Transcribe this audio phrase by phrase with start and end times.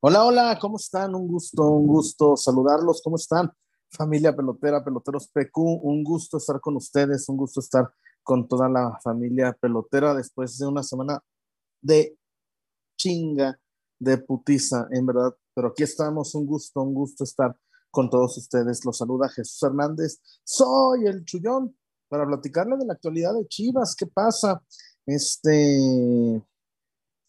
[0.01, 1.15] Hola, hola, ¿cómo están?
[1.15, 3.01] Un gusto, un gusto saludarlos.
[3.03, 3.53] ¿Cómo están?
[3.91, 7.93] Familia pelotera, peloteros PQ, un gusto estar con ustedes, un gusto estar
[8.25, 11.23] con toda la familia pelotera después de una semana
[11.81, 12.17] de
[12.97, 13.59] chinga,
[14.01, 15.37] de putiza, en verdad.
[15.55, 17.57] Pero aquí estamos, un gusto, un gusto estar
[17.91, 18.85] con todos ustedes.
[18.85, 20.21] Los saluda Jesús Hernández.
[20.43, 21.77] Soy el Chullón
[22.09, 23.95] para platicarle de la actualidad de Chivas.
[23.95, 24.61] ¿Qué pasa?
[25.07, 26.43] Este,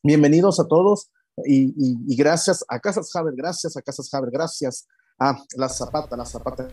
[0.03, 1.09] bienvenidos a todos
[1.45, 4.85] y, gracias a Casas Haber, gracias a Casas Haber, gracias
[5.17, 6.67] a La Zapata, La Zapata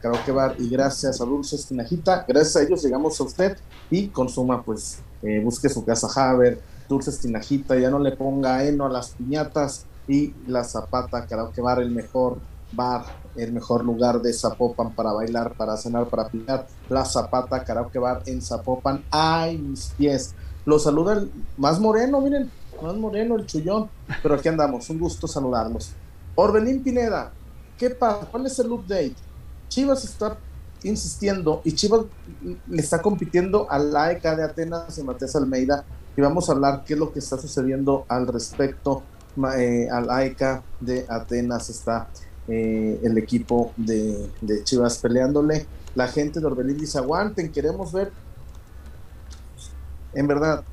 [0.00, 3.56] Karaoke Bar y gracias a Dulces Tinajita, gracias a ellos llegamos a usted
[3.90, 8.86] y consuma, pues, eh, busque su casa Haber, Dulces Tinajita, ya no le ponga heno
[8.86, 12.38] a las piñatas y La Zapata Karaoke Bar, el mejor
[12.72, 13.04] bar,
[13.36, 18.24] el mejor lugar de Zapopan para bailar, para cenar, para pinar, La Zapata Karaoke Bar
[18.26, 20.34] en Zapopan, ay mis pies,
[20.68, 22.50] lo saluda el más moreno, miren,
[22.82, 23.88] más moreno, el chullón.
[24.22, 25.92] Pero aquí andamos, un gusto saludarlos.
[26.34, 27.32] Orbelín Pineda,
[27.78, 28.26] ¿qué pasa?
[28.30, 29.14] ¿Cuál es el update?
[29.68, 30.36] Chivas está
[30.82, 32.02] insistiendo y Chivas
[32.68, 36.92] le está compitiendo al AECA de Atenas y Matías Almeida y vamos a hablar qué
[36.92, 39.02] es lo que está sucediendo al respecto
[39.56, 42.08] eh, al AECA de Atenas está
[42.46, 48.12] eh, el equipo de, de, Chivas peleándole la gente de Orbelín dice aguanten queremos ver
[50.14, 50.64] en verdad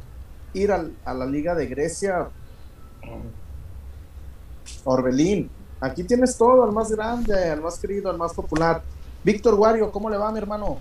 [0.53, 2.29] ir a la Liga de Grecia,
[4.83, 5.49] Orbelín,
[5.79, 8.81] aquí tienes todo, al más grande, al más querido, al más popular.
[9.23, 10.79] Víctor Wario, ¿cómo le va, mi hermano?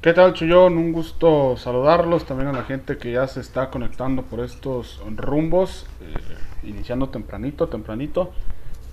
[0.00, 0.78] ¿Qué tal, Chuyón?
[0.78, 5.86] Un gusto saludarlos, también a la gente que ya se está conectando por estos rumbos,
[6.00, 8.30] eh, iniciando tempranito, tempranito,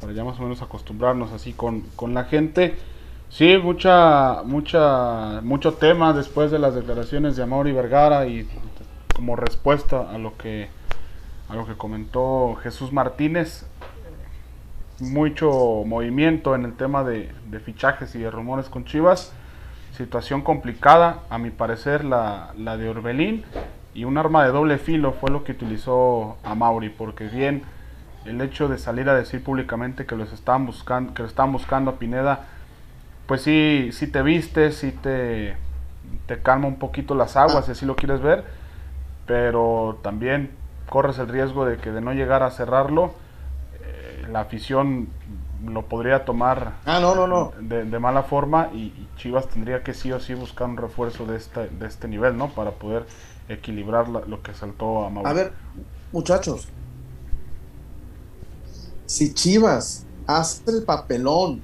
[0.01, 2.75] para ya más o menos acostumbrarnos así con, con la gente.
[3.29, 8.47] Sí, mucha, mucha, mucho tema después de las declaraciones de Amaury Vergara y
[9.15, 10.67] como respuesta a lo que
[11.49, 13.65] a lo que comentó Jesús Martínez.
[14.99, 17.31] Mucho movimiento en el tema de,
[17.63, 19.33] fichajes y de rumores con Chivas.
[19.95, 23.43] Situación complicada a mi parecer la, la, de Orbelín.
[23.93, 27.63] Y un arma de doble filo fue lo que utilizó a Mauri porque bien
[28.25, 31.91] el hecho de salir a decir públicamente que los estaban buscando que lo estaban buscando
[31.91, 32.47] a Pineda
[33.27, 35.55] pues sí sí te viste sí te
[36.25, 38.43] te calma un poquito las aguas si así lo quieres ver
[39.25, 40.51] pero también
[40.89, 43.13] corres el riesgo de que de no llegar a cerrarlo,
[43.81, 45.09] eh, la afición
[45.63, 47.53] lo podría tomar ah, no, no, no.
[47.59, 51.69] De, mala forma y, Chivas tendría que sí o sí buscar un refuerzo de este,
[51.69, 52.49] de este nivel, ¿no?
[52.49, 53.05] Para poder
[53.47, 55.29] equilibrar lo que saltó a Mauricio.
[55.29, 55.53] A ver,
[56.11, 56.67] muchachos,
[59.05, 61.61] si Chivas hace el papelón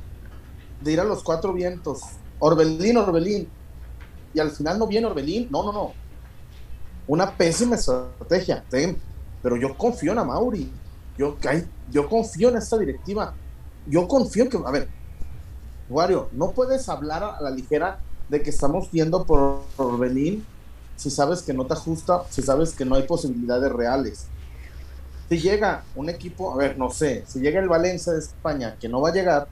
[0.79, 2.01] de ir a los cuatro vientos,
[2.39, 3.47] Orbelín, Orbelín,
[4.33, 5.93] y al final no viene Orbelín, no, no, no,
[7.11, 8.63] una pésima estrategia,
[9.43, 10.71] pero yo confío en Amauri,
[11.17, 11.35] yo,
[11.91, 13.33] yo confío en esta directiva,
[13.85, 14.87] yo confío que, a ver,
[15.89, 17.99] Wario, no puedes hablar a la ligera
[18.29, 20.09] de que estamos viendo por, por
[20.95, 24.27] si sabes que no te ajusta, si sabes que no hay posibilidades reales.
[25.27, 28.87] Si llega un equipo, a ver, no sé, si llega el Valencia de España, que
[28.87, 29.49] no va a llegar,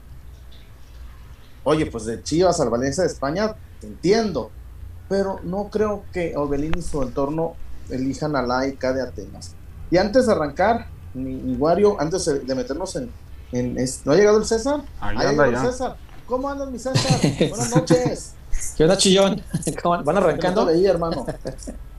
[1.64, 4.50] oye, pues de Chivas al Valencia de España, te entiendo,
[5.10, 7.56] pero no creo que Orbelín y su entorno
[7.90, 9.56] elijan a laica de Atenas.
[9.90, 13.10] Y antes de arrancar, mi, Wario, antes de meternos en,
[14.04, 14.82] ¿No ha llegado el César?
[15.00, 15.96] Ahí anda el César.
[16.26, 17.20] ¿Cómo andas, mi César?
[17.48, 18.34] Buenas noches.
[18.76, 19.42] ¿Qué onda, chillón?
[19.84, 20.60] ¿Van arrancando?
[20.60, 21.26] No te veía, hermano.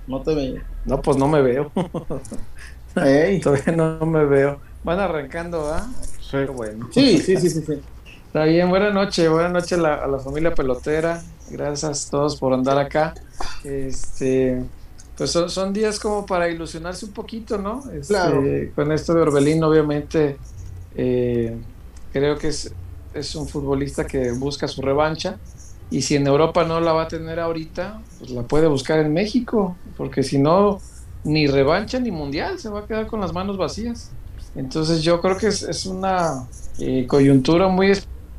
[0.07, 0.65] No te veía.
[0.85, 1.69] No, pues no me veo.
[3.43, 4.61] Todavía no me veo.
[4.85, 5.85] Van arrancando, ¿ah?
[6.21, 6.37] Sí.
[6.45, 6.87] Bueno.
[6.93, 7.81] Sí, sí, sí, sí, sí.
[8.31, 11.21] Está bien, buenas noches, buenas noches a la, familia pelotera.
[11.49, 13.13] Gracias a todos por andar acá.
[13.65, 14.63] Este,
[15.17, 17.83] pues son, días como para ilusionarse un poquito, ¿no?
[17.91, 18.41] Este, claro.
[18.73, 20.37] Con esto de Orbelín, obviamente,
[20.95, 21.57] eh,
[22.13, 22.73] creo que es,
[23.13, 25.37] es un futbolista que busca su revancha.
[25.89, 29.11] Y si en Europa no la va a tener ahorita, pues la puede buscar en
[29.11, 30.79] México, porque si no,
[31.25, 34.09] ni revancha ni mundial, se va a quedar con las manos vacías.
[34.55, 36.47] Entonces yo creo que es, es una
[36.79, 37.91] eh, coyuntura muy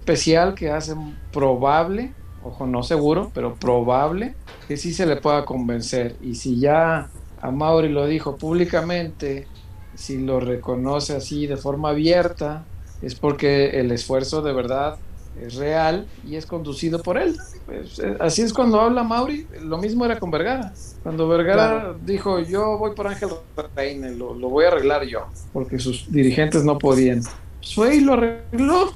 [0.02, 0.96] especial que hace
[1.32, 2.12] probable,
[2.42, 4.34] ojo, no seguro, pero probable
[4.66, 6.16] que sí se le pueda convencer.
[6.20, 7.08] Y si ya
[7.40, 9.46] a Mauri lo dijo públicamente,
[9.94, 12.64] si lo reconoce así de forma abierta,
[13.00, 14.96] es porque el esfuerzo de verdad
[15.40, 17.36] es real y es conducido por él.
[17.64, 20.72] Pues, eh, así es cuando habla Mauri, lo mismo era con Vergara.
[21.04, 23.28] Cuando Vergara dijo, yo voy por Ángel
[23.76, 27.22] Reine, lo, lo, voy a arreglar yo, porque sus dirigentes no podían.
[27.58, 28.92] Pues fue y lo arregló.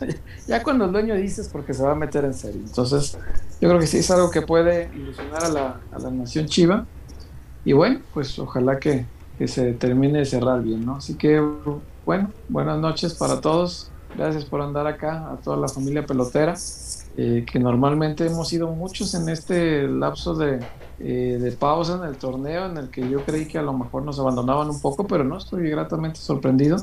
[0.46, 2.60] ya cuando el dueño dices porque se va a meter en serio.
[2.64, 3.18] Entonces,
[3.60, 6.86] yo creo que sí es algo que puede ilusionar a la, a la nación chiva.
[7.64, 9.04] Y bueno, pues ojalá que,
[9.38, 10.96] que se termine de cerrar bien, ¿no?
[10.96, 11.42] Así que,
[12.06, 13.90] bueno, buenas noches para todos.
[14.16, 16.54] Gracias por andar acá, a toda la familia pelotera,
[17.16, 20.58] eh, que normalmente hemos sido muchos en este lapso de,
[20.98, 24.02] eh, de pausa en el torneo, en el que yo creí que a lo mejor
[24.02, 26.78] nos abandonaban un poco, pero no, estoy gratamente sorprendido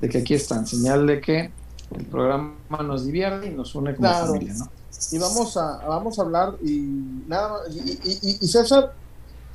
[0.00, 1.50] de que aquí están, señal de que
[1.96, 2.54] el programa
[2.84, 4.70] nos divierte y nos une como familia, ¿no?
[5.12, 6.80] Y vamos a, vamos a hablar y
[7.26, 8.92] nada más, y, César,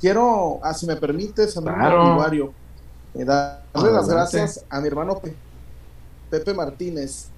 [0.00, 2.52] quiero, ah, si me permites, a mi claro.
[3.14, 5.20] eh, darle las gracias a mi hermano
[6.30, 7.28] Pepe Martínez,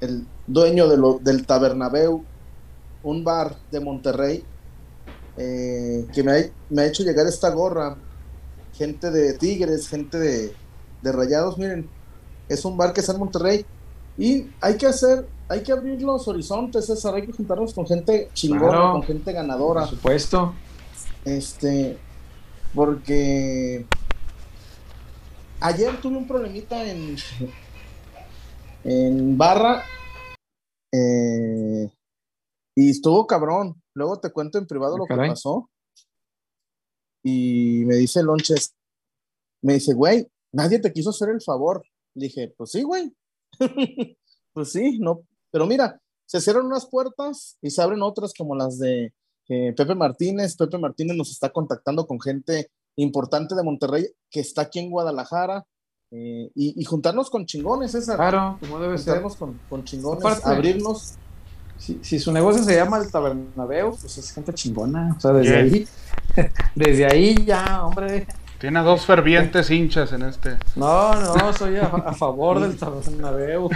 [0.00, 2.22] el dueño de lo, del Tabernabeu,
[3.02, 4.44] un bar de Monterrey,
[5.36, 7.96] eh, que me ha, me ha, hecho llegar esta gorra.
[8.74, 10.52] Gente de Tigres, gente de,
[11.02, 11.88] de Rayados, miren,
[12.48, 13.66] es un bar que está en Monterrey
[14.16, 18.30] y hay que hacer, hay que abrir los horizontes, César, hay que juntarnos con gente
[18.32, 19.82] chingona, con gente ganadora.
[19.82, 20.54] Por supuesto.
[21.24, 21.98] Este,
[22.74, 23.86] porque
[25.60, 27.16] ayer tuve un problemita en,
[28.84, 29.82] en barra
[30.92, 31.90] eh,
[32.76, 33.80] y estuvo cabrón.
[33.94, 35.70] Luego te cuento en privado lo que pasó.
[37.22, 38.74] Y me dice Lonches,
[39.62, 41.84] me dice, güey, nadie te quiso hacer el favor.
[42.14, 43.12] Le dije, pues sí, güey.
[44.52, 48.78] pues sí, no, pero mira, se cierran unas puertas y se abren otras como las
[48.78, 49.12] de
[49.48, 50.56] eh, Pepe Martínez.
[50.56, 55.64] Pepe Martínez nos está contactando con gente importante de Monterrey que está aquí en Guadalajara.
[56.10, 58.14] Eh, y, juntarnos con chingones, esa.
[58.14, 59.20] Claro, como debe ser.
[59.36, 61.14] Con, con chingones, abrirnos.
[61.76, 65.14] Si, su negocio se llama el Tabernabeo, pues es gente chingona.
[65.16, 65.88] O sea, desde ahí,
[66.74, 68.28] desde ahí ya, hombre.
[68.58, 70.56] Tiene dos fervientes hinchas en este.
[70.76, 73.68] No, no, soy a, favor del Tabernabeu.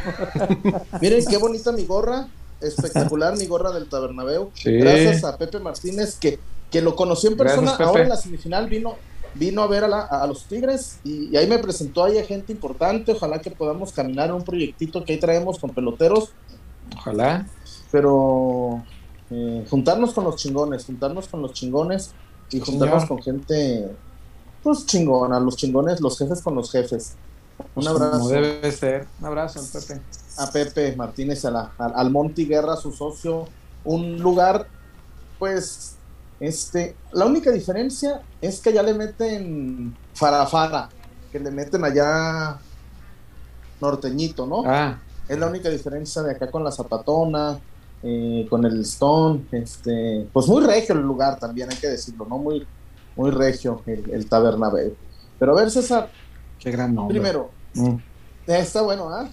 [1.00, 2.28] Miren qué bonita mi gorra.
[2.60, 4.50] Espectacular mi gorra del Tabernabeu.
[4.64, 6.38] Gracias a Pepe Martínez, que,
[6.70, 7.76] que lo conoció en persona.
[7.78, 8.96] Ahora en la semifinal vino,
[9.34, 13.12] vino a ver a, los Tigres y, ahí me presentó ahí a gente importante.
[13.12, 16.32] Ojalá que podamos caminar un proyectito que ahí traemos con peloteros.
[16.96, 17.46] Ojalá.
[17.90, 18.82] Pero
[19.30, 22.12] eh, juntarnos con los chingones, juntarnos con los chingones
[22.50, 23.90] y juntarnos con gente
[24.62, 27.14] pues chingona, los chingones, los jefes con los jefes.
[27.58, 28.28] Un pues, abrazo.
[28.28, 29.06] debe ser.
[29.20, 30.00] Un abrazo al Pepe.
[30.38, 33.46] A Pepe Martínez, a al Monty Guerra, su socio.
[33.84, 34.66] Un lugar,
[35.38, 35.96] pues,
[36.40, 40.88] este, la única diferencia es que ya le meten farafara,
[41.32, 42.58] que le meten allá
[43.80, 44.62] norteñito, ¿no?
[44.64, 44.98] Ah.
[45.28, 47.58] Es la única diferencia de acá con la zapatona,
[48.02, 52.38] eh, con el Stone, este, pues muy regio el lugar también, hay que decirlo, ¿no?
[52.38, 52.66] Muy,
[53.18, 54.94] muy regio el, el Tabernabéu.
[55.38, 56.08] Pero a ver, César.
[56.58, 57.14] Qué gran nombre.
[57.14, 57.96] Primero, mm.
[58.46, 59.28] está bueno, ¿ah?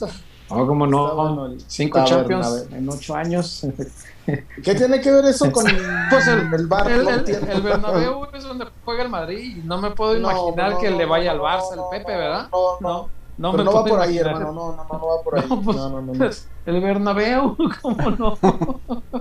[0.50, 1.56] No, como no.
[1.68, 3.66] Cinco Champions en ocho años.
[4.26, 5.66] ¿Qué tiene que ver eso con
[6.10, 6.92] pues el, el bar?
[6.92, 9.58] El, el, Bernabéu es donde juega el Madrid.
[9.64, 12.50] No me puedo imaginar que le vaya al Barça el Pepe, ¿verdad?
[12.52, 13.10] No, no.
[13.38, 14.54] No, me va por ahí, hermano.
[14.54, 15.46] No, no, no, va por ahí.
[15.64, 18.38] Pues, no, no, no, pues, El Bernabéu, ¿cómo no?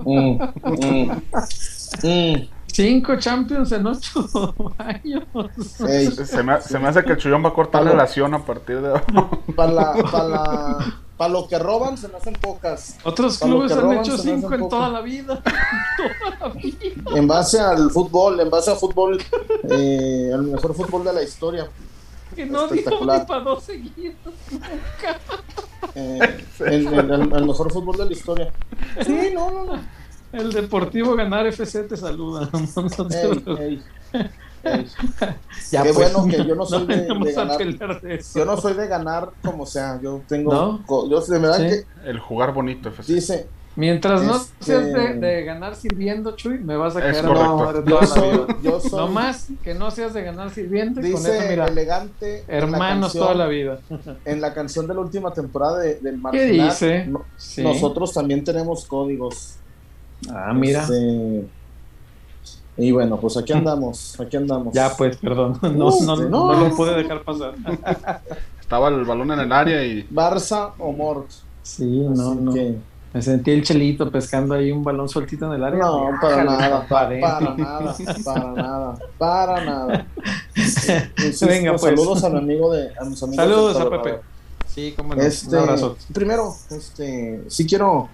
[0.05, 1.21] Mm, mm,
[2.01, 2.47] mm.
[2.75, 4.27] Cinco Champions en ocho
[4.77, 5.23] años.
[5.77, 8.81] Se, me, se, me, hace que el Chuyón va a cortar la relación a partir
[8.81, 8.99] de
[9.55, 12.97] Para la, para para lo que roban se me hacen pocas.
[13.03, 15.41] Otros clubes han hecho cinco en toda la vida.
[17.15, 19.23] En base al fútbol, en base al fútbol,
[19.69, 21.69] eh, al mejor fútbol de la historia.
[22.35, 24.17] Que no dijo ni para dos seguidos
[24.51, 25.19] nunca.
[25.95, 28.51] Eh, el, mejor fútbol de la historia.
[29.05, 30.04] Sí, no, no, no.
[30.35, 32.49] El Deportivo Ganar FC te saluda.
[35.71, 37.57] ya Qué pues, bueno que yo no soy de, ganar.
[38.35, 39.99] yo no soy de ganar como sea.
[40.01, 40.81] Yo tengo.
[41.09, 43.13] Yo, de verdad que, el jugar bonito FC.
[43.13, 43.47] Dice.
[43.77, 44.85] Mientras no seas
[45.19, 49.49] de, ganar sirviendo, Chuy, me vas a caer no, yo, soy, yo soy, No más
[49.65, 51.01] que no seas de ganar sirviendo.
[51.01, 52.45] Dice con eso, mira, elegante.
[52.47, 53.79] Hermanos toda la vida.
[54.23, 57.09] En la canción de la última temporada de, del ¿Qué dice?
[57.57, 59.57] Nosotros también tenemos códigos.
[60.29, 60.81] Ah, mira.
[60.81, 61.47] Este,
[62.77, 64.73] y bueno, pues aquí andamos, aquí andamos.
[64.73, 67.53] Ya, pues, perdón, no, no, no, lo pude dejar pasar.
[68.59, 70.07] Estaba el balón en el área y...
[70.09, 71.29] Barça o Mort.
[71.61, 72.53] Sí, no, no.
[73.15, 75.79] Me sentí el chelito pescando ahí un balón sueltito en el área.
[75.79, 77.55] No, para nada, para, nada,
[78.25, 80.07] para nada, para nada.
[81.47, 81.81] Venga, pues.
[81.81, 83.35] Saludos a amigo de, a mis amigos.
[83.35, 84.19] Saludos a Pepe.
[84.67, 85.21] Sí, como no.
[85.21, 85.95] Este, un abrazo.
[86.11, 88.09] Primero, este, sí quiero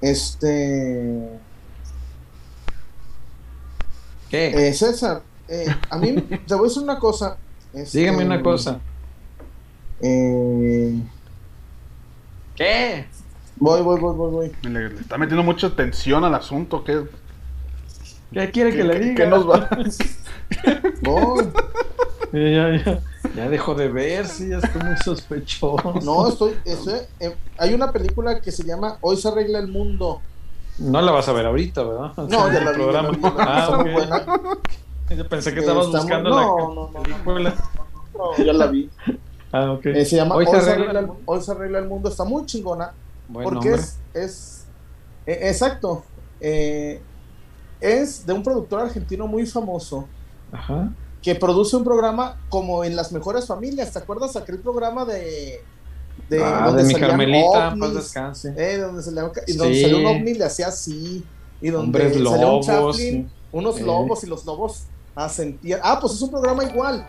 [0.00, 1.28] este.
[4.28, 4.68] ¿Qué?
[4.68, 6.12] Eh, César, eh, a mí
[6.46, 7.36] te voy a decir una cosa.
[7.72, 8.80] Este, Dígame una cosa.
[10.00, 11.00] Eh,
[12.56, 13.06] ¿Qué?
[13.56, 14.70] Voy, voy, voy, voy, voy.
[14.70, 16.82] Le, está metiendo mucha tensión al asunto.
[16.84, 17.02] ¿Qué,
[18.32, 19.14] ¿Qué quiere que le diga?
[19.14, 19.68] ¿Qué nos va?
[21.02, 21.48] voy.
[22.32, 23.00] Ya, ya,
[23.40, 25.94] ya dejó de ver, sí, ya estoy muy sospechoso.
[26.02, 30.20] No, estoy, estoy eh, hay una película que se llama Hoy se arregla el mundo.
[30.78, 32.12] No la vas a ver ahorita, ¿verdad?
[32.16, 33.10] no, ya la vi, programa.
[33.12, 34.26] Ya la vi, ah, está muy buena.
[35.16, 37.54] Yo pensé que estabas buscando la no, no, película.
[38.14, 38.90] No, ya la vi.
[39.52, 39.86] Ah, ok.
[39.86, 42.08] Eh, se llama Hoy, se arregla, el, Hoy se arregla el mundo.
[42.08, 42.92] Está muy chingona.
[43.32, 44.66] porque es, es
[45.26, 46.04] eh, exacto.
[46.40, 47.00] Eh,
[47.80, 50.06] es de un productor argentino muy famoso.
[50.52, 50.90] Ajá
[51.22, 53.92] que produce un programa como en las mejores familias.
[53.92, 55.62] ¿Te acuerdas aquel programa de
[56.28, 58.54] de, ah, donde de mi Carmelita, ovnis, descanse.
[58.56, 59.82] Eh, donde se le, y donde sí.
[59.82, 61.24] salió un ovni le hacía así
[61.60, 63.82] y donde Hombres salió lobos, un Chaplin, unos eh.
[63.82, 64.84] lobos y los lobos
[65.14, 65.80] asentían.
[65.82, 67.06] Ah, pues es un programa igual.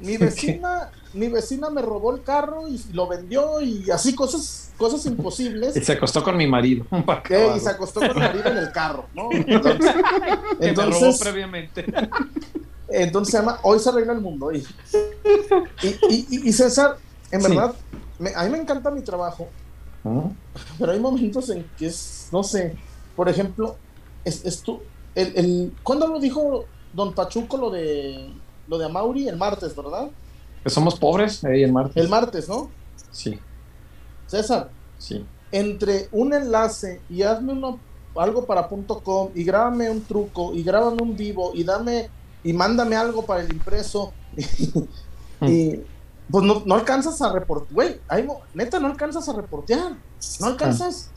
[0.00, 5.04] Mi vecina, mi vecina me robó el carro y lo vendió y así cosas, cosas
[5.06, 5.76] imposibles.
[5.80, 6.86] Y se acostó con mi marido.
[7.30, 9.28] Eh, y se acostó con mi marido en el carro, ¿no?
[9.32, 9.94] Entonces,
[10.60, 11.86] entonces me robó previamente.
[12.90, 14.52] Entonces se llama Hoy se arregla el mundo.
[14.52, 14.64] Y,
[15.82, 16.96] y, y César,
[17.30, 17.74] en verdad,
[18.18, 19.48] me, a mí me encanta mi trabajo,
[20.78, 22.76] pero hay momentos en que es, no sé,
[23.16, 23.76] por ejemplo,
[24.24, 24.80] es, es tú,
[25.14, 28.32] el, el, ¿cuándo lo dijo Don Pachuco lo de
[28.66, 29.28] lo de Amauri?
[29.28, 30.10] El martes, ¿verdad?
[30.62, 31.96] Que somos pobres, ahí el martes.
[31.96, 32.70] El martes, ¿no?
[33.10, 33.38] Sí.
[34.26, 34.70] César.
[34.98, 35.24] Sí.
[35.52, 37.80] Entre un enlace y hazme uno,
[38.14, 42.10] algo para .com y grábame un truco y grábame un vivo y dame
[42.42, 44.12] y mándame algo para el impreso.
[45.42, 45.80] y
[46.30, 48.00] pues no, no alcanzas a reportear, güey,
[48.54, 49.96] neta, no alcanzas a reportear,
[50.40, 51.10] no alcanzas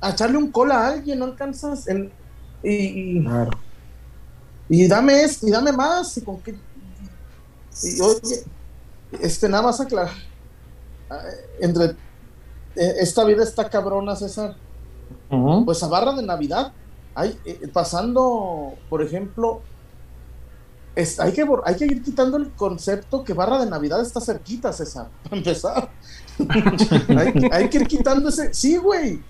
[0.00, 2.12] a echarle un cola a alguien, no alcanzas en,
[2.62, 3.24] y,
[4.68, 6.54] y, dame esto, y dame más, y con qué,
[7.82, 8.44] y oye,
[9.20, 10.12] este, nada más aclarar,
[11.08, 11.20] ah,
[11.60, 11.84] entre,
[12.76, 14.56] eh, esta vida está cabrona, César,
[15.64, 16.72] pues a barra de Navidad,
[17.14, 19.62] hay, eh, pasando, por ejemplo,
[20.94, 25.08] hay, que, hay que ir quitando el concepto que Barra de Navidad está cerquita, César,
[25.24, 25.90] para empezar.
[27.52, 28.52] hay, que ir quitando ese.
[28.52, 29.22] Sí, güey.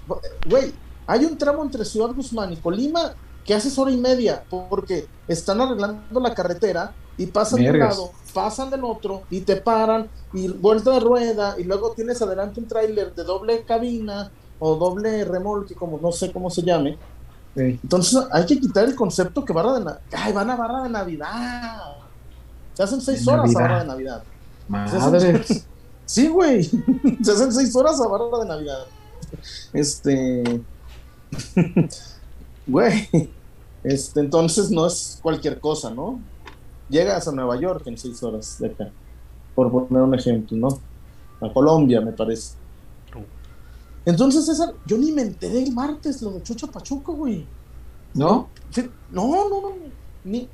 [0.49, 0.73] Güey,
[1.07, 3.15] hay un tramo entre Ciudad Guzmán y Colima
[3.45, 8.13] que hace hora y media, porque están arreglando la carretera y pasan de un lado,
[8.33, 12.69] pasan del otro y te paran y vuelta de rueda y luego tienes adelante un
[12.69, 16.97] tráiler de doble cabina o doble remolque, como no sé cómo se llame,
[17.55, 20.01] entonces hay que quitar el concepto que barra de Navidad.
[20.13, 21.83] Ay, van a barra de Navidad.
[22.75, 24.23] Se hacen seis horas a barra de Navidad.
[24.69, 25.45] Madre.
[26.05, 26.63] Sí, güey.
[27.23, 28.87] Se hacen seis horas a barra de Navidad.
[29.73, 30.61] Este.
[32.67, 33.09] Güey.
[33.83, 36.21] Este, entonces no es cualquier cosa, ¿no?
[36.89, 38.91] Llegas a Nueva York en seis horas de acá.
[39.55, 40.81] Por poner un ejemplo, ¿no?
[41.41, 42.55] A Colombia, me parece.
[44.05, 47.47] Entonces, César, yo ni me enteré el martes lo de Chucho Pachuco, güey.
[48.15, 48.49] ¿No?
[49.11, 49.73] no, no, no.
[50.25, 50.49] Ni...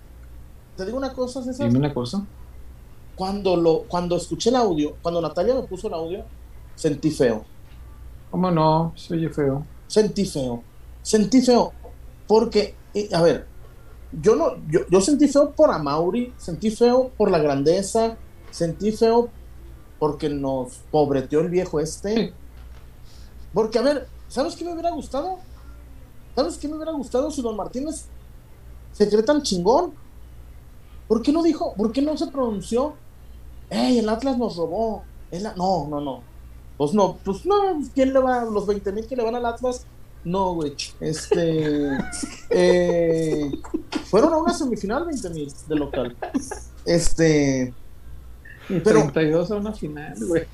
[0.76, 1.66] Te digo una cosa, César.
[1.66, 2.24] Dime una cosa.
[3.16, 6.24] Cuando, lo, cuando escuché el audio, cuando Natalia me puso el audio,
[6.76, 7.44] sentí feo.
[8.30, 8.92] ¿Cómo no?
[8.94, 9.64] Se oye feo.
[9.88, 10.62] Sentí feo.
[11.02, 11.72] Sentí feo.
[12.28, 12.76] Porque,
[13.12, 13.46] a ver,
[14.12, 18.16] yo no, yo, yo sentí feo por Amauri, sentí feo por la grandeza,
[18.50, 19.30] sentí feo
[19.98, 22.32] porque nos pobreteó el viejo este.
[23.52, 25.38] Porque, a ver, ¿sabes qué me hubiera gustado?
[26.34, 28.06] ¿Sabes qué me hubiera gustado si Don Martínez
[28.92, 29.92] se cree tan chingón?
[31.08, 31.74] ¿Por qué no dijo?
[31.74, 32.94] ¿Por qué no se pronunció?
[33.70, 35.02] ¡Ey, el Atlas nos robó!
[35.56, 36.22] No, no, no.
[36.76, 38.44] Pues no, pues no, ¿quién le va?
[38.44, 39.84] ¿Los 20 mil que le van al Atlas?
[40.24, 40.74] No, güey.
[41.00, 41.98] Este.
[42.50, 43.50] eh,
[44.04, 46.16] fueron a una semifinal 20 mil de local.
[46.84, 47.74] Este.
[48.68, 50.44] Y 32 a una final, güey.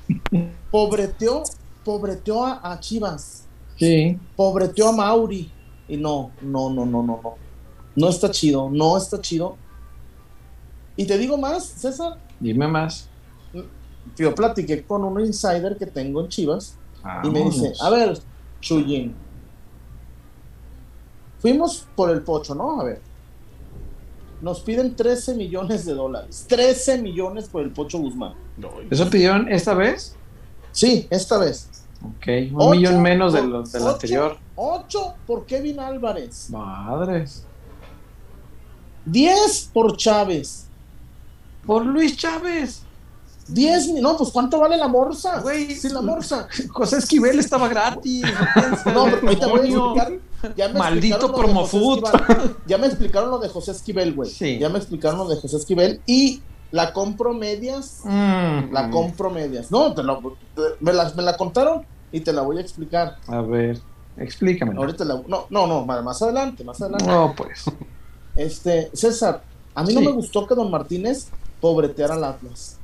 [0.71, 1.43] Pobreteó
[1.85, 3.45] pobreteó a, Chivas.
[3.77, 4.19] Sí.
[4.35, 5.49] Pobreteó a Mauri.
[5.87, 7.35] Y no, no, no, no, no, no.
[7.95, 9.55] No está chido, no está chido.
[10.97, 12.17] Y te digo más, César.
[12.39, 13.07] Dime más.
[14.17, 16.77] Yo platiqué con un insider que tengo en Chivas
[17.23, 18.17] y me dice, a ver,
[18.61, 19.13] Chuyin,
[21.39, 22.81] fuimos por el pocho, ¿no?
[22.81, 23.01] A ver,
[24.41, 26.45] nos piden 13 millones de dólares.
[26.47, 28.33] 13 millones por el pocho Guzmán.
[28.89, 30.15] ¿Eso pidieron esta vez?
[30.75, 31.69] Sí, esta vez.
[32.03, 34.37] Ok, un millón menos de lo, del anterior.
[34.55, 36.49] 8 por Kevin Álvarez.
[36.49, 37.45] Madres.
[39.05, 40.65] 10 por Chávez.
[41.65, 42.81] Por Luis Chávez.
[43.47, 45.39] 10, no, pues ¿cuánto vale la morsa?
[45.39, 46.49] Güey, sí, la morsa.
[46.73, 48.23] José Esquivel estaba gratis.
[48.93, 50.73] no, pero ahorita voy a explicar.
[50.73, 52.03] Maldito promofood.
[52.67, 54.29] Ya me explicaron lo de José Esquivel, güey.
[54.29, 54.59] Sí.
[54.59, 56.01] Ya me explicaron lo de José Esquivel.
[56.05, 56.41] Y
[56.75, 58.01] la compro medias.
[58.03, 58.73] Mm.
[58.73, 59.71] La compro medias.
[59.71, 60.03] No, te
[60.81, 63.15] me, la, me la contaron y te la voy a explicar.
[63.27, 63.79] A ver,
[64.17, 64.75] explícame.
[64.75, 67.07] Ahorita la, no, no, no, más adelante, más adelante.
[67.07, 67.63] No, pues.
[68.35, 69.41] Este, César,
[69.73, 71.29] a mí no me gustó que Don Martínez,
[71.61, 72.77] pobretear al Atlas.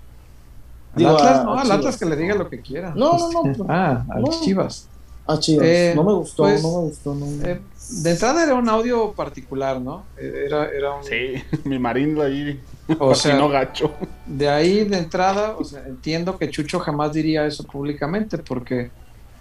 [0.96, 2.94] Al Atlas, no, al Atlas que le diga lo que quiera.
[2.96, 3.42] No, no, no.
[3.52, 4.88] Este, ah, al Chivas.
[5.28, 5.68] A Chivas.
[5.68, 7.14] Eh, no me gustó, pues, no me gustó.
[7.14, 7.26] No.
[7.46, 10.06] Eh, de entrada era un audio particular, ¿no?
[10.18, 11.04] Eh, era, era un...
[11.04, 12.60] Sí, mi marindo ahí.
[13.00, 13.94] O sea, no gacho.
[14.26, 18.92] De ahí de entrada, o sea, entiendo que Chucho jamás diría eso públicamente, porque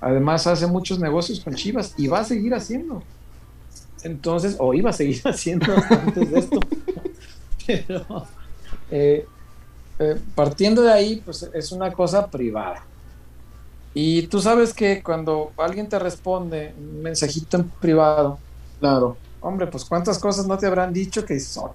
[0.01, 3.03] además hace muchos negocios con Chivas y va a seguir haciendo.
[4.03, 6.61] Entonces, o iba a seguir haciendo antes de esto.
[7.67, 8.27] Pero
[8.91, 9.27] eh,
[9.99, 12.85] eh, partiendo de ahí, pues es una cosa privada.
[13.93, 18.39] Y tú sabes que cuando alguien te responde un mensajito en privado,
[18.79, 21.73] claro, hombre, pues cuántas cosas no te habrán dicho que son.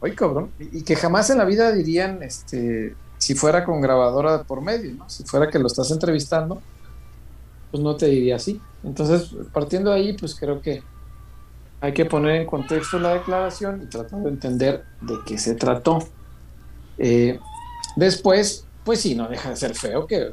[0.00, 4.60] Oye, cabrón, y, que jamás en la vida dirían, este, si fuera con grabadora por
[4.62, 5.08] medio, ¿no?
[5.10, 6.62] Si fuera que lo estás entrevistando,
[7.70, 8.60] pues no te diría así.
[8.84, 10.82] Entonces, partiendo de ahí, pues creo que
[11.80, 15.98] hay que poner en contexto la declaración y tratar de entender de qué se trató.
[16.96, 17.38] Eh,
[17.96, 20.32] después, pues sí, no deja de ser feo que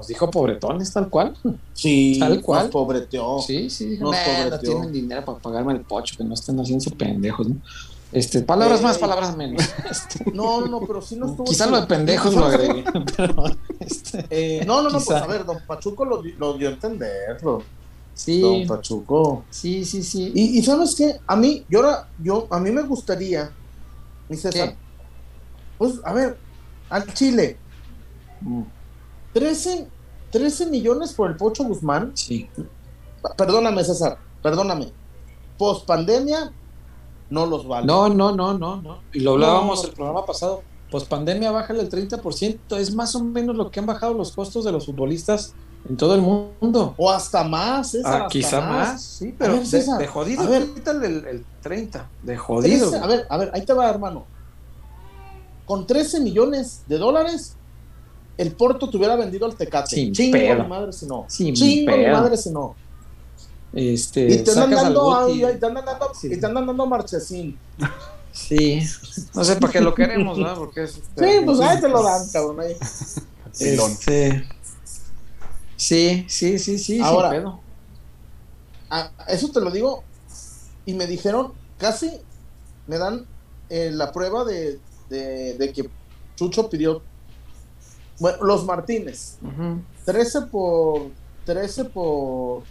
[0.00, 1.36] nos dijo pobretones tal cual.
[1.74, 2.62] Sí, tal cual.
[2.62, 3.38] Nos pobreteó.
[3.40, 4.16] Sí, sí, nos
[4.50, 7.56] no tienen dinero para pagarme el pocho, que no estén haciendo pendejos, ¿no?
[8.10, 9.62] Este, palabras más, palabras menos.
[9.90, 11.44] Este, no, no, pero sí no estuvo.
[11.44, 12.82] Quizá lo de pendejos lo agregué.
[13.16, 13.44] pero,
[13.78, 17.62] este, eh, no, no, no, pues a ver, don Pachuco lo, lo dio a entenderlo.
[18.14, 18.40] Sí.
[18.40, 19.44] Don Pachuco.
[19.50, 20.32] Sí, sí, sí.
[20.34, 23.52] Y, y sabes qué, a mí, yo ahora, yo, a mí me gustaría,
[24.30, 24.74] mi César,
[25.76, 26.38] pues, a ver,
[26.88, 27.58] al Chile,
[29.34, 29.99] 13, mm.
[30.30, 32.12] 13 millones por el Pocho Guzmán.
[32.14, 32.48] Sí.
[33.36, 34.92] Perdóname, César, perdóname.
[35.58, 36.52] Post pandemia,
[37.28, 37.86] no los vale.
[37.86, 38.98] No, no, no, no, no.
[39.12, 40.62] Y lo hablábamos el programa pasado.
[40.90, 42.76] Post pandemia, bájale el 30%.
[42.78, 45.54] Es más o menos lo que han bajado los costos de los futbolistas
[45.88, 46.94] en todo el mundo.
[46.96, 49.02] O hasta más, ah, quizá más.
[49.02, 53.02] Sí, pero de, jodido, a ver, quítale el, 30, de jodido.
[53.02, 54.24] a ver, a ver, ahí te va, hermano.
[55.64, 57.56] Con 13 millones de dólares,
[58.40, 59.96] el Porto te hubiera vendido al Tecate.
[59.96, 61.26] Sin Chingo mi madre si no.
[61.28, 62.74] Sin Chingo mi madre si no.
[63.72, 66.28] Este, y te andan dando, y te andan dando, sí.
[66.32, 67.56] y te andan dando marchesín.
[68.32, 68.80] Sí,
[69.34, 70.54] no sé para qué lo queremos, ¿no?
[70.54, 71.00] Porque es, sí,
[71.44, 72.60] pues ahí te lo dan, cabrón.
[72.60, 72.76] Ahí.
[73.58, 74.44] Este,
[75.80, 77.00] Sí, sí, sí, sí.
[77.00, 77.58] Ahora,
[79.28, 80.04] eso te lo digo.
[80.84, 82.20] Y me dijeron, casi
[82.86, 83.26] me dan
[83.70, 85.88] eh, la prueba de, de, que
[86.36, 87.02] Chucho pidió.
[88.20, 89.38] Bueno, los Martínez.
[90.04, 91.06] 13 por.
[91.46, 92.62] 13 por.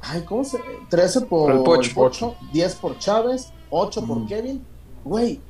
[0.00, 0.58] Ay, ¿cómo se.?
[0.88, 4.64] 13 por, el Pocho, 10 por Chávez, 8 por Kevin.
[5.04, 5.40] Güey,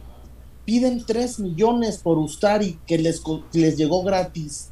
[0.64, 4.70] piden 3 millones por Ustari que les, les llegó gratis.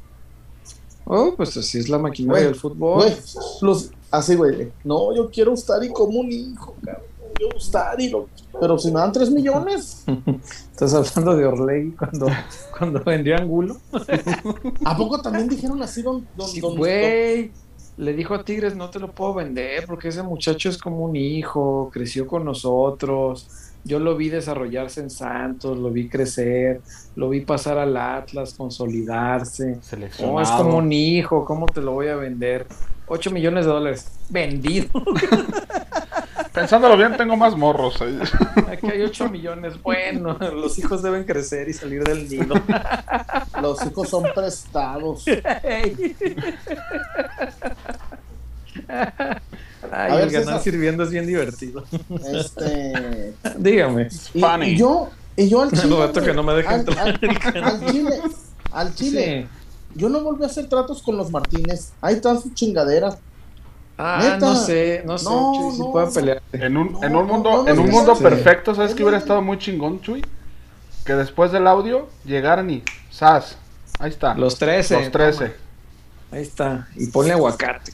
[1.05, 3.11] Oh, pues así es la maquinaria del fútbol.
[3.61, 4.71] los, así, güey.
[4.83, 7.10] No, yo quiero estar y como un hijo, cabrón.
[7.41, 10.05] Yo estar y lo, pero si me dan 3 millones.
[10.71, 12.27] Estás hablando de Orlegui cuando,
[12.77, 13.77] cuando vendió Angulo.
[14.85, 17.51] ¿A poco también dijeron así, don, don, Güey,
[17.97, 21.15] le dijo a Tigres, no te lo puedo vender porque ese muchacho es como un
[21.15, 26.81] hijo, creció con nosotros yo lo vi desarrollarse en Santos, lo vi crecer,
[27.15, 29.79] lo vi pasar al Atlas, consolidarse.
[30.23, 32.67] Oh, es como un hijo, ¿cómo te lo voy a vender?
[33.07, 34.07] 8 millones de dólares.
[34.29, 34.87] Vendido.
[36.53, 37.95] Pensándolo bien, tengo más morros.
[38.67, 39.81] Aquí hay 8 millones.
[39.81, 42.55] Bueno, los hijos deben crecer y salir del nido.
[43.61, 45.25] Los hijos son prestados.
[49.91, 51.83] Ay, a ver, ganar sirviendo es bien divertido.
[52.33, 53.33] Este.
[53.57, 54.09] Dígame.
[54.33, 56.11] Y, yo, y yo al Chile.
[56.23, 56.85] que no me al,
[57.91, 58.21] Chile.
[58.71, 59.47] Al Chile.
[59.95, 61.91] Yo no volví a hacer tratos con los Martínez.
[62.01, 63.17] Ahí están sus chingaderas.
[64.03, 66.41] Ah, no sé, no sé, Chuy, si puedo pelear.
[66.53, 70.01] En un, en un mundo, en un mundo perfecto, ¿sabes que hubiera estado muy chingón,
[70.01, 70.25] Chuy?
[71.05, 73.57] Que después del audio llegaran y ¡Sas!
[73.99, 74.33] Ahí está.
[74.33, 75.01] Los 13.
[75.01, 75.53] Los 13.
[76.31, 76.87] Ahí está.
[76.95, 77.93] Y ponle aguacate.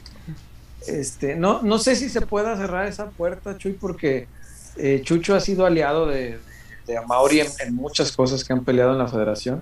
[0.87, 4.29] Este, no, no sé si se pueda cerrar esa puerta, Chuy, porque
[4.77, 6.39] eh, Chucho ha sido aliado de,
[6.85, 9.61] de Amauri en, muchas cosas que han peleado en la federación.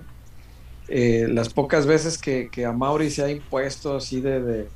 [0.86, 4.68] Eh, las pocas veces que, que Amauri se ha impuesto así de, de,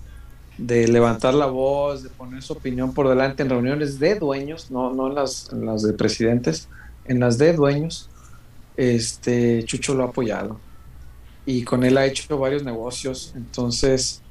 [0.66, 5.08] levantar la voz, de poner su opinión por delante en reuniones de dueños, no, no
[5.08, 6.68] en, las, en las de presidentes,
[7.06, 8.08] en las de dueños,
[8.76, 10.60] este, Chucho lo ha apoyado.
[11.46, 13.32] Y con él ha hecho varios negocios.
[13.34, 14.22] Entonces,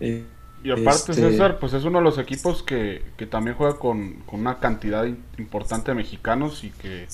[0.00, 0.24] eh,
[0.64, 4.58] y aparte, este, César, pues es uno de los equipos que, también juega con, una
[4.58, 5.06] cantidad
[5.38, 7.06] importante de mexicanos y que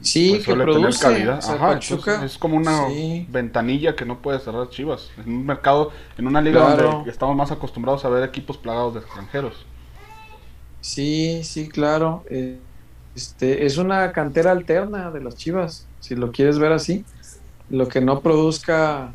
[0.00, 1.40] sí, pues, que produce, calidad.
[1.42, 1.78] Ajá,
[2.24, 2.86] es como una
[3.28, 5.10] ventanilla que no puede cerrar Chivas.
[5.18, 9.00] En un mercado, en una liga donde estamos más acostumbrados a ver equipos plagados de
[9.00, 9.66] extranjeros.
[10.80, 12.24] Sí, sí, claro.
[12.28, 12.58] Eh,
[13.16, 15.86] este, es una cantera alterna de las Chivas.
[16.00, 17.04] si lo quieres ver así.
[17.70, 19.12] Lo que no produzca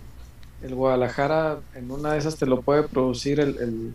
[0.63, 3.93] el Guadalajara, en una de esas te lo puede producir el,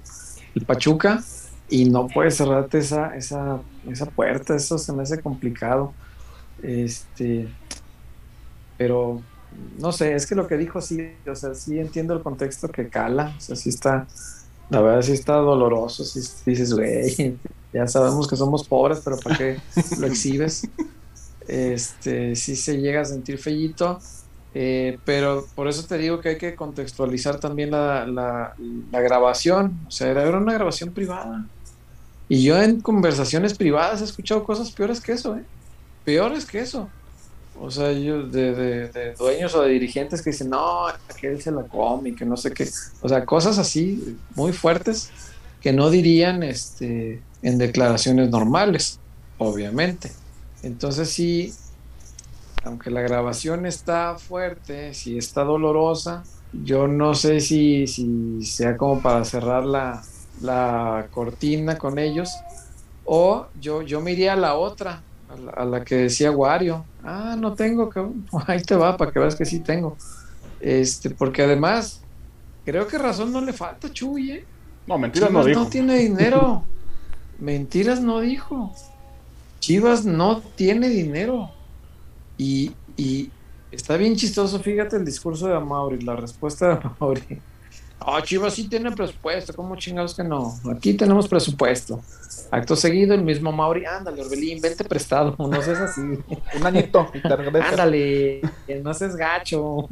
[0.55, 1.23] el, Pachuca
[1.69, 3.59] y no puedes cerrarte esa, esa,
[3.91, 5.93] esa puerta, eso se me hace complicado.
[6.65, 7.47] Este,
[8.79, 9.21] pero
[9.79, 12.89] no sé, es que lo que dijo sí, o sea, sí entiendo el contexto que
[12.89, 14.07] cala, o sea, sí está,
[14.71, 17.37] la verdad sí está doloroso, si dices, güey,
[17.73, 19.59] ya sabemos que somos pobres, pero ¿para qué
[19.99, 20.69] lo exhibes?
[21.47, 23.99] Este, sí se llega a sentir fellito,
[24.55, 29.91] eh, pero por eso te digo que hay que contextualizar también la, la, grabación, o
[29.91, 31.45] sea, era una grabación privada.
[32.27, 35.45] Y yo en conversaciones privadas he escuchado cosas peores que eso, ¿eh?
[36.05, 36.89] Peores que eso.
[37.61, 40.87] O sea, yo de, dueños o de dirigentes que dicen, no,
[41.21, 42.69] que él se la come y que no sé qué.
[43.01, 45.11] O sea, cosas así muy fuertes
[45.61, 48.99] que no dirían este, en declaraciones normales,
[49.39, 50.11] obviamente.
[50.63, 51.55] Entonces sí,
[52.65, 59.01] aunque la grabación está fuerte, si está dolorosa, yo no sé si, si sea como
[59.01, 60.03] para cerrar la,
[60.41, 62.31] la cortina con ellos,
[63.05, 65.03] o yo, yo me iría a la otra,
[65.55, 66.85] a la, que decía Wario.
[67.03, 67.91] Ah, no tengo,
[68.47, 69.97] ahí te va para que veas que sí tengo.
[70.61, 72.01] Este, porque además,
[72.65, 74.45] creo que razón no le falta, Chuy, ¿eh?
[74.87, 75.61] No, mentiras no dijo.
[75.61, 76.65] no tiene dinero.
[77.39, 78.73] mentiras no dijo.
[79.61, 81.51] Chivas no tiene dinero.
[82.37, 83.31] Y, y
[83.71, 87.41] está bien chistoso, fíjate el discurso de Amaury, la respuesta de Amaury.
[88.01, 90.55] Ah, Chivas sí tiene presupuesto, ¿cómo chingados que no?
[90.71, 92.01] Aquí tenemos presupuesto.
[92.51, 96.01] Acto seguido, el mismo Mauri, ándale, Orbelín, vente prestado, no seas así.
[96.01, 98.43] Un añito, ándale,
[98.83, 99.89] no seas gacho.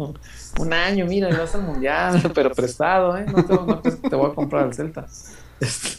[0.59, 3.25] Un año, mira, vas al mundial, pero prestado, ¿eh?
[3.25, 5.07] No te, te voy a comprar el Celta.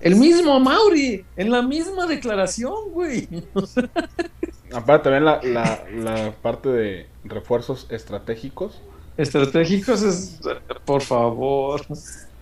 [0.00, 3.26] El mismo Mauri, en la misma declaración, güey.
[4.70, 8.82] Aparte, también la, la, la parte de refuerzos estratégicos
[9.16, 10.40] estratégicos es,
[10.84, 11.82] por favor,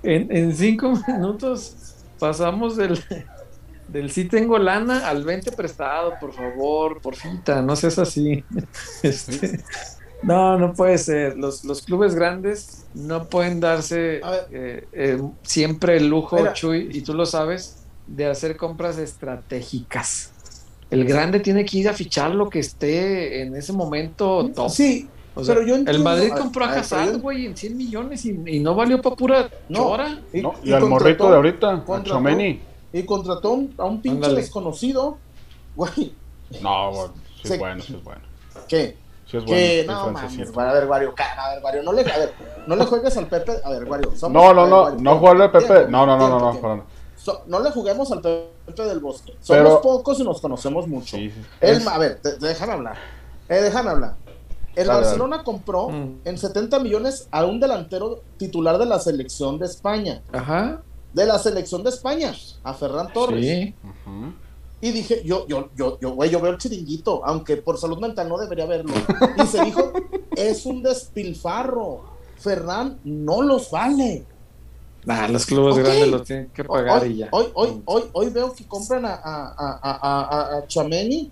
[0.02, 1.76] en, cinco minutos
[2.18, 2.98] pasamos del,
[3.88, 8.44] del sí tengo lana al 20 prestado, por favor, por fita, no seas así.
[9.02, 9.60] Este,
[10.22, 11.36] no, no puede ser.
[11.36, 17.14] Los, los clubes grandes no pueden darse eh, eh, siempre el lujo, Chuy, y tú
[17.14, 20.30] lo sabes, de hacer compras estratégicas.
[20.90, 24.70] El grande tiene que ir a fichar lo que esté en ese momento top.
[24.70, 29.00] Sí, pero yo el Madrid compró a, Hazard, güey, en 100 millones y, no valió
[29.00, 30.20] para pura chora.
[30.32, 32.60] Y, al morrito de ahorita, a Chomeni.
[32.92, 35.18] Y contrató a un pinche desconocido,
[35.76, 36.14] güey.
[36.60, 38.20] No, sí es bueno, sí es bueno.
[38.68, 38.96] ¿Qué?
[39.26, 39.92] Sí es bueno.
[39.92, 42.34] no, mames, a ver, Wario, a ver, Wario, no le, a ver,
[42.66, 44.12] no le juegues al Pepe, a ver, Wario.
[44.28, 46.84] no, no, no, no juegue al Pepe, no, no, no, no, no,
[47.46, 49.32] no le juguemos al Pepe del Bosque.
[49.40, 51.16] Somos pocos y nos conocemos mucho.
[51.16, 52.96] Sí, a ver, déjame hablar.
[53.48, 54.14] Eh, déjame hablar.
[54.74, 56.20] El Barcelona compró mm.
[56.24, 60.22] en 70 millones a un delantero titular de la selección de España.
[60.32, 60.82] Ajá.
[61.12, 63.44] De la selección de España, a Ferran Torres.
[63.44, 63.74] Sí.
[64.80, 68.28] Y dije, yo, yo, yo, yo, güey, yo veo el chiringuito, aunque por salud mental
[68.28, 68.94] no debería verlo.
[69.36, 69.92] Y se dijo,
[70.36, 72.04] es un despilfarro.
[72.36, 74.24] Ferran no los vale.
[75.04, 77.28] Nah, los clubes grandes los tienen que pagar hoy, y ya.
[77.30, 81.30] Hoy, hoy, hoy, hoy veo que compran a, a, a, a Chameni.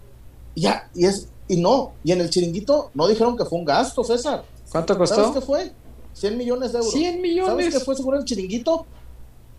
[0.54, 4.04] Ya, y es y no, y en el chiringuito no dijeron que fue un gasto,
[4.04, 4.44] César.
[4.70, 5.16] ¿Cuánto costó?
[5.16, 5.72] ¿Sabes qué fue?
[6.12, 6.92] 100 millones de euros.
[6.92, 7.50] 100 millones.
[7.50, 8.86] ¿Sabes qué fue seguro el chiringuito?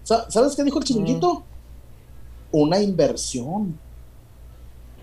[0.03, 1.33] ¿Sabes qué dijo el chiringuito?
[1.33, 1.43] Mm.
[2.53, 3.77] Una inversión.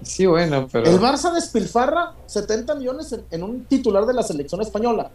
[0.03, 0.89] Sí, bueno, pero.
[0.89, 5.11] El Barça despilfarra 70 millones en, un titular de la selección española.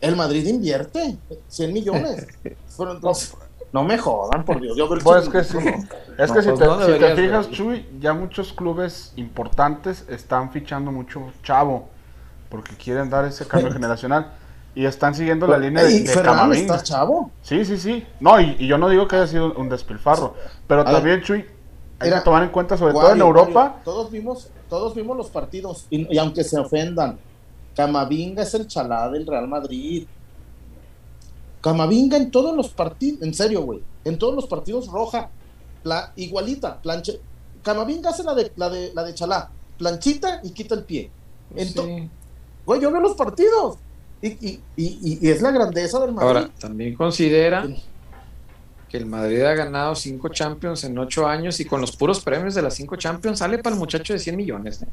[0.00, 1.18] El Madrid invierte
[1.48, 2.24] 100 millones.
[2.78, 3.34] pero entonces,
[3.72, 4.76] no me jodan, por Dios.
[4.76, 5.58] Yo pues es que, sí.
[6.18, 10.90] es que si, pues te, si te fijas, Chuy, ya muchos clubes importantes están fichando
[10.90, 11.88] mucho chavo
[12.48, 14.32] porque quieren dar ese cambio generacional
[14.74, 16.76] y están siguiendo la línea de, de Camavinga.
[16.76, 17.30] ¿Estás chavo?
[17.42, 18.06] Sí, sí, sí.
[18.18, 20.34] No, y, yo no digo que haya sido un despilfarro,
[20.66, 21.44] pero también, Chuy,
[21.98, 23.76] hay que tomar en cuenta, sobre todo en Europa.
[23.84, 27.18] todos vimos, todos vimos los partidos y, y aunque se ofendan,
[27.76, 30.06] Camavinga es el chalá del Real Madrid.
[31.60, 35.30] Camavinga en todos los partidos, en serio, güey, en todos los partidos roja,
[35.84, 37.20] la, igualita, planche.
[37.62, 41.10] Camavinga hace la de, la de, la de Chalá, planchita y quita el pie.
[42.64, 43.76] Güey, yo veo los partidos.
[44.22, 46.28] Y, y, y, y, es la grandeza del Madrid.
[46.28, 47.66] Ahora, también considera
[48.90, 52.54] que el Madrid ha ganado cinco Champions en ocho años y con los puros premios
[52.54, 54.82] de las cinco Champions sale para el muchacho de 100 millones.
[54.82, 54.86] ¿eh?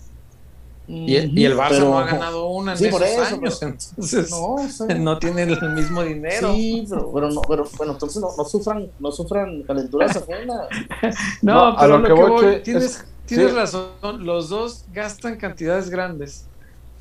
[0.89, 6.01] Y, el Barça no ha ganado una en esos años, entonces no, tienen el mismo
[6.01, 6.53] dinero.
[6.53, 10.67] Sí, pero, no, pero bueno, entonces no, sufran, no sufran calenturas ajenas.
[11.41, 13.89] no, pero lo, que, voy, tienes, tienes razón,
[14.25, 16.45] los dos gastan cantidades grandes,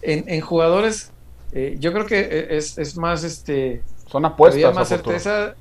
[0.03, 1.13] en, jugadores,
[1.53, 3.83] eh, yo creo que e, es, más este.
[4.11, 4.75] Son apuestas.
[4.75, 5.55] más certeza.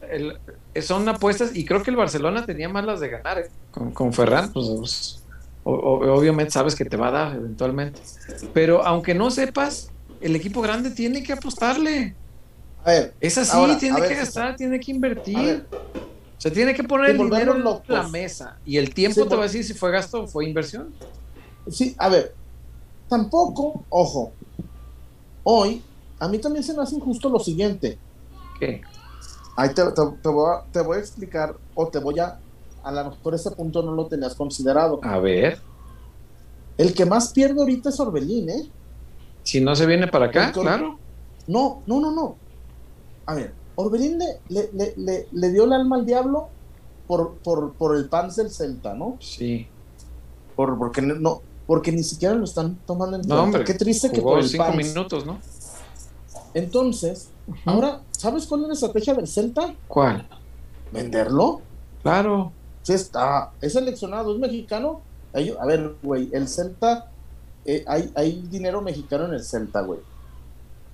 [0.81, 3.37] son apuestas y creo que el Barcelona tenía más las de ganar.
[3.37, 3.49] ¿eh?
[3.69, 5.24] Con, con Ferran, pues, pues
[5.65, 7.99] obviamente sabes que te va a dar eventualmente.
[8.53, 12.15] Pero aunque no sepas, el equipo grande tiene que apostarle.
[12.83, 15.65] A ver, es así, tiene que gastar, tiene que invertir.
[16.37, 18.57] Se tiene que poner el dinero en la mesa.
[18.65, 20.93] Y el tiempo te va a decir si fue gasto o fue inversión.
[21.67, 22.35] Sí, a ver,
[23.09, 24.31] tampoco, ojo,
[25.43, 25.81] hoy
[26.19, 27.97] a mí también se me hace injusto lo siguiente.
[28.59, 28.81] ¿Qué?
[29.57, 32.39] Ahí te, voy a, te, voy a, explicar o te voy a,
[32.85, 34.99] a lo mejor ese punto no lo tenías considerado.
[35.01, 35.59] A ver.
[36.77, 38.69] El que más pierde ahorita es Orbelín, ¿eh?
[39.41, 40.99] Si no se viene para acá, claro.
[41.47, 42.35] No, no, no, no.
[43.25, 44.19] A ver, Orbelín
[44.49, 46.49] le, le, le, dio el alma al diablo
[47.07, 49.17] por, por, por el Pans del Celta, ¿no?
[49.19, 49.67] Sí.
[50.55, 54.21] Por, porque no, porque ni siquiera lo están tomando en no, Hombre, Qué triste que
[54.21, 55.39] por el cinco minutos, ¿no?
[56.53, 57.29] Entonces,
[57.65, 59.73] ahora, ¿sabes cuál es la estrategia del Celta?
[59.87, 60.27] ¿Cuál?
[60.91, 61.61] Venderlo.
[62.03, 62.51] Claro.
[62.85, 65.01] Sí está, es seleccionado, es mexicano.
[65.33, 67.09] a ver, güey, el Celta,
[67.65, 70.01] eh, hay, hay dinero mexicano en el Celta, güey.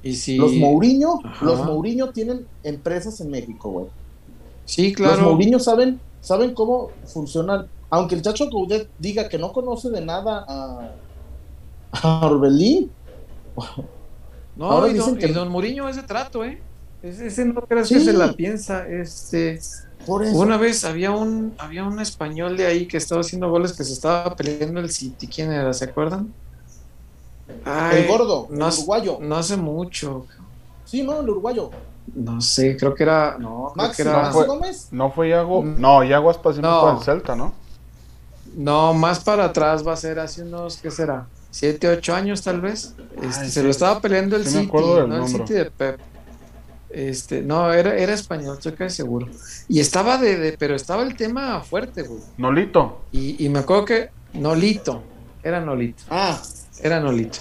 [0.01, 0.37] Y si...
[0.37, 3.87] Los Mourinho, los Mourinho tienen empresas en México, güey.
[4.63, 5.17] Sí, claro.
[5.17, 7.67] Los Mourinho saben, saben cómo funcionan.
[7.89, 10.91] Aunque el Chacho Coudet diga que no conoce de nada a,
[11.91, 12.89] a Orbelín.
[14.55, 15.27] No, Ahora y, dicen don, que...
[15.27, 16.61] y don Mourinho ese trato, ¿eh?
[17.03, 18.87] Ese, no crees que se la piensa.
[18.87, 19.59] Este,
[20.05, 20.37] Por eso.
[20.37, 23.93] Una vez había un, había un español de ahí que estaba haciendo goles que se
[23.93, 25.27] estaba peleando el City.
[25.27, 25.73] ¿Quién era?
[25.73, 26.33] ¿Se acuerdan?
[27.93, 29.17] el gordo, el uruguayo.
[29.21, 30.25] No hace mucho.
[30.85, 31.69] Sí, no, el uruguayo.
[32.13, 33.37] No sé, creo que era.
[33.39, 34.23] No, creo que era.
[34.23, 34.87] No fue, Gómez?
[34.91, 35.61] No fue Iago.
[35.61, 35.79] Mm.
[35.79, 36.97] No, Iago Aspas no.
[36.97, 37.53] el Celta, ¿no?
[38.55, 41.27] No, más para atrás va a ser hace unos, ¿qué será?
[41.51, 42.93] ¿Siete, ocho años tal vez?
[43.21, 45.99] Este, se lo estaba peleando el City, no el City de Pep.
[46.93, 49.27] Este, no, era, era español, estoy casi seguro.
[49.67, 52.21] Y estaba de, pero estaba el tema fuerte, güey.
[52.37, 53.01] Nolito.
[53.11, 55.03] Y, y me acuerdo que Nolito,
[55.43, 56.03] era Nolito.
[56.09, 56.41] Ah,
[56.81, 57.39] era Nolito.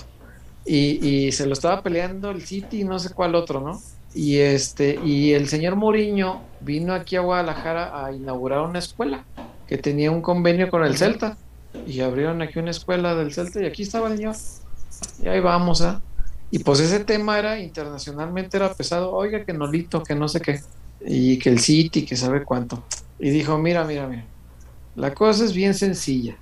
[0.64, 3.80] Y, y, se lo estaba peleando el City y no sé cuál otro, ¿no?
[4.14, 9.24] Y este, y el señor Mourinho vino aquí a Guadalajara a inaugurar una escuela
[9.66, 11.36] que tenía un convenio con el Celta.
[11.86, 14.36] Y abrieron aquí una escuela del Celta y aquí estaba el señor.
[15.22, 16.02] Y ahí vamos, ¿ah?
[16.50, 19.12] Y pues ese tema era internacionalmente era pesado.
[19.12, 20.60] Oiga, que Nolito, que no sé qué.
[21.04, 22.82] Y que el City, que sabe cuánto.
[23.18, 24.24] Y dijo, mira, mira, mira.
[24.96, 26.36] La cosa es bien sencilla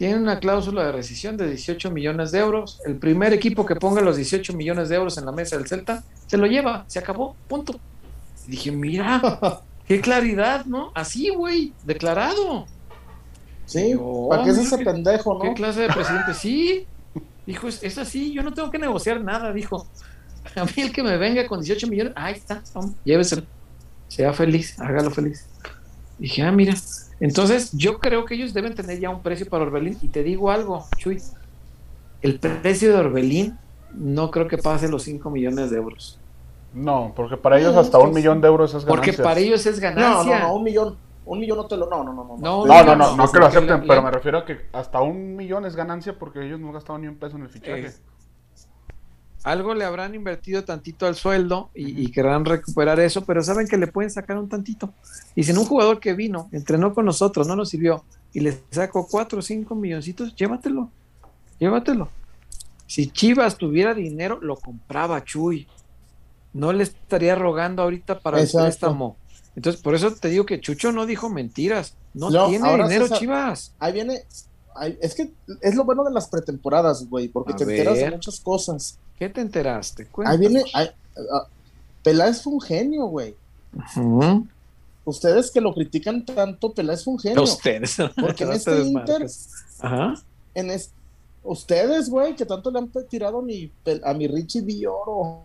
[0.00, 2.80] tiene una cláusula de rescisión de 18 millones de euros.
[2.86, 6.02] El primer equipo que ponga los 18 millones de euros en la mesa del Celta
[6.26, 7.78] se lo lleva, se acabó, punto.
[8.48, 10.90] Y dije, mira, qué claridad, ¿no?
[10.94, 12.64] Así, güey, declarado.
[13.66, 13.94] Sí,
[14.30, 15.40] ¿para qué es ese pendejo, no?
[15.40, 16.32] ¿Qué clase de presidente?
[16.32, 16.86] Sí,
[17.46, 19.86] dijo, es, así, yo no tengo que negociar nada, dijo.
[20.56, 22.62] A mí el que me venga con 18 millones, ahí está,
[23.04, 23.42] lléveselo.
[24.08, 25.46] Sea feliz, hágalo feliz.
[26.18, 26.74] Dije, ah, mira,
[27.20, 29.98] entonces, yo creo que ellos deben tener ya un precio para Orbelín.
[30.00, 31.22] Y te digo algo, Chuy.
[32.22, 33.58] El precio de Orbelín
[33.94, 36.18] no creo que pase los 5 millones de euros.
[36.72, 39.12] No, porque para ellos hasta un millón de euros es ganancia.
[39.12, 40.38] Porque para ellos es ganancia.
[40.38, 40.96] No, no, no, un millón.
[41.24, 41.88] Un millón no te lo.
[41.88, 42.24] No, no, no.
[42.24, 45.00] No, no, no, no, no, no que lo acepten, pero me refiero a que hasta
[45.00, 47.92] un millón es ganancia porque ellos no han gastado ni un peso en el fichaje
[49.42, 53.86] algo le habrán invertido tantito al sueldo y, querrán recuperar eso, pero saben que le
[53.86, 54.92] pueden sacar un tantito.
[55.34, 58.58] Y si en un jugador que vino, entrenó con nosotros, no nos sirvió, y le
[58.70, 60.90] sacó cuatro o cinco milloncitos, llévatelo,
[61.58, 62.08] llévatelo.
[62.86, 65.68] Si Chivas tuviera dinero, lo compraba Chuy.
[66.52, 69.16] No le estaría rogando ahorita para el préstamo.
[69.56, 71.94] Entonces, por eso te digo que Chucho no dijo mentiras.
[72.14, 73.72] No, tiene dinero Chivas.
[73.78, 74.24] Ahí viene,
[75.00, 78.98] es que es lo bueno de las pretemporadas, güey, porque te enteras de muchas cosas.
[79.18, 80.08] ¿Qué te enteraste?
[80.24, 80.64] Ahí viene.
[82.02, 83.34] Peláez fue un genio, güey.
[85.04, 87.42] Ustedes que lo critican tanto, Peláez fue un genio.
[87.42, 87.96] Ustedes.
[88.20, 89.26] Porque en este Inter.
[89.80, 90.14] Ajá.
[90.54, 90.70] En
[91.42, 93.70] ustedes, güey, que tanto le han tirado a mi,
[94.04, 95.42] a mi Richie Dioro.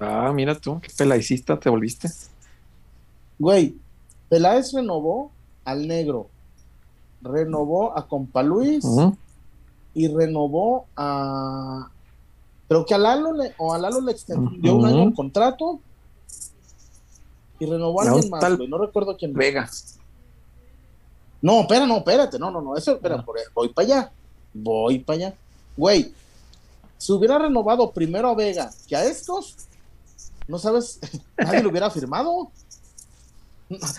[0.00, 2.08] Ah, mira tú, qué pelaicista te volviste.
[3.42, 3.74] Güey,
[4.28, 5.32] Peláez renovó
[5.64, 6.28] al negro,
[7.22, 8.86] renovó a Compa Luis
[9.94, 11.90] y renovó a,
[12.68, 15.80] Creo que a Lalo le, o a Lalo le extendió un año el contrato
[17.58, 19.32] y renovó a alguien más, No recuerdo quién.
[19.32, 19.68] Vega.
[21.40, 23.26] No, espera, no, espérate, no, no, no, eso, espera, ah.
[23.52, 24.12] voy para allá,
[24.54, 25.34] voy para allá.
[25.76, 26.14] Güey,
[26.96, 29.56] si hubiera renovado primero a Vega que a estos,
[30.46, 31.00] no sabes,
[31.36, 32.52] nadie lo hubiera firmado.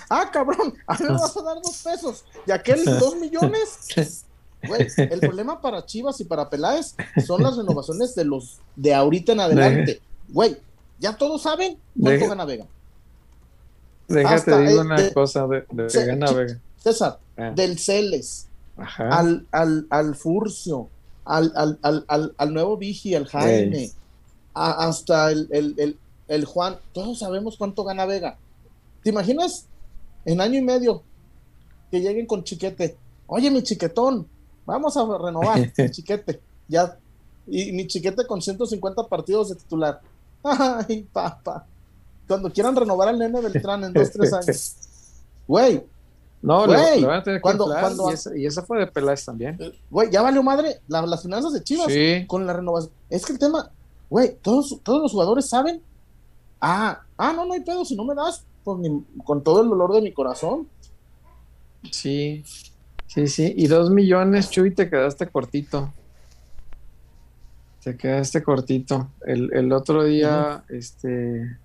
[0.10, 4.26] Ah, cabrón, a mí me vas a dar dos pesos y aquel dos millones.
[4.68, 9.34] güey, el problema para Chivas y para Peláez son las renovaciones de los de ahorita
[9.34, 10.02] en adelante.
[10.30, 10.58] Güey,
[11.00, 12.66] ya todos saben cuánto gana Vega.
[14.08, 16.60] Déjate digo una cosa de, de gana Vega.
[16.78, 17.52] César, ah.
[17.56, 20.90] del Celes, Al, al, al Furcio,
[21.24, 23.92] al, al, al, al, nuevo Vigi, al Jaime,
[24.54, 28.38] hasta el, el, el, Juan, todos sabemos cuánto gana Vega.
[29.04, 29.68] ¿Te imaginas?
[30.26, 31.04] En año y medio
[31.92, 32.98] que lleguen con chiquete.
[33.28, 34.28] Oye, mi chiquetón,
[34.66, 36.42] vamos a renovar mi chiquete.
[36.68, 36.98] Ya.
[37.46, 40.02] Y mi chiquete con 150 partidos de titular.
[40.44, 41.66] Ay, papá.
[42.28, 44.76] Cuando quieran renovar al nene Beltrán en dos, tres años.
[45.46, 45.84] Güey,
[46.44, 49.58] no, güey, lo, van a tener que cuando, cuando, y, esa, fue de Peláez también.
[49.62, 51.88] Eh, güey, ya valió madre las finanzas de Chivas
[52.28, 52.92] con la renovación.
[53.10, 53.72] Es que el tema,
[54.10, 55.82] güey, todos, todos los jugadores saben.
[56.60, 58.80] Ah, ah, no, no hay pedo, si no me das, pues,
[59.24, 60.68] con todo el dolor de mi corazón.
[61.92, 62.44] Sí,
[63.08, 63.54] sí, sí.
[63.56, 65.94] Y dos millones, Chuy, te quedaste cortito.
[67.84, 69.10] Te quedaste cortito.
[69.26, 71.58] El, el otro día, este,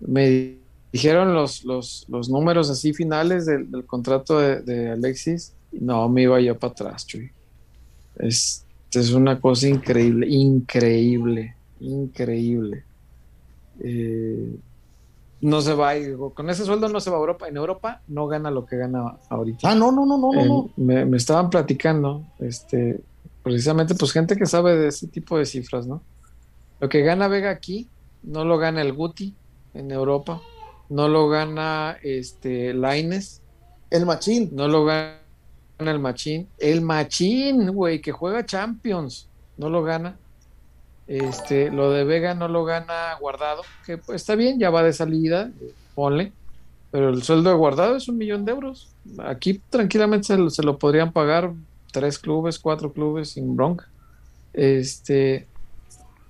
[0.00, 0.58] me
[0.92, 6.58] dijeron los, los, los números así finales del, contrato de, Alexis, no me iba yo
[6.58, 7.30] para atrás, Chuy.
[8.16, 12.84] Es, es una cosa increíble, increíble, increíble.
[13.80, 14.56] Eh,
[15.46, 15.92] no se va,
[16.34, 17.48] con ese sueldo no se va a Europa.
[17.48, 19.70] En Europa no gana lo que gana ahorita.
[19.70, 20.70] Ah, no, no, no, no, no.
[20.76, 23.00] Me, me, estaban platicando, este,
[23.42, 26.02] precisamente, pues gente que sabe de ese tipo de cifras, ¿no?
[26.80, 27.88] Lo que gana Vega aquí,
[28.22, 29.34] no lo gana el Guti
[29.74, 30.40] en Europa
[30.88, 33.42] no lo gana este Laines.
[33.90, 34.50] El Machín.
[34.52, 35.18] No lo gana
[35.78, 36.48] el Machín.
[36.58, 39.28] El Machín, güey, que juega Champions.
[39.56, 40.16] No lo gana.
[41.06, 44.92] Este, lo de Vega no lo gana Guardado, que pues, está bien, ya va de
[44.92, 45.50] salida,
[45.94, 46.32] ponle.
[46.90, 48.88] Pero el sueldo de Guardado es un millón de euros.
[49.18, 51.52] Aquí tranquilamente se lo, se lo podrían pagar
[51.92, 53.88] tres clubes, cuatro clubes sin bronca.
[54.52, 55.46] Este,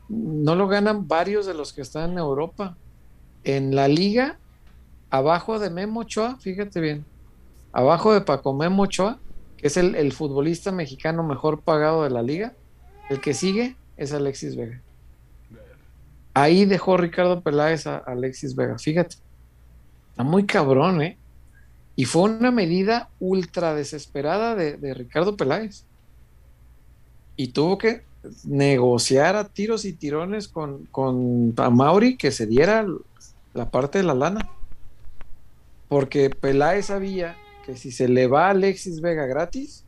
[0.08, 2.76] no lo ganan varios de los que están en Europa.
[3.44, 4.38] En la liga
[5.10, 7.04] abajo de Memo Ochoa, fíjate bien,
[7.72, 9.18] abajo de Paco Memo Ochoa,
[9.56, 12.54] que es el, futbolista mexicano mejor pagado de la liga,
[13.08, 14.80] el que sigue es Alexis Vega.
[16.34, 19.16] Ahí dejó Ricardo Peláez a Alexis Vega, fíjate.
[20.10, 21.16] Está muy cabrón, ¿eh?
[21.94, 25.84] Y fue una medida ultra desesperada de, Ricardo Peláez.
[27.36, 28.02] Y tuvo que
[28.44, 32.86] negociar a tiros y tirones con, con Mauri que se diera
[33.54, 34.48] la parte de la lana.
[35.88, 39.84] Porque Peláez sabía que si se le va a Alexis Vega gratis,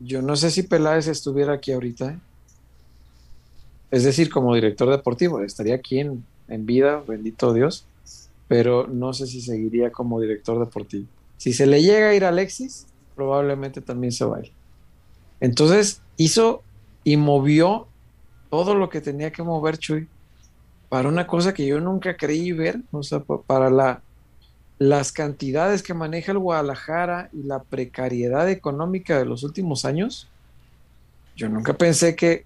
[0.00, 2.10] yo no sé si Peláez estuviera aquí ahorita.
[2.12, 2.18] ¿eh?
[3.90, 6.24] Es decir, como director deportivo, estaría aquí en,
[6.66, 7.86] vida, bendito Dios,
[8.46, 11.06] pero no sé si seguiría como director deportivo.
[11.36, 14.50] Si se le llega a ir a Alexis, probablemente también se vaya.
[15.40, 16.62] Entonces hizo
[17.04, 17.86] y movió
[18.50, 20.08] todo lo que tenía que mover Chuy
[20.88, 24.02] para una cosa que yo nunca creí ver, o sea, para la
[24.78, 30.28] las cantidades que maneja el Guadalajara y la precariedad económica de los últimos años,
[31.36, 32.44] yo nunca pensé que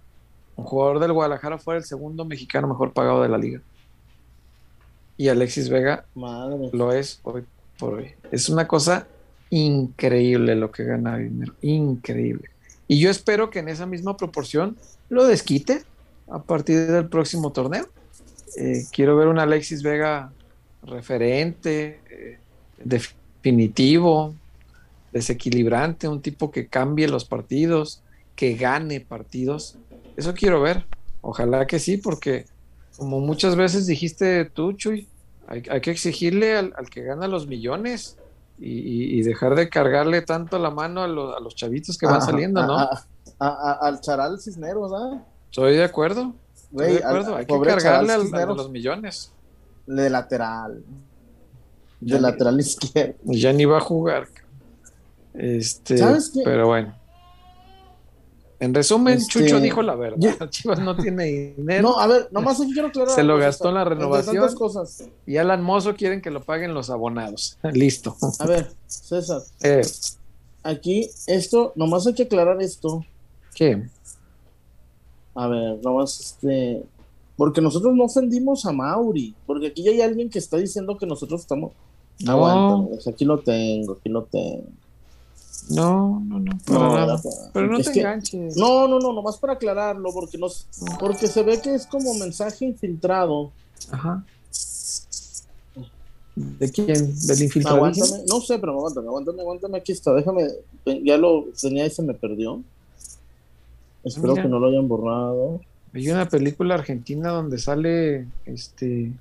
[0.57, 3.61] un jugador del Guadalajara fuera el segundo mexicano mejor pagado de la liga.
[5.17, 7.45] Y Alexis Vega lo es hoy
[7.79, 8.13] por hoy.
[8.31, 9.07] Es una cosa
[9.51, 12.51] increíble lo que gana dinero, increíble.
[12.89, 14.77] Y yo espero que en esa misma proporción
[15.09, 15.83] lo desquite
[16.29, 17.87] a partir del próximo torneo.
[18.57, 20.33] Eh, quiero ver un Alexis Vega
[20.83, 22.39] referente, eh,
[22.83, 24.35] definitivo,
[25.13, 28.03] desequilibrante, un tipo que cambie los partidos,
[28.35, 29.77] que gane partidos.
[30.17, 30.85] Eso quiero ver.
[31.21, 32.47] Ojalá que sí, porque
[32.97, 35.09] como muchas veces dijiste tú, Chuy,
[35.47, 38.17] hay, que exigirle al, que gana los millones
[38.59, 42.79] y, dejar de cargarle tanto la mano a, los chavitos que van saliendo, ¿no?
[43.39, 45.23] al charal Cisneros, ¿ah?
[45.51, 46.35] Estoy de acuerdo.
[46.55, 47.37] Estoy de acuerdo.
[47.37, 49.33] hay que cargarle a los millones
[49.87, 50.83] de lateral.
[52.01, 53.15] De lateral izquierdo.
[53.25, 54.29] Ya ni va a jugar.
[55.35, 55.97] Este,
[56.45, 56.95] Pero bueno.
[58.63, 60.21] En resumen, este, Chucho dijo la verdad.
[60.51, 61.83] Chivas no tiene dinero.
[61.83, 63.13] No, a ver, nomás quiero aclarar.
[63.13, 64.55] Se lo gastó en la renovación.
[64.55, 65.09] Cosas.
[65.27, 67.59] Y Alan Mozo quieren que lo paguen los abonados.
[67.73, 68.17] Listo.
[68.39, 69.43] A ver, César.
[69.65, 69.83] Eh.
[70.63, 73.05] Aquí, esto, nomás hay que aclarar esto.
[73.53, 73.83] ¿Qué?
[75.35, 76.85] A ver, nomás este.
[77.37, 81.41] Porque nosotros no ofendimos a Mauri, porque aquí hay alguien que está diciendo que nosotros
[81.41, 81.73] estamos...
[82.21, 84.69] No, aquí lo tengo, aquí lo tengo.
[85.71, 87.21] No, no, no, nada.
[87.53, 88.57] Pero no te enganches.
[88.57, 90.67] No, no, no, nomás para aclararlo, porque nos,
[90.99, 93.53] porque se ve que es como mensaje infiltrado.
[93.91, 94.25] Ajá.
[96.35, 96.87] ¿De quién?
[96.87, 97.77] ¿Del infiltrado?
[97.77, 100.49] Aguántame, no sé, pero aguántame, aguántame, aguántame, aquí está, déjame,
[101.05, 102.63] ya lo tenía y se me perdió.
[104.05, 105.61] Espero que no lo hayan borrado.
[105.95, 109.13] Hay una película argentina donde sale este.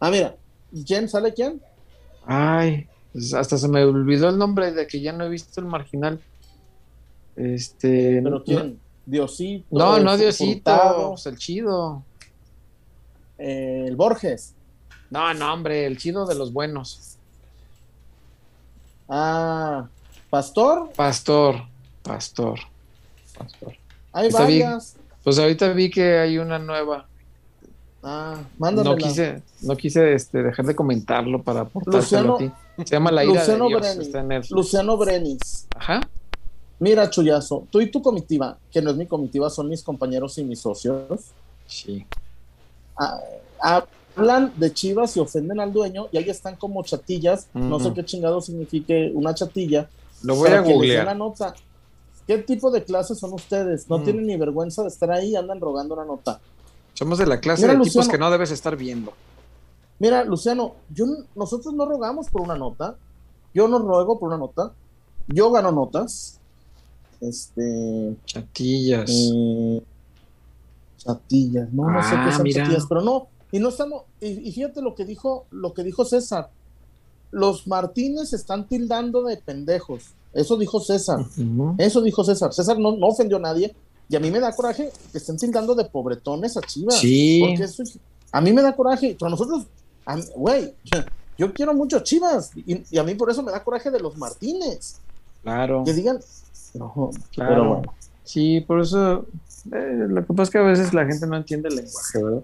[0.00, 0.36] Ah, mira,
[0.86, 1.60] ¿quién sale quién?
[2.26, 5.66] Ay, pues hasta se me olvidó el nombre de que ya no he visto el
[5.66, 6.20] marginal.
[7.36, 8.20] Este.
[8.22, 8.78] ¿Pero quién?
[9.06, 9.66] Diosito.
[9.70, 12.02] No, no Diosito, pues el chido.
[13.38, 14.54] Eh, el Borges.
[15.10, 17.16] No, no, hombre, el chido de los buenos.
[19.08, 19.88] Ah,
[20.28, 20.90] Pastor.
[20.94, 21.62] Pastor,
[22.02, 22.58] Pastor,
[23.38, 23.74] Pastor.
[24.12, 24.96] Hay varias.
[25.24, 27.06] pues ahorita vi que hay una nueva.
[28.02, 28.94] Ah, mándamela.
[28.94, 32.52] No quise, no quise este, dejar de comentarlo para aportárselo a ti.
[32.84, 35.66] Se llama La ira Luciano de Dios, Brenis, está Luciano Brenis.
[35.76, 36.00] Ajá.
[36.80, 40.44] Mira, Chuyazo, tú y tu comitiva, que no es mi comitiva, son mis compañeros y
[40.44, 41.32] mis socios.
[41.66, 42.06] Sí.
[42.96, 43.84] Ah,
[44.16, 47.48] hablan de Chivas y ofenden al dueño y ahí están como chatillas.
[47.52, 49.88] No sé qué chingado signifique una chatilla.
[50.22, 51.04] Lo voy a googlear.
[51.04, 51.54] La nota.
[52.26, 53.88] ¿Qué tipo de clases son ustedes?
[53.88, 54.04] No mm.
[54.04, 56.40] tienen ni vergüenza de estar ahí, andan rogando una nota.
[56.94, 59.12] Somos de la clase de tipos que no debes estar viendo.
[59.98, 62.96] Mira, Luciano, yo, nosotros no rogamos por una nota.
[63.52, 64.72] Yo no ruego por una nota.
[65.26, 66.38] Yo gano notas.
[67.20, 68.16] Este.
[68.24, 69.10] Chatillas.
[69.10, 69.82] Eh,
[70.98, 71.72] chatillas.
[71.72, 73.28] No, no sé qué ah, son chatillas, pero no.
[73.50, 74.02] Y no estamos.
[74.20, 76.50] Y, fíjate lo que dijo, lo que dijo César.
[77.30, 80.14] Los Martínez están tildando de pendejos.
[80.32, 81.26] Eso dijo César.
[81.78, 82.54] Eso dijo César.
[82.54, 83.74] César no, no ofendió a nadie.
[84.08, 86.98] Y a mí me da coraje que estén tildando de pobretones a Chivas.
[86.98, 87.42] Sí.
[87.44, 87.82] Porque eso
[88.32, 89.16] a mí me da coraje.
[89.18, 89.66] Pero nosotros
[90.36, 90.74] güey,
[91.36, 94.96] yo, quiero mucho Chivas y, a mí por eso me da coraje de los Martínez.
[95.42, 95.84] Claro.
[95.84, 96.18] Que digan,
[96.74, 97.50] no, claro.
[97.50, 97.94] Pero bueno.
[98.24, 99.26] Sí, por eso,
[99.72, 102.42] eh, lo que pasa es que a veces la gente no entiende el lenguaje, ¿verdad?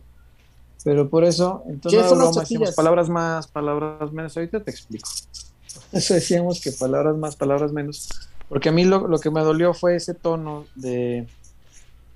[0.82, 4.36] Pero por eso, entonces ¿Qué son las palabras más, palabras menos.
[4.36, 5.08] Ahorita te explico.
[5.92, 8.08] Eso decíamos que palabras más, palabras menos.
[8.48, 11.26] Porque a mí lo, lo que me dolió fue ese tono de,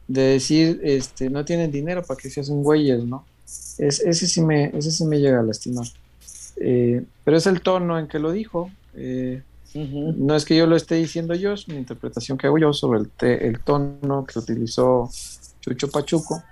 [0.07, 3.24] de decir, este, no tienen dinero para que se hacen güeyes, ¿no?
[3.78, 5.86] Es, ese, sí me, ese sí me llega a lastimar.
[6.57, 8.70] Eh, pero es el tono en que lo dijo.
[8.94, 9.42] Eh,
[9.74, 13.01] no es que yo lo esté diciendo yo, es una interpretación que hago yo sobre
[13.01, 15.09] el, el tono que utilizó
[15.61, 16.42] Chucho Pachuco.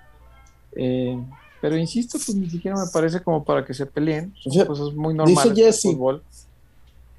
[0.77, 1.19] Eh,
[1.61, 4.35] pero insisto, pues ni siquiera me parece como para que se peleen.
[4.39, 5.55] Son cosas muy normales.
[5.55, 5.97] Dice Jesse,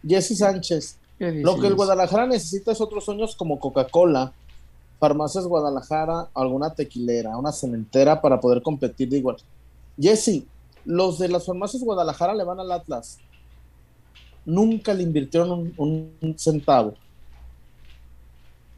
[0.07, 0.97] Jesse Sánchez.
[1.19, 4.31] Lo que el Guadalajara necesita es otros sueños como Coca-Cola,
[4.99, 9.37] Farmacias Guadalajara, alguna tequilera, una cementera para poder competir de igual.
[9.99, 10.43] Jesse,
[10.85, 13.17] los de las farmacias Guadalajara le van al Atlas.
[14.45, 16.93] Nunca le invirtieron un, centavo.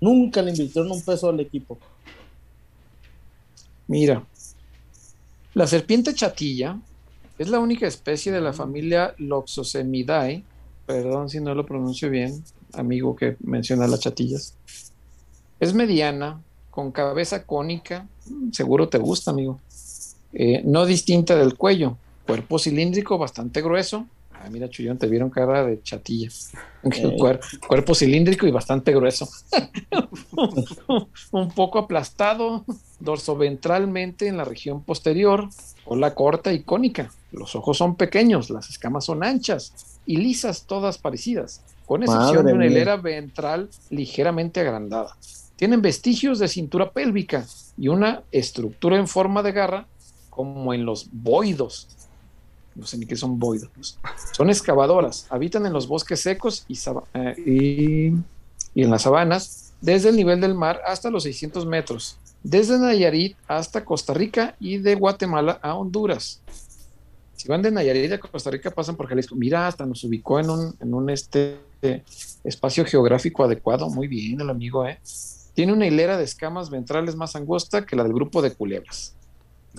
[0.02, 1.78] Nunca le invirtieron un peso al equipo.
[3.88, 4.26] Mira,
[5.54, 6.80] la serpiente chatilla
[7.38, 10.44] es la única especie de la familia Loxosemidae,
[10.86, 12.44] perdón si no lo pronuncio bien,
[12.74, 14.56] amigo que menciona las chatillas.
[15.60, 18.08] Es mediana, con cabeza cónica,
[18.52, 19.60] seguro te gusta, amigo.
[20.34, 24.06] Eh, no distinta del cuello, cuerpo cilíndrico bastante grueso.
[24.34, 26.30] Ah, mira, Chuyón, te vieron cara de chatilla.
[27.68, 29.28] cuerpo cilíndrico y bastante grueso.
[31.32, 32.64] Un poco aplastado
[33.00, 35.50] dorsoventralmente en la región posterior,
[35.84, 37.12] cola corta y cónica.
[37.32, 39.74] Los ojos son pequeños, las escamas son anchas
[40.06, 45.18] y lisas, todas parecidas, con excepción de una hilera ventral ligeramente agrandada.
[45.58, 47.46] Tienen vestigios de cintura pélvica
[47.78, 49.88] y una estructura en forma de garra
[50.40, 51.90] como en los boidos.
[52.74, 54.00] No sé ni qué son boidos.
[54.32, 56.80] Son excavadoras, habitan en los bosques secos y,
[57.14, 58.14] eh,
[58.74, 63.36] y, en las sabanas, desde el nivel del mar hasta los 600 metros, desde Nayarit
[63.50, 66.42] hasta Costa Rica y de Guatemala a Honduras.
[67.36, 69.36] Si van de Nayarit a Costa Rica, pasan por Jalisco.
[69.36, 71.60] Mira, hasta nos ubicó en un, en un este,
[72.46, 73.90] espacio geográfico adecuado.
[73.90, 75.02] Muy bien, el amigo, ¿eh?
[75.54, 79.19] Tiene una hilera de escamas ventrales más angosta que la del grupo de culebras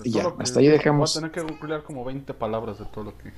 [0.03, 1.13] ya, hasta ahí dejamos.
[1.13, 3.31] Voy a tener que googlear como 20 palabras de todo lo que.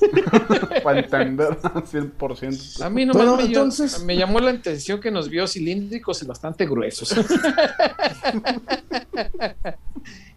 [0.82, 2.82] para entender 100%.
[2.82, 4.02] A mí no me, entonces...
[4.04, 7.12] me llamó la atención que nos vio cilíndricos y bastante gruesos.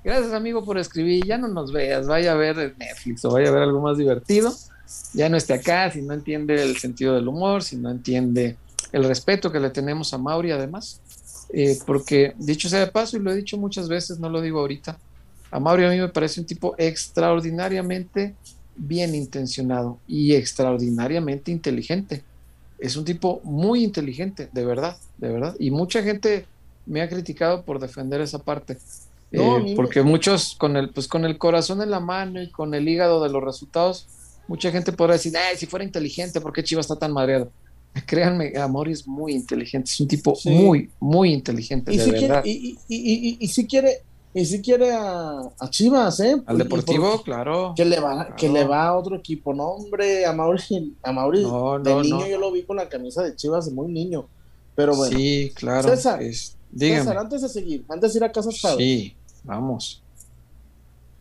[0.04, 1.26] Gracias, amigo, por escribir.
[1.26, 2.08] Ya no nos veas.
[2.08, 4.52] Vaya a ver Netflix o vaya a ver algo más divertido.
[5.14, 8.58] Ya no esté acá si no entiende el sentido del humor, si no entiende
[8.91, 11.02] el respeto que le tenemos a Mauri, además.
[11.54, 14.60] Eh, porque, dicho sea de paso, y lo he dicho muchas veces, no lo digo
[14.60, 14.97] ahorita,
[15.52, 18.36] a Mauri a mí me parece un tipo extraordinariamente
[18.76, 22.24] bien intencionado y extraordinariamente inteligente.
[22.80, 25.56] Es un tipo muy inteligente, de verdad, de verdad.
[25.60, 26.45] Y mucha gente
[26.86, 28.78] me ha criticado por defender esa parte.
[29.32, 32.88] Eh, porque muchos con el, pues con el corazón en la mano y con el
[32.88, 34.08] hígado de los resultados,
[34.47, 37.52] mucha gente podrá decir, si fuera inteligente, ¿por qué Chivas está tan madreado?
[38.06, 42.43] Créanme, Amori es muy inteligente, es un tipo muy, muy inteligente, y de si verdad.
[42.43, 44.02] Quiere, y, y, y, si quiere,
[44.34, 46.41] y si quiere a, a Chivas, ¿eh?
[46.45, 47.73] Al Deportivo, claro.
[47.75, 48.36] Que le va, claro.
[48.38, 49.53] que le va a otro equipo.
[49.53, 52.27] No, hombre, a Mauri, a Mauri no, de no, niño no.
[52.27, 54.27] yo lo vi con la camisa de Chivas de muy niño.
[54.73, 55.17] Pero bueno.
[55.17, 55.89] Sí, claro.
[55.89, 56.55] César, es.
[56.75, 58.77] César, antes de seguir, antes de ir a Casa Padre.
[58.84, 60.01] Sí, vamos.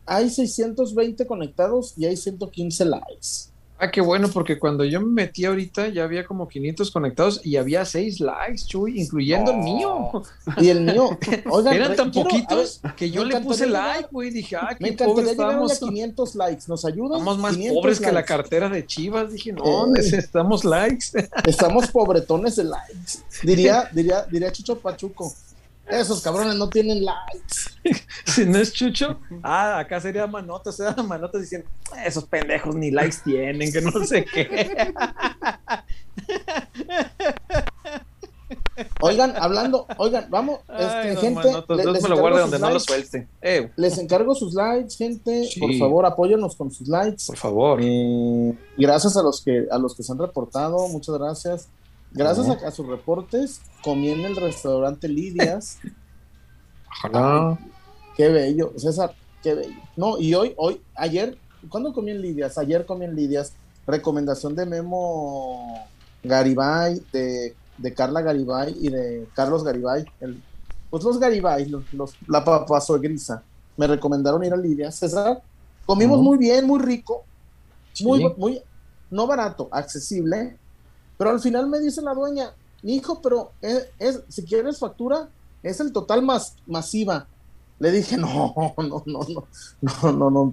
[0.07, 3.50] Hay 620 conectados y hay 115 likes.
[3.83, 7.57] Ah, qué bueno, porque cuando yo me metí ahorita ya había como 500 conectados y
[7.57, 9.59] había 6 likes, Chuy, incluyendo No.
[9.59, 10.23] el mío.
[10.59, 11.19] Y el mío,
[11.51, 14.31] oigan, Eran tan quiero- poquitos ver, que yo me le puse like, güey.
[14.31, 15.79] Dije, ah, Me qué pobres encantaría llegar a estamos.
[15.79, 16.63] 500 likes.
[16.69, 17.13] ¿Nos ayudan?
[17.21, 19.33] Estamos más 500 pobres que la cartera de Chivas.
[19.33, 19.91] Dije, no, Eh.
[19.95, 21.07] necesitamos likes.
[21.47, 23.19] Estamos pobretones de likes.
[23.43, 25.33] Diría, diría, diría Chucho Pachuco.
[25.93, 27.71] Esos cabrones no tienen likes.
[28.27, 31.69] si no es Chucho, ah, acá sería Manotas, sería Manotas diciendo,
[32.05, 34.93] esos pendejos ni likes tienen, que no sé qué.
[39.03, 41.49] Oigan, hablando, oigan, vamos, este, Ay, don gente.
[41.69, 42.85] Le- Dios les me lo encargo guarde sus donde no lo likes.
[42.87, 43.29] suelte.
[43.43, 45.45] Eh, Les encargo sus likes, gente.
[45.45, 45.61] Sí.
[45.61, 47.25] Por favor, apóyennos con sus likes.
[47.27, 47.79] por favor.
[47.83, 51.69] Eh, gracias a los que a los que se han reportado, muchas gracias.
[52.13, 55.79] Gracias a, a sus reportes, comí en el restaurante Lidias.
[56.89, 57.59] Ojalá.
[58.17, 59.77] Qué bello, César, qué bello.
[59.97, 61.39] No, y hoy, hoy, ayer,
[61.69, 62.59] ¿cuándo comí en Lidias?
[62.59, 63.53] Ayer comí en Lidias.
[63.87, 65.87] Recomendación de Memo
[66.23, 70.05] Garibay, de, de Carla Garibay y de Carlos Garibay.
[70.21, 70.43] El,
[70.91, 73.43] pues los Garibay, los, los- la papazo grisa.
[73.77, 74.97] Me recomendaron ir a Lidias.
[74.97, 75.41] César,
[75.87, 77.25] comimos muy bien, muy rico,
[78.03, 78.29] muy, Sí.
[78.37, 78.63] muy,
[79.11, 80.57] no barato, accesible.
[81.21, 82.51] Pero al final me dice la dueña,
[82.83, 85.29] hijo, pero es, es- si quieres factura,
[85.63, 87.27] es el total más masiva.
[87.79, 89.21] Le dije, no, no, no, no,
[89.83, 90.53] no, no, no, no,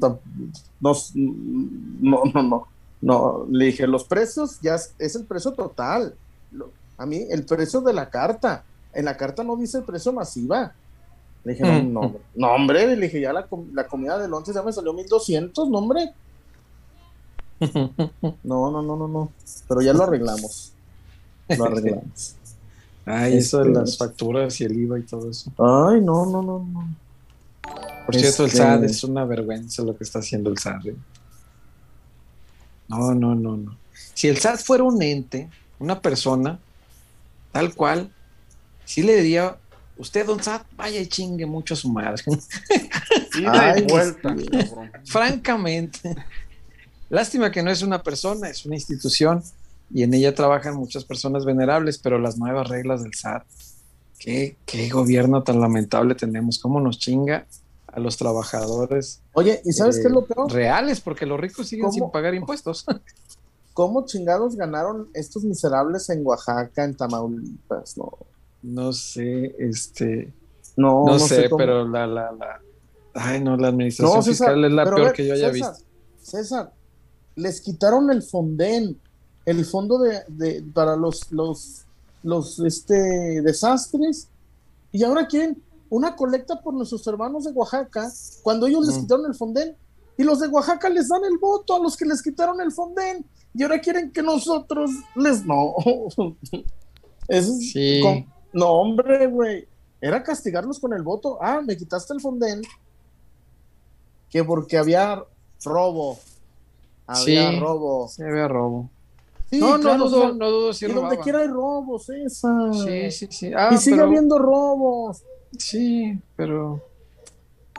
[1.13, 2.67] no, no, no,
[3.01, 3.45] no.
[3.49, 6.15] Le dije, los precios ya es, es el precio total.
[6.97, 8.65] A mí, el precio de la carta.
[8.93, 10.73] En la carta no dice el precio masiva.
[11.45, 11.93] Le dije, no, Mm.
[11.93, 12.21] no, hombre.
[12.35, 12.95] no, hombre.
[12.97, 16.13] Le dije, ya la, la comida del 11 ya me salió 1200, no, hombre.
[18.43, 19.31] No, no, no, no, no.
[19.67, 20.73] Pero ya lo arreglamos.
[21.49, 22.35] Lo arreglamos.
[23.05, 25.49] Ay, eso de Este- las facturas y el IVA y todo eso.
[25.57, 26.95] Ay, no, no, no, no.
[28.05, 30.87] Por cierto, el Este- SAT es una vergüenza lo que está haciendo el SAT.
[30.87, 30.95] ¿eh?
[32.89, 33.77] No, no, no, no.
[34.13, 35.49] Si el SAT fuera un ente,
[35.79, 36.59] una persona,
[37.51, 38.11] tal cual,
[38.85, 39.57] sí le diría,
[39.97, 42.21] usted, don SAT, vaya y chingue mucho a su madre.
[43.47, 44.45] Ay, vuelta, sí.
[44.47, 44.91] cabrón.
[45.05, 46.15] Francamente.
[47.09, 49.41] Lástima que no es una persona, es una institución
[49.93, 53.43] y en ella trabajan muchas personas venerables, pero las nuevas reglas del SAT,
[54.19, 57.45] qué, qué gobierno tan lamentable tenemos, cómo nos chinga
[57.87, 60.51] a los trabajadores Oye, ¿y sabes eh, qué es lo peor?
[60.51, 61.93] reales, porque los ricos siguen ¿Cómo?
[61.93, 62.85] sin pagar impuestos.
[63.73, 67.95] ¿Cómo chingados ganaron estos miserables en Oaxaca, en Tamaulipas?
[67.97, 68.11] No,
[68.63, 70.33] no sé, este,
[70.75, 72.59] no, no, no sé, pero la, la, la,
[73.13, 75.73] ay no, la administración No, César, fiscal es la peor ver, que yo haya César,
[75.73, 75.85] visto.
[76.21, 76.73] César,
[77.37, 78.99] les quitaron el Fonden,
[79.45, 81.85] el fondo de, de- para los, los,
[82.23, 84.27] los este, desastres,
[84.91, 88.11] y ahora quieren una colecta por nuestros hermanos de Oaxaca,
[88.43, 89.01] cuando ellos les Mm.
[89.01, 89.75] quitaron el Fonden,
[90.17, 93.23] y los de Oaxaca les dan el voto a los que les quitaron el Fonden,
[93.53, 95.75] y ahora quieren que nosotros les no.
[97.29, 98.01] Eso es Sí.
[98.01, 99.67] con- no, hombre, güey.
[100.01, 101.37] Era castigarlos con el voto.
[101.41, 102.61] Ah, me quitaste el Fonden.
[104.29, 105.23] Que porque había
[105.63, 106.17] robo.
[107.07, 107.59] Había Sí.
[107.59, 108.07] robo.
[108.07, 108.89] Se ve a robo.
[109.49, 112.73] Sí, no, claro, no dudo, no dudo si y donde quiera hay robos, César.
[112.73, 113.51] Sí, sí, sí.
[113.55, 115.23] Ah, y sigue pero- habiendo robos.
[115.57, 116.83] Sí, pero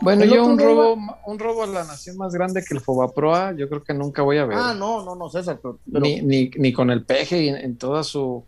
[0.01, 3.69] bueno, yo un robo, un robo a la nación más grande que el Fobaproa, yo
[3.69, 4.57] creo que nunca voy a ver.
[4.59, 5.59] Ah, no, no, no, César.
[5.61, 8.43] Pero, pero- ni, ni, ni con el peje en, en toda su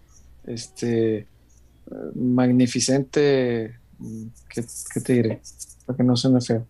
[0.46, 1.26] este
[2.14, 4.64] magnificente mm, ¿qué,
[4.94, 5.42] qué te diré?
[5.86, 6.64] Para que no suene feo.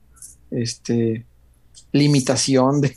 [0.50, 1.24] Este
[1.92, 2.94] limitación de,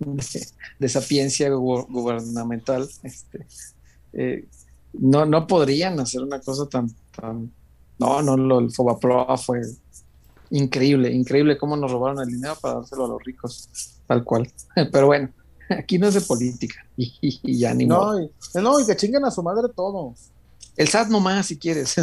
[0.00, 0.46] de,
[0.78, 2.88] de sapiencia gu- gubernamental.
[3.02, 3.46] Este,
[4.12, 4.48] eh,
[4.94, 7.52] no, no podrían hacer una cosa tan, tan
[7.98, 9.60] no, no, lo, el Fobaproa fue
[10.50, 13.68] increíble, increíble cómo nos robaron el dinero para dárselo a los ricos,
[14.06, 14.50] tal cual.
[14.92, 15.32] Pero bueno,
[15.70, 18.18] aquí no es de política y, ya ni modo.
[18.18, 18.30] no, y,
[18.62, 20.31] no, y que chinguen a su madre todos.
[20.82, 21.94] El SAT nomás, si quieres.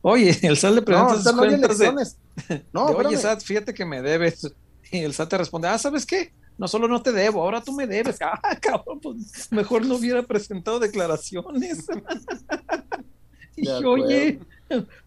[0.00, 2.62] Oye, el SAT le No, pregunta ahorita sus no cuentas de.
[2.72, 3.18] No, de, oye.
[3.18, 4.50] SAT, fíjate que me debes.
[4.90, 6.32] Y el SAT te responde, ah, ¿sabes qué?
[6.56, 8.16] No solo no te debo, ahora tú me debes.
[8.22, 11.86] Ah, cabrón, pues mejor no hubiera presentado declaraciones.
[13.56, 14.40] De y oye,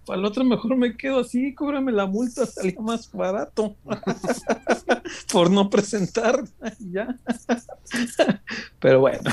[0.05, 3.75] para el otro mejor me quedo así, cóbrame la multa, salía más barato
[5.31, 6.43] por no presentar
[6.91, 7.17] ya.
[8.79, 9.23] Pero bueno,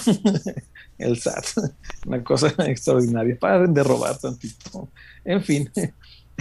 [1.02, 1.44] el SAT,
[2.06, 4.88] una cosa extraordinaria, paren de robar tantito.
[5.24, 5.70] En fin.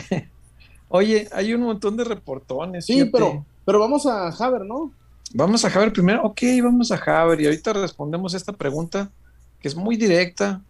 [0.89, 2.85] Oye, hay un montón de reportones.
[2.85, 4.91] Sí, pero, pero vamos a Haber, ¿no?
[5.33, 6.23] Vamos a Haber primero.
[6.23, 9.11] Ok, vamos a Haber y ahorita respondemos esta pregunta
[9.59, 10.61] que es muy directa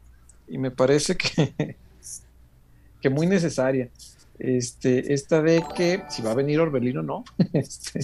[0.48, 1.78] y me parece que,
[3.02, 3.90] que muy necesaria.
[4.40, 7.24] Este, esta de que si va a venir Orbelino o no.
[7.54, 8.00] Este,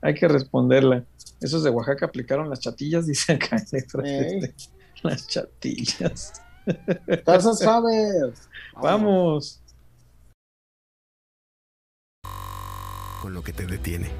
[0.00, 1.04] hay que responderla.
[1.46, 3.54] Esos de Oaxaca aplicaron las chatillas, dice acá.
[3.54, 4.54] Este,
[5.02, 6.32] las chatillas.
[7.24, 8.34] Casas Haber.
[8.82, 9.62] Vamos.
[13.22, 14.10] Con lo que te detiene.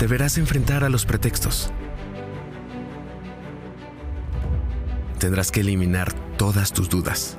[0.00, 1.70] Deberás enfrentar a los pretextos.
[5.20, 7.38] Tendrás que eliminar todas tus dudas.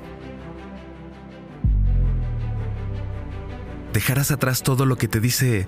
[3.91, 5.67] Dejarás atrás todo lo que te dice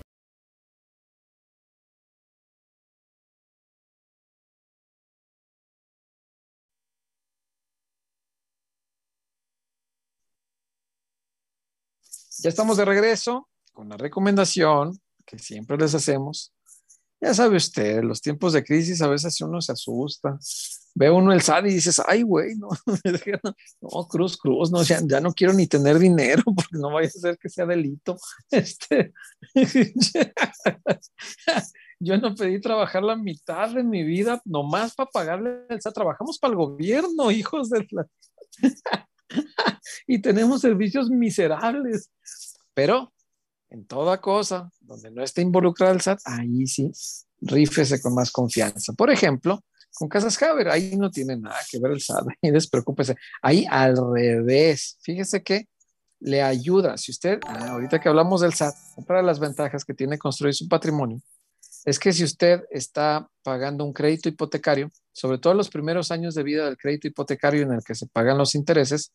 [12.41, 16.53] Ya estamos de regreso con la recomendación que siempre les hacemos
[17.21, 20.39] ya sabe usted, los tiempos de crisis a veces uno se asusta.
[20.95, 22.67] Ve uno el SAT y dices, ay, güey, no,
[23.81, 27.11] no, cruz, cruz, no, ya, ya, no quiero ni tener dinero porque no vaya a
[27.11, 28.17] ser que sea delito.
[28.51, 29.13] Este,
[31.99, 35.93] yo no pedí trabajar la mitad de mi vida nomás para pagarle el SAT.
[35.93, 38.07] Trabajamos para el gobierno, hijos de la...
[40.07, 42.09] y tenemos servicios miserables.
[42.73, 43.13] Pero
[43.69, 46.91] en toda cosa donde no esté involucrado el SAT, ahí sí,
[47.39, 48.93] rífese con más confianza.
[48.93, 49.63] Por ejemplo,
[49.93, 53.15] con Casas Haber, ahí no tiene nada que ver el SAT, ahí despreocúpese.
[53.41, 55.67] Ahí al revés, fíjese que
[56.19, 59.93] le ayuda, si usted, ah, ahorita que hablamos del SAT, otra de las ventajas que
[59.93, 61.21] tiene construir su patrimonio,
[61.85, 66.43] es que si usted está pagando un crédito hipotecario, sobre todo los primeros años de
[66.43, 69.11] vida del crédito hipotecario en el que se pagan los intereses,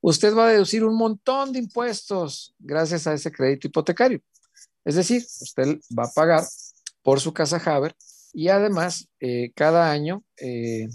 [0.00, 4.20] usted va a deducir un montón de impuestos gracias a ese crédito hipotecario.
[4.84, 6.44] Es decir, usted va a pagar
[7.02, 7.94] por su casa Haber
[8.32, 10.88] y además eh, cada año eh,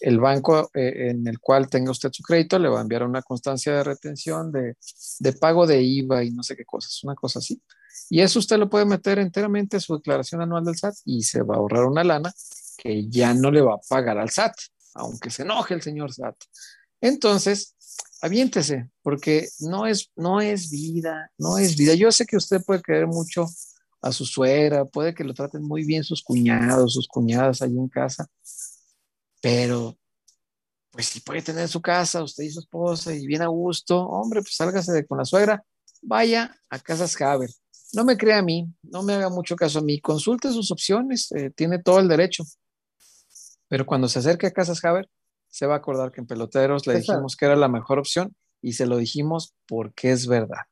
[0.00, 3.22] el banco eh, en el cual tenga usted su crédito le va a enviar una
[3.22, 4.76] constancia de retención de,
[5.18, 7.60] de pago de IVA y no sé qué cosas, una cosa así.
[8.08, 11.42] Y eso usted lo puede meter enteramente a su declaración anual del SAT y se
[11.42, 12.32] va a ahorrar una lana
[12.78, 14.54] que ya no le va a pagar al SAT,
[14.94, 16.36] aunque se enoje el señor SAT.
[17.00, 17.74] Entonces,
[18.22, 21.94] aviéntese, porque no es, no es vida, no es vida.
[21.94, 23.46] Yo sé que usted puede querer mucho
[24.00, 27.88] a su suegra, puede que lo traten muy bien sus cuñados, sus cuñadas allí en
[27.88, 28.28] casa,
[29.40, 29.98] pero
[30.90, 34.40] pues si puede tener su casa, usted y su esposa, y bien a gusto, hombre,
[34.40, 35.62] pues sálgase de con la suegra,
[36.02, 37.50] vaya a Casas Haber.
[37.92, 41.32] No me crea a mí, no me haga mucho caso a mí, consulte sus opciones,
[41.32, 42.44] eh, tiene todo el derecho.
[43.68, 45.08] Pero cuando se acerque a Casas Haber,
[45.48, 48.72] se va a acordar que en Peloteros le dijimos que era la mejor opción y
[48.74, 50.62] se lo dijimos porque es verdad.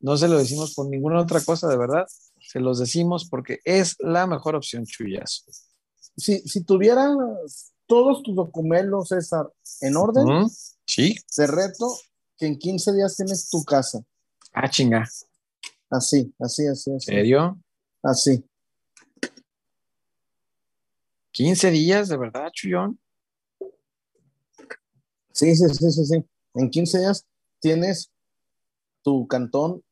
[0.00, 2.06] No se lo decimos por ninguna otra cosa, de verdad.
[2.40, 5.44] Se los decimos porque es la mejor opción, Chuyazo.
[6.16, 7.16] Si, si tuvieran
[7.86, 9.46] todos tus documentos, César,
[9.80, 10.46] en orden,
[10.84, 11.16] sí.
[11.34, 11.96] te reto
[12.36, 14.00] que en 15 días tienes tu casa.
[14.52, 15.08] Ah, chinga.
[15.90, 17.06] Así, así, así, así.
[17.06, 17.58] ¿Serio?
[18.02, 18.44] Así.
[21.32, 22.98] 15 días, de verdad, Chuyón.
[25.32, 26.24] Sí, sí, sí, sí, sí.
[26.54, 27.26] En 15 días
[27.60, 28.10] tienes
[29.02, 29.82] tu cantón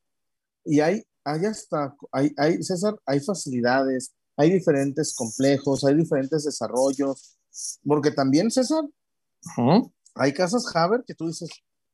[0.65, 7.37] y hay, hay hasta, hay, hay, César, hay facilidades, hay diferentes complejos, hay diferentes desarrollos,
[7.85, 8.83] porque también, César,
[10.15, 11.49] hay casas Haber que tú dices,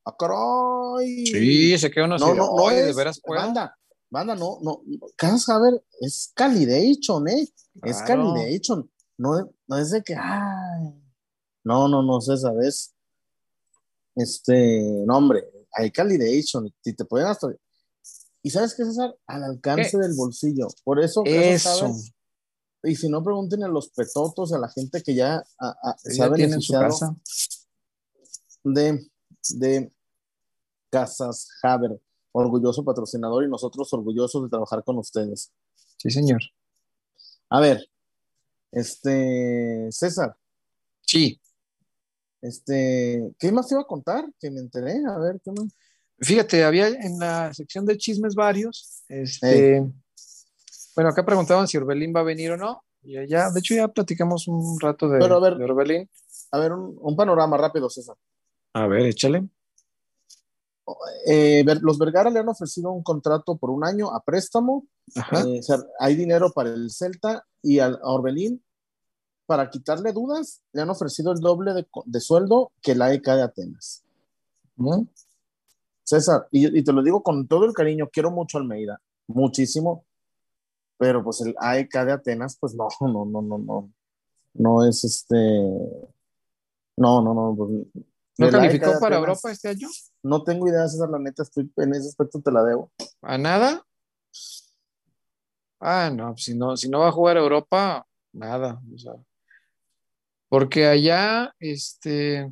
[0.05, 1.25] ¡ah, caray!
[1.25, 3.77] Sí, se queda uno no, no, no, es, de veras, banda,
[4.11, 4.83] banda, no, no,
[5.15, 7.47] casas Haber es calidation, ¿eh?
[7.83, 8.87] Es calidation,
[9.17, 10.93] no, no es de que, ay,
[11.63, 12.93] no, no, no, César, es
[14.15, 15.43] este, no, hombre,
[15.73, 17.47] hay calidation, y te pueden hasta.
[18.43, 19.15] ¿Y sabes qué, César?
[19.27, 20.67] Al alcance del bolsillo.
[20.83, 21.95] Por eso, eso.
[22.83, 25.43] y si no, pregunten a los petotos, a la gente que ya
[25.95, 27.15] saben en su casa.
[28.63, 29.09] De,
[29.55, 29.91] de
[30.89, 31.99] casas Haber.
[32.31, 35.51] Orgulloso patrocinador y nosotros orgullosos de trabajar con ustedes.
[35.97, 36.41] Sí, señor.
[37.49, 37.85] A ver,
[38.71, 40.35] este, César.
[41.01, 41.39] Sí.
[42.41, 44.25] Este, ¿qué más te iba a contar?
[44.39, 45.67] Que me enteré, a ver, ¿qué más?
[46.19, 49.03] Fíjate, había en la sección de chismes varios.
[49.09, 49.83] Este,
[50.95, 52.83] bueno, acá preguntaban si Orbelín va a venir o no.
[53.03, 56.09] Y allá, de hecho, ya platicamos un rato de, Pero a ver, de Orbelín.
[56.51, 58.15] A ver, un, un panorama rápido, César.
[58.73, 59.47] A ver, échale.
[61.27, 64.85] Eh, los Vergara le han ofrecido un contrato por un año a préstamo.
[65.45, 68.63] Eh, o sea, hay dinero para el Celta y al- a Orbelín,
[69.45, 73.41] para quitarle dudas, le han ofrecido el doble de, de sueldo que la EK de
[73.43, 74.03] Atenas.
[74.77, 75.03] ¿Mm?
[76.03, 80.03] César, y, y te lo digo con todo el cariño, quiero mucho a Almeida, muchísimo,
[80.97, 83.91] pero pues el AEK de Atenas, pues no, no, no, no, no,
[84.53, 85.35] no es este,
[86.97, 87.55] no, no, no,
[88.37, 89.87] ¿No calificó para Atenas, Europa este año?
[90.23, 92.91] No tengo idea, César, la neta, estoy en ese aspecto te la debo.
[93.21, 93.83] ¿A nada?
[95.79, 98.81] Ah, no, si no, si no va a jugar a Europa, nada.
[98.93, 99.13] o sea.
[100.47, 102.51] porque allá, este,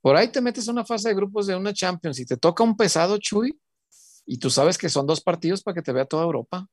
[0.00, 2.64] por ahí te metes a una fase de grupos de una Champions y te toca
[2.64, 3.58] un pesado, Chuy,
[4.26, 6.66] y tú sabes que son dos partidos para que te vea toda Europa.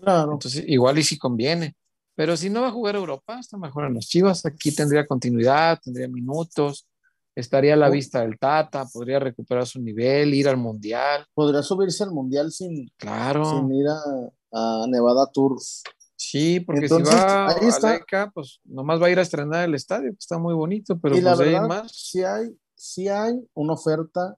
[0.00, 0.32] Claro.
[0.32, 1.76] Entonces, igual y si conviene.
[2.14, 4.44] Pero si no va a jugar a Europa, está mejor en las Chivas.
[4.44, 6.86] Aquí tendría continuidad, tendría minutos,
[7.34, 11.24] estaría a la vista del Tata, podría recuperar su nivel, ir al Mundial.
[11.34, 13.44] Podría subirse al mundial sin, Claro.
[13.44, 15.82] sin ir a, a Nevada Tours.
[16.14, 17.92] Sí, porque Entonces, si va ahí a está.
[17.94, 21.16] Leca, pues nomás va a ir a estrenar el estadio, que está muy bonito, pero
[21.16, 21.90] y la pues ahí verdad, más.
[21.92, 24.36] sí hay, sí hay una oferta,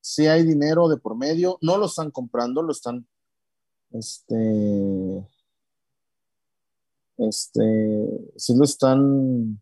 [0.00, 3.06] sí hay dinero de por medio, no lo están comprando, lo están,
[3.92, 5.28] este,
[7.18, 9.60] este, sí lo están,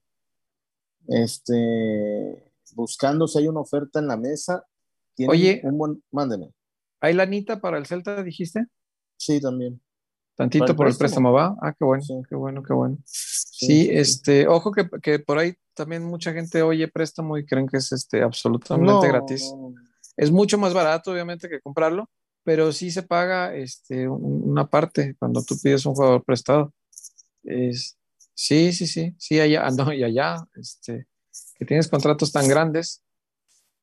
[1.08, 4.64] este, buscando si hay una oferta en la mesa.
[5.28, 5.60] Oye.
[5.64, 6.50] un buen, mándeme.
[7.00, 8.66] ¿Hay lanita para el Celta, dijiste?
[9.16, 9.80] Sí, también.
[10.34, 11.32] Tantito el por el préstamo.
[11.32, 11.54] ¿va?
[11.60, 12.14] Ah, qué bueno, Sí.
[12.28, 12.98] qué bueno, qué bueno.
[13.04, 13.90] Sí, Sí, sí, sí.
[13.98, 17.92] este, ojo que, que por ahí también mucha gente oye préstamo y creen que es
[17.92, 19.52] este absolutamente No, gratis.
[20.16, 22.08] Es mucho más barato, obviamente, que comprarlo,
[22.42, 26.72] pero sí se paga este, un- una parte cuando tú pides un jugador prestado.
[27.44, 27.98] Es,
[28.34, 31.06] sí, sí, sí, sí, allá, no, y allá, este,
[31.60, 33.04] que tienes contratos tan grandes.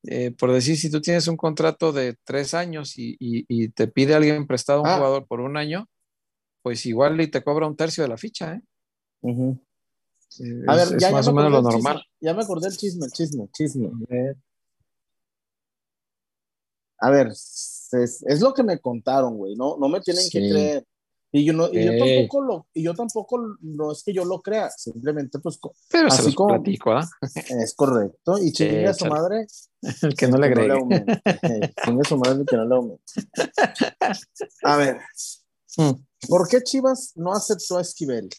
[0.04, 3.88] eh, por decir, si tú tienes un contrato de tres años y, y- y te
[3.88, 4.96] pide alguien prestado un Ah.
[4.98, 5.88] jugador por un año,
[6.62, 8.62] pues igual y te cobra un tercio de la ficha, ¿eh?
[9.24, 11.98] Eh, A es, ver, es ya, ya más me o menos lo normal.
[11.98, 13.90] chisme, ya me acordé del chisme, el chisme, el chisme.
[17.00, 17.90] A ver, es,
[18.26, 20.86] es lo que me contaron, güey, no, no me tienen que creer.
[21.32, 24.42] Y yo, no, y yo tampoco lo, y yo tampoco, no es que yo lo
[24.42, 25.60] crea, simplemente pues
[25.90, 27.08] se Así los como- platico, ¿ah?
[27.22, 28.38] es correcto.
[28.42, 29.46] Y chingue a su madre,
[30.04, 30.72] El que no le agregue.
[30.72, 31.22] aumente.
[31.86, 33.04] chingue a su madre que no le aumente.
[34.64, 34.98] A ver,
[35.80, 35.92] Mm.
[36.30, 38.30] ¿por qué Chivas no aceptó a Esquivel?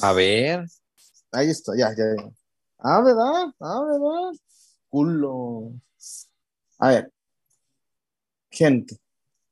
[0.00, 0.64] A ver.
[1.32, 2.30] Ahí está, ya, ya, ya.
[2.78, 3.52] Ah, ¿verdad?
[3.60, 4.32] Ah, ¿verdad?
[4.88, 5.72] Culo.
[6.78, 7.12] A ver,
[8.50, 8.96] gente,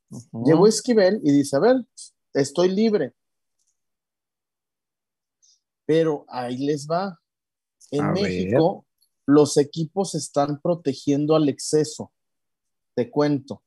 [0.08, 0.44] Ujú.
[0.46, 1.76] Llegó Esquivel y dice, a ver,
[2.40, 3.14] estoy libre.
[5.86, 7.20] Pero ahí les va.
[7.90, 8.22] En A ver.
[8.22, 8.86] México,
[9.26, 12.12] los equipos están protegiendo al exceso.
[12.94, 13.62] Te cuento.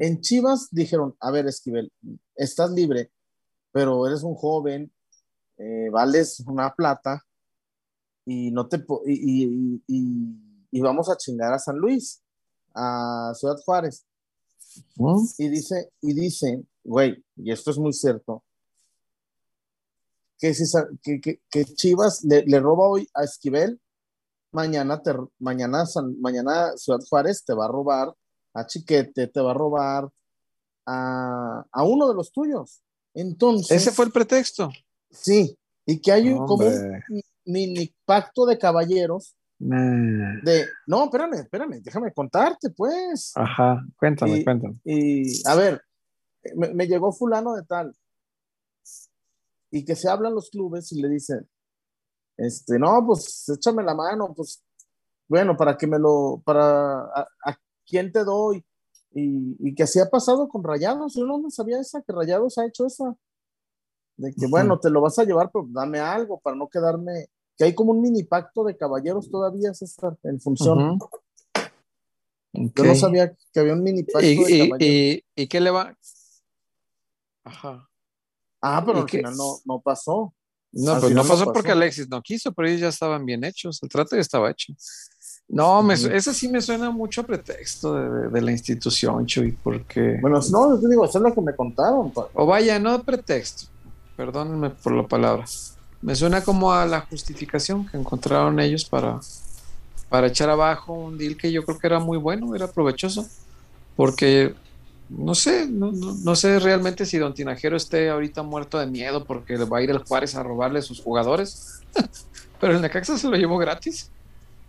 [0.00, 1.92] En Chivas dijeron, a ver, Esquivel,
[2.34, 3.12] estás libre,
[3.70, 4.92] pero eres un joven,
[5.58, 7.24] eh, vales una plata
[8.24, 12.22] y no te y, y- y- y vamos a chingar a San Luis,
[12.74, 14.06] a Ciudad Juárez.
[15.38, 18.42] Y dice, y dice, güey, y esto es muy cierto,
[20.38, 20.64] que, si,
[21.02, 23.80] que, que- que Chivas le, le roba hoy a Esquivel,
[24.52, 28.12] mañana, te, mañana, San- mañana Ciudad Juárez te va a robar
[28.54, 30.08] a Chiquete, te va a robar
[30.86, 32.82] a, a uno de los tuyos.
[33.14, 34.70] Entonces, Ese fue el pretexto.
[35.10, 35.56] sí,
[35.86, 40.40] y que hay un- como un mini pacto de caballeros Nah.
[40.42, 43.30] de, no, espérame, espérame, déjame contarte, pues.
[43.36, 44.74] Ajá, cuéntame, Y- cuéntame.
[44.84, 45.80] Y a ver,
[46.54, 47.96] me, me llegó fulano de tal.
[49.70, 51.48] Y que se hablan los clubes y le dicen,
[52.36, 54.62] este, no, pues échame la mano, pues,
[55.28, 58.64] bueno, para que me lo, para, a, a quién te doy.
[59.14, 62.58] Y, y que así ha pasado con Rayados, yo no me sabía esa, que Rayados
[62.58, 63.14] ha hecho esa.
[64.16, 67.64] De que, bueno, te lo vas a llevar, pero dame algo para no quedarme, que
[67.64, 70.98] hay como un mini pacto de caballeros todavía, César, en función.
[72.52, 74.78] Yo no sabía que había un mini pacto ¿Y, de y, caballeros.
[74.80, 75.96] y, y qué le va?
[77.44, 77.88] Ajá.
[78.60, 79.18] Ah, pero ¿Y al qué?
[79.18, 80.32] final no, no pasó.
[80.72, 81.52] No, Al pues no pasó pasó.
[81.52, 83.82] porque Alexis no quiso, pero ellos ya estaban bien hechos.
[83.82, 84.72] El trato ya estaba hecho.
[85.48, 87.94] No, me, eso sí me suena mucho a pretexto
[88.30, 90.16] de, la institución, Chuy, porque...
[90.22, 92.10] Bueno, no, te digo, eso es lo que me contaron.
[92.32, 93.66] O vaya, no pretexto,
[94.16, 95.44] perdónenme por la palabra.
[96.00, 99.20] Me suena como a la justificación que encontraron ellos para,
[100.08, 103.26] para echar abajo un deal que yo creo que era muy bueno, era provechoso,
[103.94, 104.54] porque
[105.18, 109.64] no sé, no, sé realmente si Don Tinajero esté ahorita muerto de miedo porque le
[109.64, 111.82] va a ir el Juárez a robarle sus jugadores,
[112.60, 114.10] pero el Necaxa se lo llevó gratis.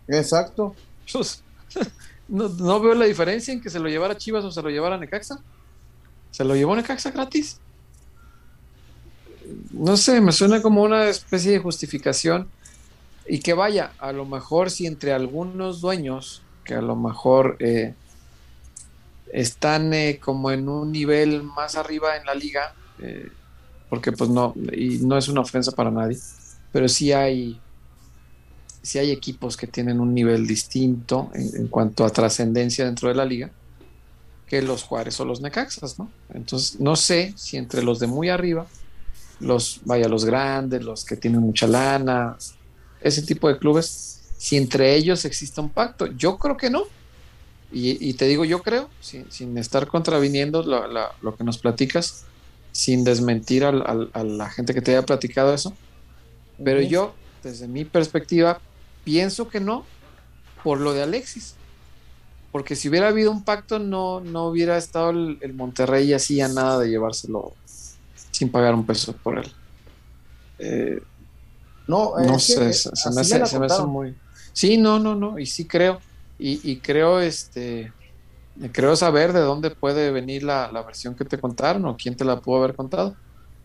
[0.07, 0.75] Exacto.
[1.11, 1.43] Pues,
[2.27, 5.39] no, veo la diferencia en que se lo llevara Chivas o se lo llevara Necaxa.
[6.31, 7.59] Se lo llevó Necaxa gratis.
[9.71, 12.49] No sé, me suena como una especie de justificación.
[13.27, 17.93] Y que vaya, a lo mejor si entre algunos dueños, que a lo mejor eh,
[19.33, 23.29] están eh, como en un nivel más arriba en la liga, eh,
[23.89, 26.19] porque pues no, y no es una ofensa para nadie,
[26.71, 27.59] pero sí hay,
[28.83, 33.25] sí hay equipos que tienen un nivel distinto en, cuanto a trascendencia dentro de la
[33.25, 33.49] liga
[34.47, 36.11] que los Juárez o los Necaxas, ¿no?
[36.31, 38.67] Entonces, no sé si entre los de muy arriba,
[39.39, 42.37] los, vaya, los grandes, los que tienen mucha lana,
[43.01, 46.05] ese tipo de clubes, si entre ellos existe un pacto.
[46.05, 46.83] Yo creo que no
[47.73, 52.25] y, te digo, yo creo, sin, estar contraviniendo lo que nos platicas,
[52.71, 53.71] sin desmentir a
[54.23, 55.73] la gente que te haya platicado eso,
[56.63, 58.61] pero yo, desde mi perspectiva,
[59.03, 59.85] pienso que no,
[60.63, 61.55] por lo de Alexis.
[62.51, 66.77] Porque si hubiera habido un pacto, no, no hubiera estado el, Monterrey así a nada
[66.79, 67.53] de llevárselo
[68.29, 69.51] sin pagar un peso por él.
[70.59, 71.01] Eh,
[71.87, 74.15] no, no sé, se, me hace, se me hace muy...
[74.53, 75.99] Sí, no, no, no, y sí creo
[76.45, 77.93] y, creo, este,
[78.73, 82.41] creo saber de dónde puede venir la, versión que te contaron o quién te la
[82.41, 83.15] pudo haber contado.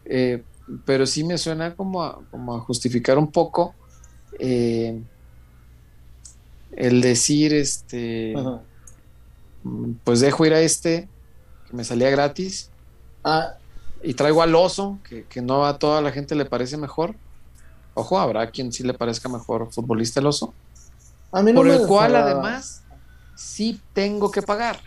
[0.04, 0.44] Eh,
[0.84, 3.74] pero sí me suena como a, como a justificar un poco
[4.38, 5.02] eh,
[6.76, 8.34] el decir, este,
[10.04, 11.08] pues dejo ir a este,
[11.68, 12.70] que me salía gratis,
[13.24, 13.54] ah.
[14.04, 17.16] y traigo al oso, que, que, no a toda la gente le parece mejor.
[17.94, 20.54] Ojo, habrá quien sí le parezca mejor futbolista el oso
[21.30, 22.82] por el cual además
[23.34, 24.78] sí tengo que pagar.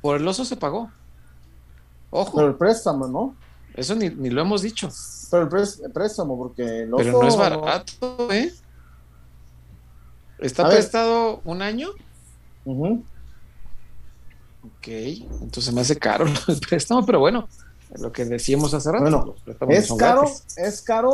[0.00, 0.90] Por el oso se pagó.
[2.10, 2.36] Ojo.
[2.36, 3.34] Pero el préstamo, ¿no?
[3.74, 4.88] Eso ni, lo hemos dicho.
[5.30, 7.04] Pero el, préstamo, porque el oso...
[7.04, 8.52] Pero no es barato, ¿eh?
[10.38, 11.88] ¿Está prestado un año?
[14.62, 17.48] Ok, entonces me hace caro el préstamo, pero bueno,
[17.98, 19.04] lo que decíamos hace rato.
[19.04, 19.34] Bueno,
[19.68, 20.24] es caro,
[20.56, 21.12] es caro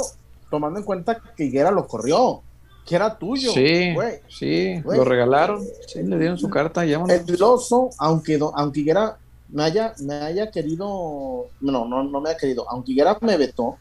[0.50, 2.42] tomando en cuenta que Higuera lo corrió
[2.84, 3.50] que era tuyo.
[3.52, 3.94] Sí,
[4.28, 5.62] sí, lo regalaron.
[5.86, 6.84] Sí, le dieron su carta.
[6.84, 9.18] El oso, aunque, aunque Higuera
[9.48, 13.78] me haya, me haya querido, no, no, no me haya querido, aunque Higuera me vetó,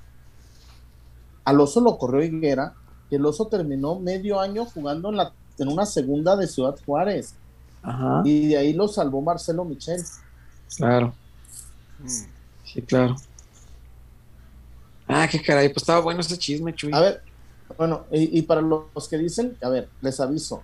[1.44, 2.74] al oso lo corrió Higuera,
[3.10, 7.36] y el oso terminó medio año jugando en, la, en una segunda de Ciudad Juárez.
[7.82, 8.22] Ajá.
[8.24, 10.02] Y de ahí lo salvó Marcelo Michel.
[10.78, 11.14] Claro.
[12.06, 13.16] Sí, claro.
[15.08, 16.92] Ah, qué caray, pues estaba bueno ese chisme, Chuy.
[16.94, 17.24] A ver,
[17.78, 20.64] bueno, y, para los que dicen, a ver, les aviso,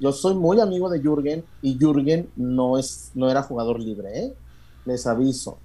[0.00, 4.34] yo soy muy amigo de Jürgen y Jürgen no, es, no era jugador libre, ¿eh?
[4.84, 5.58] Les aviso,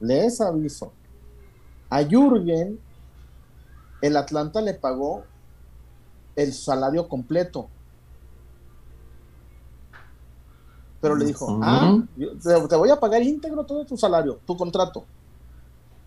[0.00, 0.92] les aviso.
[1.90, 2.78] A Jürgen,
[4.02, 5.24] el Atlanta le pagó
[6.36, 7.68] el salario completo.
[11.00, 15.04] Pero le dijo, ah, te, voy a pagar íntegro todo tu salario, tu contrato.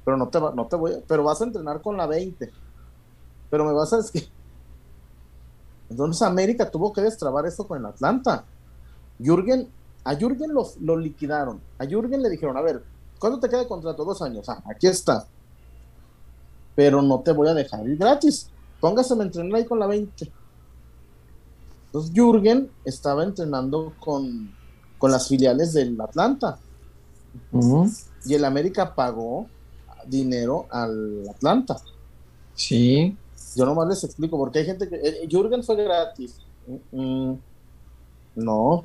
[0.03, 2.51] Pero no te, no te voy, pero vas a entrenar con la 20
[3.51, 4.27] pero me vas a decir.
[5.91, 8.45] Entonces América tuvo que destrabar esto con el Atlanta.
[9.19, 9.67] Jürgen,
[10.03, 11.61] a Jürgen lo, lo liquidaron.
[11.77, 12.83] A Jürgen le dijeron, a ver,
[13.19, 14.03] ¿cuándo te queda el contrato?
[14.03, 14.49] Dos años.
[14.49, 15.27] Ah, aquí está.
[16.73, 18.49] Pero no te voy a dejar ir gratis.
[18.79, 20.31] Póngase a entrenar ahí con la 20.
[21.87, 24.49] Entonces Jürgen estaba entrenando con,
[24.97, 26.57] con las filiales del Atlanta.
[28.25, 29.47] Y el América pagó
[30.07, 31.77] dinero al Atlanta.
[32.55, 33.17] Sí.
[33.55, 34.95] Yo nomás les explico, porque hay gente que.
[34.95, 36.37] Eh, Jürgen fue gratis.
[36.67, 37.39] Mm, mm,
[38.35, 38.83] no.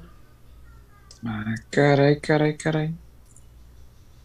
[1.25, 2.95] Ah, caray, caray, caray.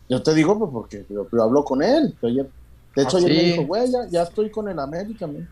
[0.10, 2.16] Yo te digo, pues porque yo, hablo con él.
[2.22, 5.48] de hecho, ayer me dijo, güey, ya, estoy con el América, man.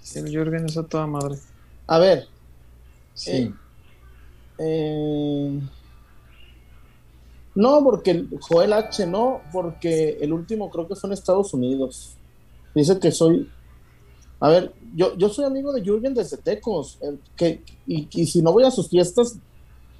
[0.00, 1.36] Sí, el Jürgen es a toda madre.
[1.86, 2.28] A ver.
[3.14, 3.32] Sí.
[3.32, 3.54] Eh,
[4.58, 5.60] eh,
[7.56, 9.06] no, porque Joel H.
[9.06, 12.16] No, porque el último creo que fue en Estados Unidos.
[12.74, 13.50] Dice que soy
[14.40, 18.42] a ver, yo, yo soy amigo de Jürgen desde Tecos, eh, que, y, y, si
[18.42, 19.38] no voy a sus fiestas,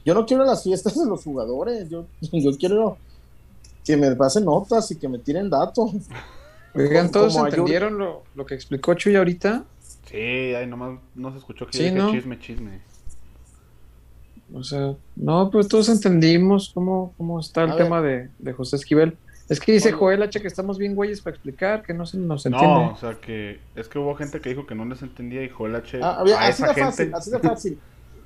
[0.05, 2.99] yo no quiero las fiestas de los jugadores, yo, yo quiero
[3.85, 5.91] que me pasen notas y que me tiren datos.
[6.75, 9.65] Oigan, ¿todos entendieron lo, lo, que explicó Chuy ahorita?
[10.11, 12.81] Sí, ahí nomás no se escuchó que chisme, chisme.
[14.53, 19.17] O sea, no, pues todos entendimos cómo, cómo está el tema de, de, José Esquivel.
[19.49, 22.45] Es que dice Joel H que estamos bien güeyes para explicar, que no se nos
[22.47, 22.69] entiende.
[22.69, 25.49] No, o sea, que es que hubo gente que dijo que no les entendía y
[25.49, 26.01] Joel H.
[26.03, 26.91] Ah, a así esa de gente...
[26.91, 27.79] fácil, así de fácil.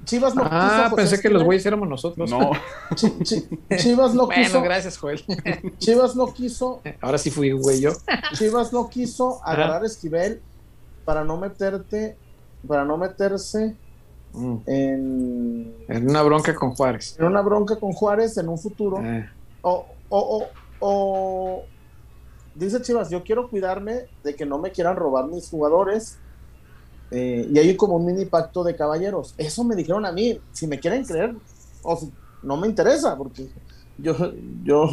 [0.04, 0.96] Chivas no ah, quiso.
[0.96, 2.30] pensé que los güeyes éramos nosotros.
[2.30, 2.52] No.
[3.76, 4.52] Chivas no quiso.
[4.52, 5.22] Bueno, gracias, Joel.
[5.78, 6.80] Chivas no quiso.
[7.00, 7.92] Ahora sí fui güey yo.
[8.32, 10.40] Chivas no quiso agarrar a Esquivel
[11.04, 12.16] para no meterte,
[12.66, 13.76] para no meterse
[14.32, 14.56] mm.
[14.66, 15.74] en.
[15.88, 17.16] En una bronca con Juárez.
[17.18, 19.02] En una bronca con Juárez en un futuro.
[19.02, 19.28] Eh.
[19.62, 20.46] O, o, o,
[22.54, 26.18] dice Chivas, yo quiero cuidarme de que no me quieran robar mis jugadores.
[27.10, 29.34] Eh, y hay como un mini pacto de caballeros.
[29.36, 30.38] Eso me dijeron a mí.
[30.52, 31.34] Si me quieren creer,
[31.82, 31.98] o
[32.42, 33.48] no me interesa, porque
[33.98, 34.14] yo,
[34.62, 34.88] yo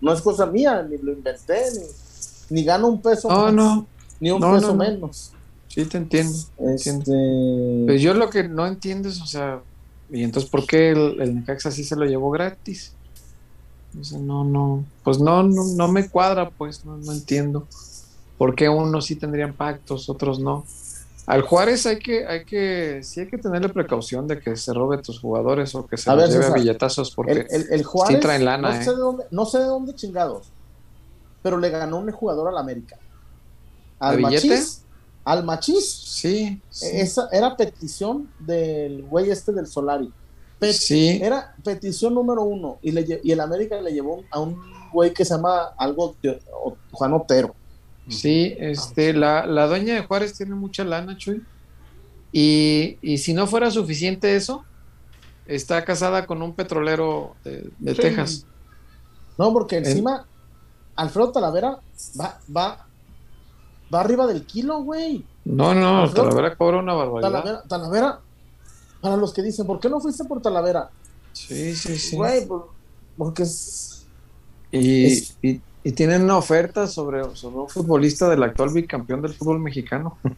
[0.00, 1.62] no, es cosa mía, ni lo inventé,
[2.50, 3.84] ni, gano un peso más,
[4.20, 5.32] ni un peso menos.
[5.68, 6.34] Sí, te entiendo.
[6.74, 7.84] Este...
[7.86, 9.60] Pues yo lo que no entiendo es, o sea,
[10.10, 12.94] ¿y entonces por qué el, el Necaxa sí se lo llevó gratis?
[14.20, 17.66] No, no, pues no, no, no me cuadra, pues, no, no entiendo.
[18.36, 20.64] ¿Por qué unos sí tendrían pactos, otros no?
[21.26, 24.98] Al Juárez hay que, hay que, sí hay que tenerle precaución de que se robe
[24.98, 28.78] tus jugadores o que se los lleve a billetazos porque el, Juárez, sí traen lana.
[28.78, 28.94] No, sé ¿eh?
[28.94, 30.50] de dónde, no sé de dónde chingados,
[31.42, 32.96] pero le ganó un jugador al América.
[33.98, 34.82] Al Machís.
[35.24, 35.86] Al Machís.
[35.86, 40.10] Sí, Esa era petición del güey este del Solari
[40.60, 41.20] sí.
[41.22, 44.56] Era petición número uno y, le, y el América le llevó a un
[44.92, 46.16] güey que se llama algo
[46.92, 47.54] Juan Otero.
[48.08, 51.44] Sí, este, la, la dueña de Juárez tiene mucha lana, Chuy.
[52.32, 54.64] Y, y, si no fuera suficiente eso,
[55.46, 58.46] está casada con un petrolero de, Texas.
[59.38, 60.26] No, porque encima
[60.96, 61.78] Alfredo Talavera
[62.20, 62.86] va, va,
[63.92, 65.24] va arriba del kilo, güey.
[65.44, 67.30] No, no, Talavera cobra una barbaridad.
[67.30, 68.20] Talavera, Talavera
[69.00, 70.90] para los que dicen, ¿por qué no fuiste por Talavera?
[71.32, 72.16] Sí, sí, sí.
[72.16, 72.46] Güey,
[73.16, 74.06] porque es...
[74.70, 80.18] Y, y, tienen una oferta sobre, sobre un futbolista del actual bicampeón del fútbol mexicano.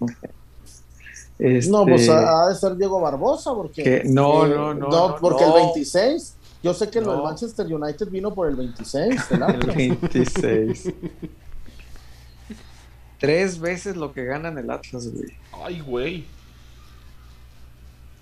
[1.41, 4.03] No, pues este, ha, de ser Diego Barbosa, porque...
[4.05, 8.35] no, no, no, no, Porque el 26, yo sé que lo del Manchester United vino
[8.35, 9.55] por el 26, ¿verdad?
[9.61, 10.93] el 26.
[13.19, 15.31] Tres veces lo que ganan el Atlas, güey.
[15.65, 16.27] Ay, güey.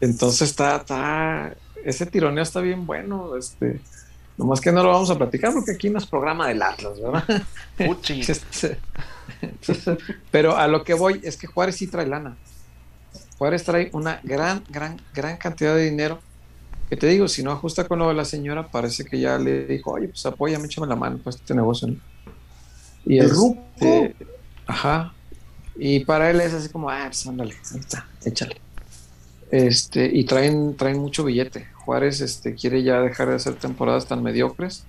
[0.01, 3.80] Entonces está, está, ese tironeo está bien bueno, este,
[4.36, 7.24] nomás que no lo vamos a platicar porque aquí no es programa del Atlas, ¿verdad?
[8.28, 8.78] Este,
[10.30, 12.36] pero a lo que voy es que Juárez sí trae lana.
[13.36, 16.20] Juárez trae una gran, gran, gran cantidad de dinero.
[16.88, 19.66] Que te digo, si no ajusta con lo de la señora, parece que ya le
[19.66, 21.94] dijo, oye, pues apóyame, échame la mano para este negocio.
[23.05, 24.16] Y el este,
[24.66, 25.12] Ajá.
[25.76, 28.61] Y para él es así como, ah, pues ándale, ahí está, échale.
[29.51, 31.66] Este, y traen, traen mucho billete.
[31.74, 34.84] Juárez este, quiere ya dejar de hacer temporadas tan mediocres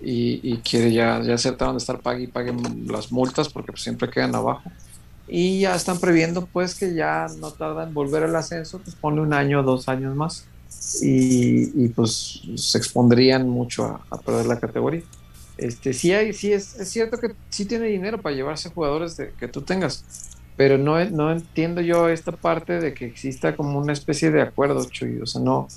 [0.00, 4.34] y, quiere ya, ya donde estar pague y paguen las multas porque pues, siempre quedan
[4.34, 4.70] abajo.
[5.28, 9.20] Y ya están previendo pues que ya no tarda en volver al ascenso, pues pone
[9.20, 10.46] un año o dos años más
[11.00, 15.02] y, pues se expondrían mucho a, perder la categoría.
[15.56, 19.32] Este, sí, hay, sí es, es, cierto que sí tiene dinero para llevarse jugadores de,
[19.38, 20.04] que tú tengas,
[20.56, 24.84] pero no, no entiendo yo esta parte de que exista como una especie de acuerdo,
[24.84, 25.20] Chuy.
[25.20, 25.68] O sea, no.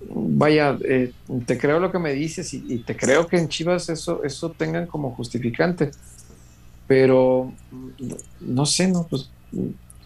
[0.00, 1.12] Vaya, eh,
[1.46, 4.86] te creo lo que me dices y, te creo que en Chivas eso, eso tengan
[4.86, 5.92] como justificante.
[6.88, 7.52] Pero
[8.40, 9.06] no, sé, ¿no?
[9.08, 9.30] Pues,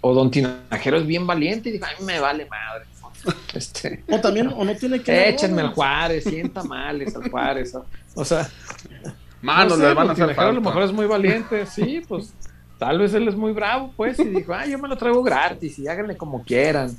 [0.02, 2.84] o Don Tinajero es bien valiente y dijo, ay, me vale madre.
[3.54, 5.30] Este, o también, o no tiene que.
[5.30, 7.74] Échenme al Juárez, sienta males al Juárez.
[8.14, 8.48] O, sea.
[9.42, 12.34] Manos, le van a hacer A lo mejor es muy valiente, sí, pues
[12.78, 15.78] Tal vez él es muy bravo, pues, y dijo, ah, yo me lo traigo gratis
[15.78, 16.94] y háganle como quieran.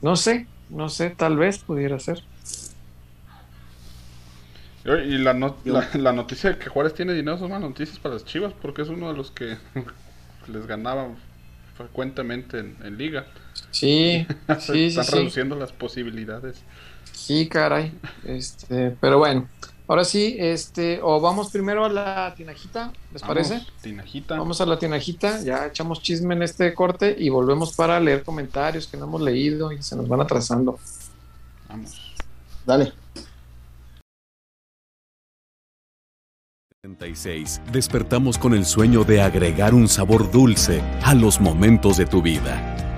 [0.00, 2.22] No sé, no sé, tal vez pudiera ser.
[4.84, 8.54] Y la, la, noticia de que Juárez tiene dinero son más noticias para las Chivas,
[8.62, 9.58] porque es uno de los que
[10.48, 11.08] les ganaba
[11.76, 13.26] frecuentemente en, liga.
[13.72, 14.24] Sí,
[14.60, 16.62] sí, Están sí, reduciendo las posibilidades.
[17.12, 17.92] Sí, caray.
[18.24, 19.48] Este, pero bueno,
[19.88, 23.62] Ahora sí, este, o vamos primero a la tinajita, ¿les parece?
[23.80, 24.36] Tinajita.
[24.36, 28.86] Vamos a la tinajita, ya echamos chisme en este corte y volvemos para leer comentarios
[28.86, 30.78] que no hemos leído y se nos van atrasando.
[31.70, 32.14] Vamos.
[32.66, 32.92] Dale.
[37.72, 42.97] Despertamos con el sueño de agregar un sabor dulce a los momentos de tu vida.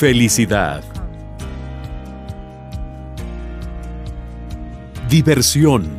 [0.00, 0.82] Felicidad.
[5.10, 5.90] Diversión.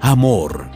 [0.00, 0.68] Amor.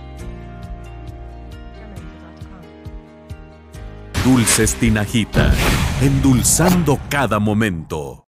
[4.24, 5.52] Dulces Tinajita,
[6.00, 8.29] endulzando cada momento.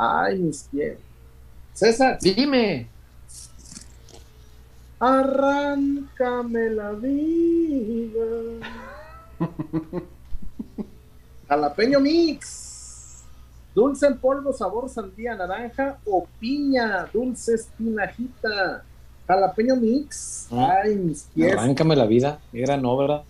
[0.00, 0.96] Ay, mis pies.
[1.74, 2.18] César.
[2.20, 2.86] Dime.
[5.00, 8.24] Arráncame la vida.
[11.48, 13.22] Jalapeño mix.
[13.74, 17.08] Dulce en polvo, sabor sandía, naranja o piña.
[17.12, 18.82] Dulce espinajita.
[19.26, 20.48] Jalapeño mix.
[20.50, 21.52] Ah, Ay, mis pies.
[21.52, 22.40] Arráncame la vida.
[22.52, 23.22] Qué gran obra.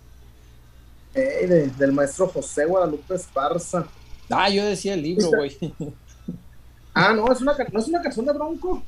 [1.13, 3.85] Eh, de- del maestro José Guadalupe Esparza.
[4.29, 5.57] Ah, yo decía el libro, güey.
[6.99, 8.83] Ah, no, es una, no es una canción de Bronco.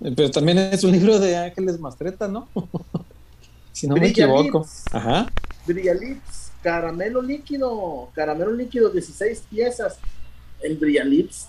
[0.00, 2.46] Pero también es un libro de Ángeles Mastreta, ¿no?
[3.72, 4.58] si no me Brilla equivoco.
[4.60, 4.84] Lips.
[4.92, 5.26] Ajá.
[5.66, 9.98] Brillialips, caramelo líquido, caramelo líquido, 16 piezas.
[10.60, 11.46] El Brillialips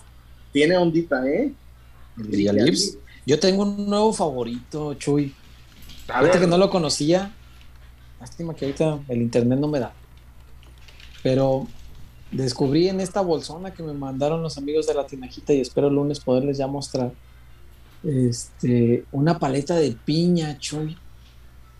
[0.52, 1.52] tiene ondita, ¿eh?
[2.16, 2.96] El Brillialips.
[3.26, 5.34] Yo tengo un nuevo favorito, Chuy.
[6.08, 7.32] Ahorita que no lo conocía.
[8.18, 9.92] Lástima que ahorita el internet no me da.
[11.22, 11.66] Pero
[12.30, 15.94] descubrí en esta bolsona que me mandaron los amigos de la tinajita y espero el
[15.94, 17.12] lunes poderles ya mostrar.
[18.02, 20.96] Este, una paleta de piña, Chuy.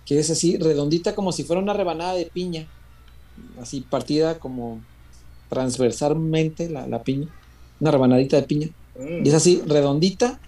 [0.04, 2.66] Que es así, redondita como si fuera una rebanada de piña.
[3.60, 4.80] Así partida como
[5.48, 7.28] transversalmente la, la piña.
[7.78, 8.68] Una rebanadita de piña.
[8.98, 9.24] Mm.
[9.24, 10.40] Y es así, redondita,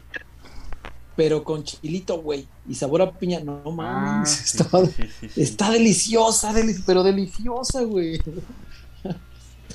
[1.16, 2.46] pero con chilito, güey.
[2.68, 3.40] Y sabor a piña.
[3.40, 4.30] No Ah, mames.
[4.30, 5.40] sí, está, sí, sí, sí.
[5.42, 8.20] está deliciosa, deli- pero deliciosa, güey.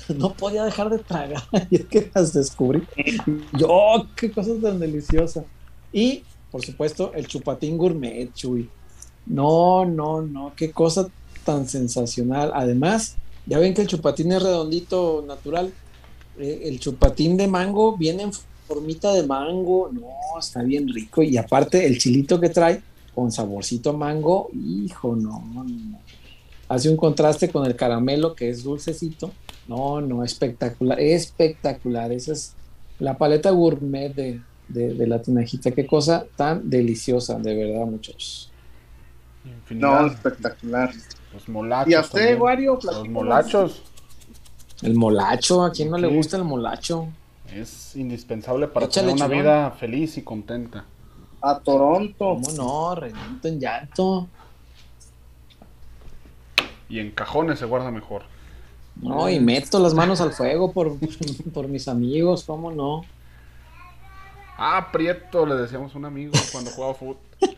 [0.16, 1.42] No podía dejar de tragar.
[1.70, 2.82] Y es que las descubrí.
[3.58, 5.44] Yo, qué cosa tan deliciosa.
[5.92, 8.68] Y, por supuesto, el chupatín gourmet, Chuy.
[9.26, 10.52] No, no, no.
[10.56, 11.08] Qué cosa
[11.44, 12.50] tan sensacional.
[12.54, 13.16] Además,
[13.46, 15.72] ya ven que el chupatín es redondito, natural.
[16.38, 18.32] Eh, el chupatín de mango viene en
[18.66, 19.90] formita de mango.
[19.92, 21.22] No, está bien rico.
[21.22, 22.82] Y aparte, el chilito que trae
[23.14, 25.66] con saborcito mango, hijo, no, no.
[26.68, 29.32] Hace un contraste con el caramelo que es dulcecito.
[29.68, 32.10] No, no, espectacular, espectacular.
[32.10, 32.54] Esa es
[32.98, 35.70] la paleta gourmet de, de, de la tinajita.
[35.70, 38.50] Qué cosa tan deliciosa, de verdad, muchachos.
[39.44, 40.00] Infinidad.
[40.00, 40.92] No, espectacular.
[41.32, 41.92] Los molachos.
[41.92, 42.42] ¿Y a usted, también.
[42.42, 42.78] Wario?
[42.82, 43.82] Los molachos.
[44.80, 47.08] El molacho, ¿a quién no le gusta el molacho?
[47.52, 50.84] Es indispensable para Échale, tener una vida feliz y contenta.
[51.40, 52.38] A Toronto.
[52.42, 52.94] ¿Cómo no?
[52.94, 54.28] Reviento en llanto.
[56.88, 58.22] Y en cajones se guarda mejor.
[59.00, 60.96] No, y meto las manos al fuego por,
[61.54, 63.04] por mis amigos, ¿cómo no?
[64.56, 67.16] Ah, Prieto, le decíamos a un amigo cuando jugaba fútbol.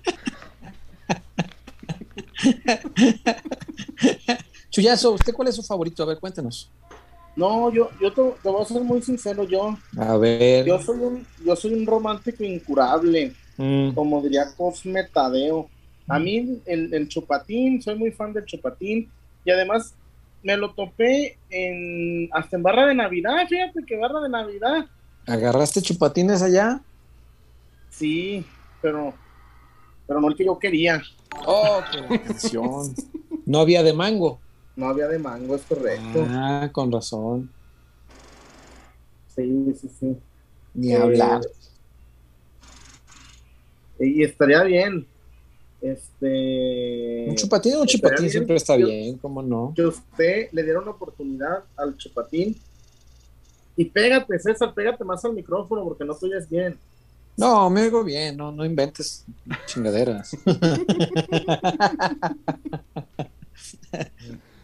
[4.71, 6.03] Chuyazo, ¿usted cuál es su favorito?
[6.03, 6.71] A ver, cuéntenos.
[7.37, 10.67] No, yo, yo te, te voy a ser muy sincero, yo, A ver.
[10.67, 15.69] yo soy un, yo soy un romántico incurable, Mm, como diría Cosme Tadeo.
[16.09, 19.11] A mí el, el chupatín, soy muy fan del chupatín,
[19.45, 19.93] y además
[20.43, 24.87] me lo topé en hasta en barra de Navidad, fíjate que barra de Navidad.
[25.27, 26.81] ¿Agarraste chupatines allá?
[27.91, 28.47] Sí,
[28.81, 29.13] pero,
[30.07, 31.03] pero no el que yo quería.
[31.47, 32.95] Oh, qué atención.
[33.47, 34.41] No había de mango.
[34.77, 36.27] No había de mango, es correcto.
[36.31, 37.51] Ah, con razón.
[39.35, 40.17] Sí, sí, sí.
[40.75, 41.41] Ni Eh, hablar.
[43.99, 45.07] Y estaría bien.
[45.81, 47.27] Este.
[47.29, 49.73] Un chupatín, un chupatín siempre está bien, ¿cómo no?
[49.75, 52.57] Que usted le diera una oportunidad al chupatín.
[53.77, 56.79] Y pégate, César, pégate más al micrófono porque no tuyas bien.
[57.37, 59.25] No, me oigo bien, no, no inventes
[59.65, 60.37] chingaderas.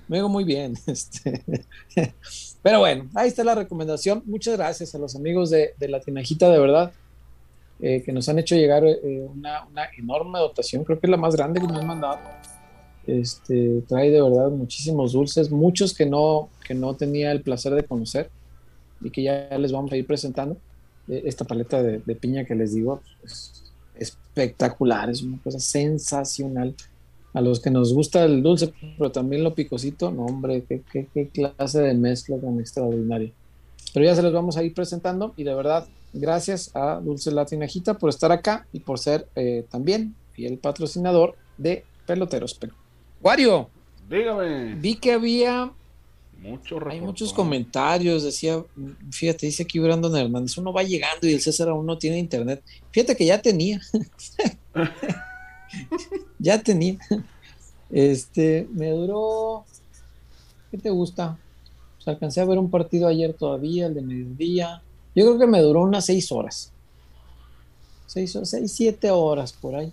[0.09, 0.75] me oigo muy bien.
[0.87, 1.43] Este.
[2.63, 4.23] Pero bueno, ahí está la recomendación.
[4.27, 6.93] Muchas gracias a los amigos de, de La Tinajita, de verdad,
[7.81, 10.85] eh, que nos han hecho llegar eh, una, una, enorme dotación.
[10.85, 12.19] Creo que es la más grande que nos han mandado.
[13.07, 17.85] Este, trae de verdad muchísimos dulces, muchos que no, que no tenía el placer de
[17.85, 18.31] conocer
[19.01, 20.57] y que ya les vamos a ir presentando
[21.09, 23.63] esta paleta de, piña que les digo es
[23.99, 26.75] espectacular, es una cosa sensacional.
[27.33, 31.29] A los que nos gusta el dulce, pero también lo picosito, no hombre, qué, qué,
[31.29, 33.31] clase de mezcla tan extraordinaria.
[33.93, 35.87] Pero ya se los vamos a ir presentando y de verdad,
[36.17, 41.85] gracias a Dulce Latinajita por estar acá y por ser eh, también fiel patrocinador de
[42.07, 42.59] Peloteros.
[43.23, 43.71] Wario,
[44.09, 44.75] dígame.
[44.75, 45.73] Vi que había
[46.39, 48.63] mucho Hay muchos comentarios, decía,
[49.11, 52.63] fíjate, dice aquí Brandon Hernández, uno va llegando y el César aún no tiene internet.
[52.91, 53.81] Fíjate que ya tenía.
[56.39, 56.99] ya tenía.
[57.91, 59.65] Este, me duró,
[60.71, 61.39] ¿qué te gusta?
[61.97, 64.83] Pues alcancé a ver un partido ayer todavía, el de mediodía.
[65.17, 66.71] Yo creo que me duró unas seis horas.
[68.07, 69.91] Seis, seis siete horas por ahí.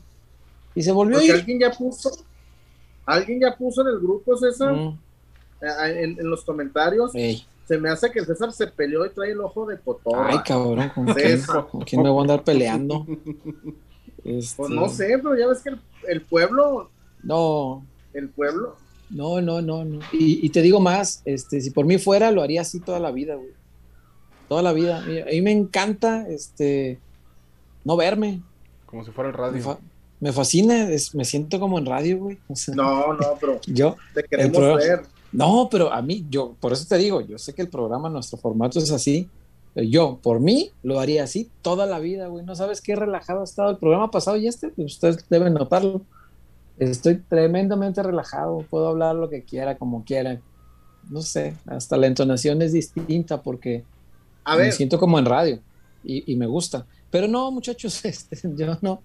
[0.75, 1.31] Y se volvió a ir.
[1.31, 2.11] Alguien ya puso,
[3.05, 4.73] alguien ya puso en el grupo, César.
[4.73, 4.99] Mm.
[5.61, 7.13] En, los comentarios.
[7.13, 10.27] Se me hace que el César se peleó y trae el ojo de cotorra.
[10.29, 11.05] Ay, cabrón, ¿con,
[11.85, 13.05] quién, me voy a andar peleando?
[14.23, 15.71] Pues no este, sé, pero ya ves que
[16.09, 16.89] el, pueblo.
[17.23, 17.85] No.
[18.13, 18.75] El pueblo.
[19.09, 19.99] No, no, no, no.
[20.11, 23.35] Y, te digo más, este, si por mí fuera, lo haría así toda la vida,
[23.35, 23.51] güey.
[24.47, 24.99] Toda la vida.
[24.99, 26.99] A mí me encanta, este,
[27.83, 28.41] no verme.
[28.85, 29.79] Como si fuera el radio.
[30.19, 32.37] Me, fascina, me siento como en radio, güey.
[32.75, 35.03] no, no, pero yo te queremos ver.
[35.31, 38.37] No, pero a mí, yo, por eso te digo, yo sé que el programa, nuestro
[38.37, 39.27] formato es así.
[39.75, 42.45] Yo, por mí, lo haría así toda la vida, güey.
[42.45, 46.03] No sabes qué relajado ha estado el programa pasado y este, pues, ustedes deben notarlo.
[46.77, 50.39] Estoy tremendamente relajado, puedo hablar lo que quiera, como quiera.
[51.09, 53.83] No sé, hasta la entonación es distinta porque
[54.45, 55.59] me siento como en radio
[56.03, 56.85] y, me gusta.
[57.09, 59.01] Pero no, muchachos, este, yo no,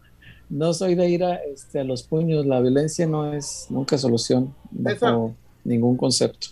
[0.49, 2.47] no soy de ir a, este, a los puños.
[2.47, 4.55] La violencia no es nunca solución
[5.65, 6.49] ningún concepto.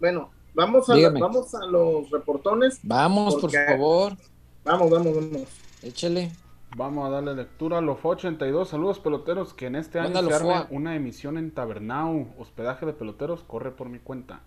[0.00, 2.78] Bueno, vamos a, vamos a los reportones.
[2.82, 4.16] Vamos, por favor.
[4.64, 5.48] Vamos, vamos, vamos.
[5.82, 6.30] Échale.
[6.74, 8.68] Vamos a darle lectura a los 82.
[8.68, 12.28] Saludos peloteros, que en este año se arme una emisión en Tabernau.
[12.38, 14.40] Hospedaje de peloteros, corre por mi cuenta.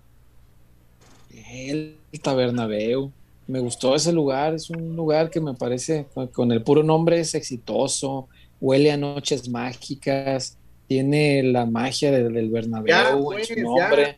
[1.29, 3.11] El Tabernabeu.
[3.47, 7.35] Me gustó ese lugar, es un lugar que me parece, con el puro nombre es
[7.35, 8.27] exitoso,
[8.59, 10.57] huele a noches mágicas,
[10.87, 14.17] tiene la magia del, del Bernabéu en su pues, nombre.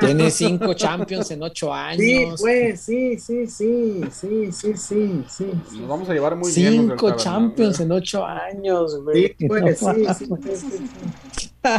[0.00, 2.00] Tiene cinco Champions en ocho años.
[2.00, 5.52] Sí, pues, sí, sí, sí, sí, sí, sí, sí.
[5.72, 6.72] Nos vamos a llevar muy bien.
[6.72, 9.34] Cinco Champions en ocho años, güey.
[9.38, 10.28] Sí, pues, sí, sí,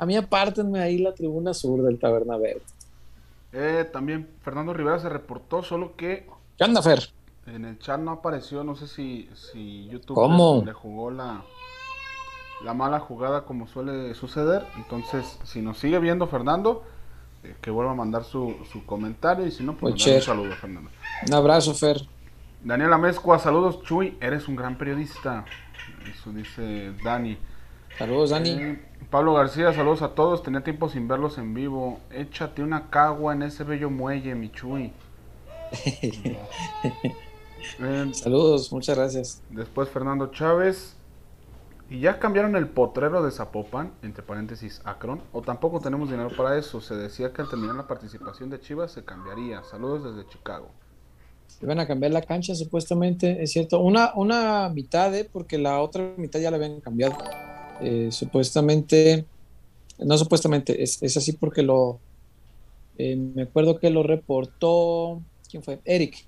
[0.00, 2.60] A mí apártenme ahí la tribuna sur del Tabernabéu.
[3.52, 6.26] Eh, también Fernando Rivera se reportó, solo que...
[6.56, 7.10] ¿Qué anda, Fer?
[7.46, 10.62] En el chat no apareció, no sé si, si YouTube ¿Cómo?
[10.64, 11.42] le jugó la
[12.62, 14.66] la mala jugada como suele suceder.
[14.76, 16.84] Entonces, si nos sigue viendo Fernando,
[17.44, 20.90] eh, que vuelva a mandar su, su comentario y si no, pues un saludo, Fernando.
[21.26, 22.02] Un abrazo, Fer.
[22.62, 25.44] Daniela Mezcua, saludos, Chuy, eres un gran periodista.
[26.12, 27.38] Eso dice Dani.
[27.96, 28.50] Saludos, Dani.
[28.50, 30.42] Eh, Pablo García, saludos a todos.
[30.42, 32.00] Tenía tiempo sin verlos en vivo.
[32.10, 34.92] Échate una cagua en ese bello muelle, mi Chuy.
[37.80, 39.42] Eh, saludos, muchas gracias.
[39.50, 40.96] Después Fernando Chávez.
[41.90, 45.22] ¿Y ya cambiaron el potrero de Zapopan, entre paréntesis, Akron?
[45.32, 46.80] ¿O tampoco tenemos dinero para eso?
[46.80, 49.64] Se decía que al terminar la participación de Chivas se cambiaría.
[49.64, 50.68] Saludos desde Chicago.
[51.62, 53.80] Iban a cambiar la cancha, supuestamente, es cierto.
[53.80, 55.28] Una, una mitad, ¿eh?
[55.30, 57.16] porque la otra mitad ya la habían cambiado.
[57.80, 59.24] Eh, supuestamente,
[59.98, 61.98] no supuestamente, es, es así porque lo.
[62.98, 65.20] Eh, me acuerdo que lo reportó.
[65.50, 65.80] ¿Quién fue?
[65.84, 66.26] Eric.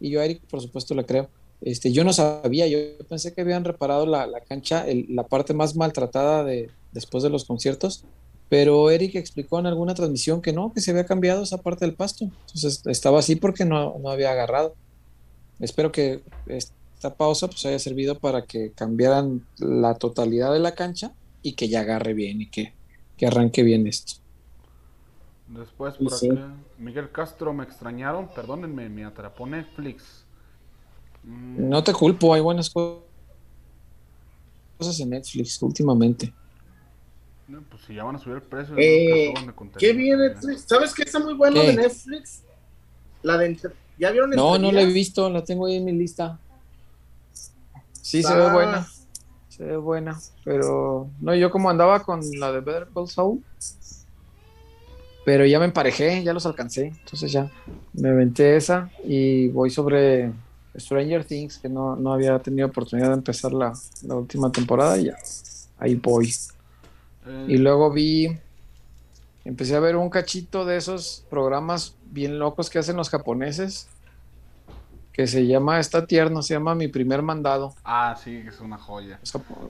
[0.00, 1.28] Y yo Eric, por supuesto, le creo.
[1.60, 6.42] Este, yo no sabía, yo pensé que habían reparado la, cancha, la parte más maltratada
[6.42, 8.04] de, después de los conciertos,
[8.48, 11.94] pero Eric explicó en alguna transmisión que no, que se había cambiado esa parte del
[11.94, 12.24] pasto.
[12.24, 14.74] Entonces estaba así porque no, había agarrado.
[15.60, 16.20] Espero que
[17.02, 21.12] esta pausa pues haya servido para que cambiaran la totalidad de la cancha
[21.42, 22.74] y que ya agarre bien y que,
[23.26, 24.14] arranque bien esto.
[25.48, 30.22] Después por acá, Miguel Castro, me extrañaron, perdónenme, me atrapó Netflix
[31.24, 33.02] no te culpo, hay buenas cosas
[35.00, 36.32] en Netflix últimamente.
[37.46, 38.74] No, pues si ya van a subir el precio.
[38.76, 39.32] Eh,
[39.78, 40.64] ¿Qué viene Netflix?
[40.66, 42.42] ¿Sabes qué está muy bueno de Netflix?
[43.22, 43.56] La de...
[43.98, 46.40] ¿Ya vieron No, no la he visto, la tengo ahí en mi lista.
[48.02, 48.86] Sí, se ve buena.
[49.48, 50.18] Se ve buena.
[50.44, 53.42] Pero no, yo como andaba con la de Better Call Saul.
[55.24, 56.88] Pero ya me emparejé, ya los alcancé.
[56.88, 57.50] Entonces ya
[57.92, 60.32] me aventé esa y voy sobre
[60.76, 63.72] Stranger Things, que no, no había tenido oportunidad de empezar la,
[64.02, 65.16] la última temporada y ya.
[65.78, 66.32] Ahí voy.
[67.26, 67.46] Eh.
[67.48, 68.36] Y luego vi,
[69.44, 73.88] empecé a ver un cachito de esos programas bien locos que hacen los japoneses,
[75.12, 77.74] que se llama, está tierno, se llama Mi Primer Mandado.
[77.84, 79.20] Ah, sí, es una joya.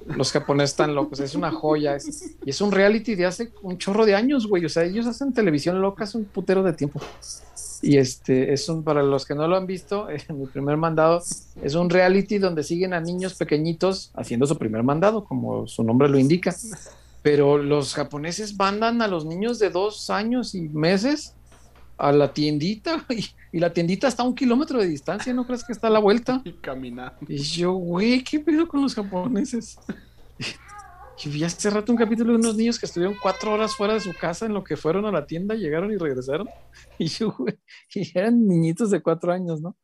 [0.07, 1.97] Los, japoneses están locos, es una joya.
[2.45, 4.65] y es un reality de hace un chorro de años, güey.
[4.65, 7.01] O sea, ellos hacen televisión loca hace un putero de tiempo.
[7.83, 11.21] Y este es un, para los que no lo han visto, Mi Primer Mandado
[11.61, 16.09] es un reality donde siguen a niños pequeñitos haciendo su primer mandado, como su nombre
[16.09, 16.55] lo indica.
[17.23, 21.35] Pero los japoneses mandan a los niños de dos años y meses
[21.97, 23.05] a la tiendita
[23.53, 25.99] y, la tiendita está a un kilómetro de distancia, ¿no crees que está a la
[25.99, 26.43] vuelta?
[26.45, 27.19] Y caminando.
[27.29, 29.79] Y yo, güey, ¿qué pedo con los japoneses?
[31.25, 34.01] Y vi hace rato un capítulo de unos niños que estuvieron cuatro horas fuera de
[34.01, 36.49] su casa en lo que fueron a la tienda, llegaron y regresaron.
[36.99, 37.61] Y yo, güey,
[37.95, 39.77] y eran niñitos de cuatro años, ¿no?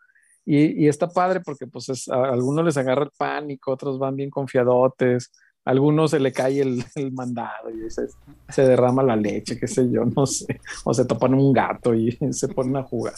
[0.44, 4.30] Y, y está padre porque pues a algunos les agarra el pánico, otros van bien
[4.30, 5.30] confiadotes,
[5.68, 6.82] algunos se le cae el,
[7.12, 8.08] mandado y se,
[8.48, 12.12] se, derrama la leche, qué sé yo, no sé, o se topan un gato y
[12.32, 13.12] se ponen a jugar.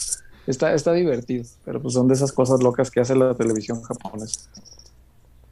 [0.45, 4.49] Está, está divertido, pero pues son de esas cosas locas que hace la televisión japonesa.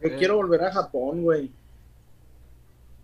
[0.02, 1.50] Yo quiero volver a Japón, güey.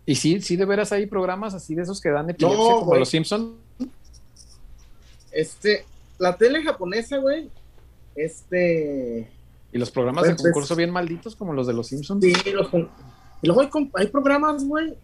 [0.04, 3.08] Y sí, sí, de veras hay programas así de esos que dan epilepsia como los
[3.08, 3.54] Simpsons.
[5.30, 5.86] Este,
[6.18, 7.48] la tele japonesa, güey,
[8.14, 9.30] este...
[9.72, 12.22] Y los programas de pues, concurso bien malditos como los de los Simpsons.
[12.24, 12.68] Sí, los,
[13.42, 14.96] y luego hay, programas, güey.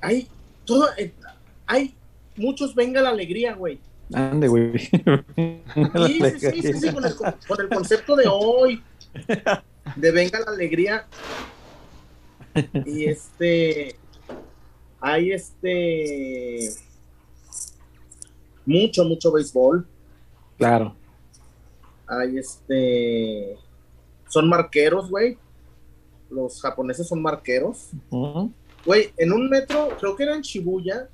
[0.00, 0.28] Hay
[0.64, 1.12] todo, eh,
[1.66, 1.94] hay
[2.36, 3.80] muchos venga la alegría, güey.
[4.12, 4.78] Ande, güey.
[4.78, 8.82] Sí, sí, sí, sí, con el, con el concepto de hoy,
[9.96, 11.06] de venga la alegría.
[12.86, 13.96] Y este,
[15.00, 16.70] hay este,
[18.66, 19.86] mucho, mucho béisbol.
[20.56, 20.96] Claro.
[22.06, 23.56] Hay este,
[24.28, 25.38] son marqueros, güey
[26.30, 27.90] los japoneses son marqueros.
[28.84, 31.08] Güey, en un metro, creo que era en Shibuya,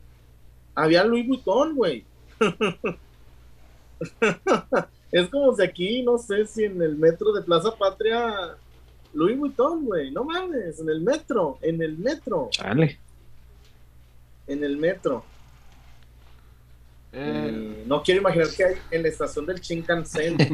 [0.74, 2.04] había Louis Vuitton, güey.
[5.12, 8.56] es como si aquí, no sé si en el metro de Plaza Patria,
[9.12, 12.48] Louis Vuitton, güey, no mames, en el metro, en el metro.
[12.50, 12.98] Chale.
[14.46, 15.24] En el metro.
[17.16, 17.84] Eh.
[17.86, 20.36] no quiero imaginar que hay en la estación del Shinkansen.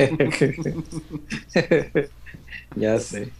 [2.76, 3.32] ya sé.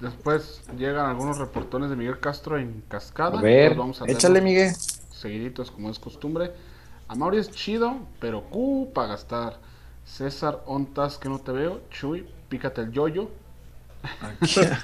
[0.00, 3.38] Después llegan algunos reportones de Miguel Castro en Cascada.
[3.38, 4.74] A ver, vamos a échale, Miguel.
[5.10, 6.52] Seguiditos, como es costumbre.
[7.08, 9.58] A Mauri es chido, pero Q para gastar.
[10.04, 11.80] César Ontas, que no te veo.
[11.90, 13.30] Chuy, pícate el yoyo.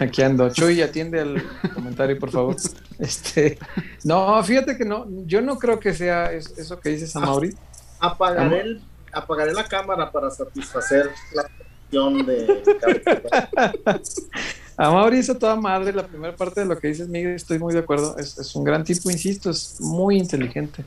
[0.01, 0.51] Aquí, ando.
[0.51, 1.43] Chuy, atiende al
[1.75, 2.57] comentario, por favor.
[2.99, 3.59] Este,
[4.05, 7.53] no, fíjate que no, yo no creo que sea eso que dices a Mauri.
[7.99, 8.79] Apagaré,
[9.13, 12.63] apagaré la cámara para satisfacer la cuestión de.
[14.77, 18.17] A toda madre, la primera parte de lo que dices, Miguel, estoy muy de acuerdo.
[18.19, 20.85] Es, un gran tipo, insisto, es muy inteligente.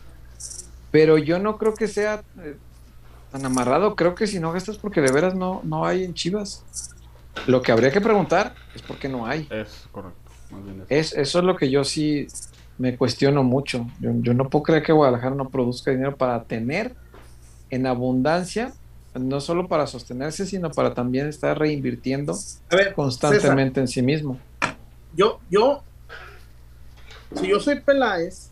[0.91, 2.55] Pero yo no creo que sea eh,
[3.31, 3.95] tan amarrado.
[3.95, 6.63] Creo que si no gastas porque de veras no, no hay en Chivas.
[7.47, 9.47] Lo que habría que preguntar es por qué no hay.
[9.51, 10.19] Es correcto.
[10.89, 11.13] es.
[11.13, 12.27] eso es lo que yo sí
[12.77, 13.87] me cuestiono mucho.
[13.99, 16.95] Yo, yo no puedo creer que Guadalajara no produzca dinero para tener
[17.69, 18.73] en abundancia
[19.19, 22.37] no solo para sostenerse, sino para también estar reinvirtiendo
[22.95, 24.39] constantemente en sí mismo.
[25.15, 25.83] Yo, yo,
[27.35, 28.51] si yo soy Peláez,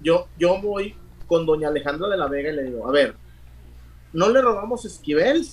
[0.00, 0.96] yo, yo voy
[1.26, 3.14] con doña Alejandra de la Vega y le digo, a ver,
[4.12, 5.46] no le robamos Esquivel,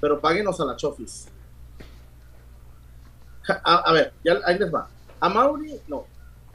[0.00, 1.28] pero páguenos a la Chofis.
[3.64, 4.88] A, ver, ya ahí les va.
[5.18, 6.06] A Mauri, no.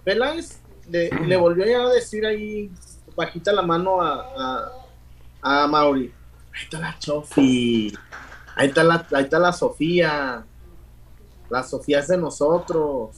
[0.06, 2.72] Peláez le, le volvió a decir ahí,
[3.18, 4.85] bajita la mano a a
[5.68, 6.12] Mauri,
[6.54, 7.94] ahí está la Chofi,
[8.56, 10.44] ahí está la, ahí está la Sofía,
[11.50, 13.12] la Sofía es de nosotros.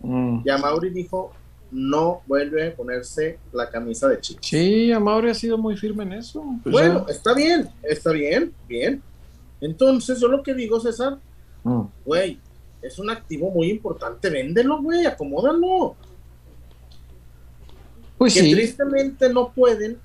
[0.00, 0.42] Mm.
[0.44, 1.32] Y a Mauri dijo,
[1.70, 4.40] no vuelve a ponerse la camisa de chico.
[4.42, 6.44] Sí, a Mauri ha sido muy firme en eso.
[6.62, 9.02] Pues bueno, está bien, está bien, bien.
[9.60, 11.18] Entonces, yo lo que digo, César,
[11.64, 11.82] mm.
[12.04, 12.38] güey,
[12.80, 15.96] es un activo muy importante, véndelo, güey, acomódalo.
[18.18, 19.98] Pues que tristemente no pueden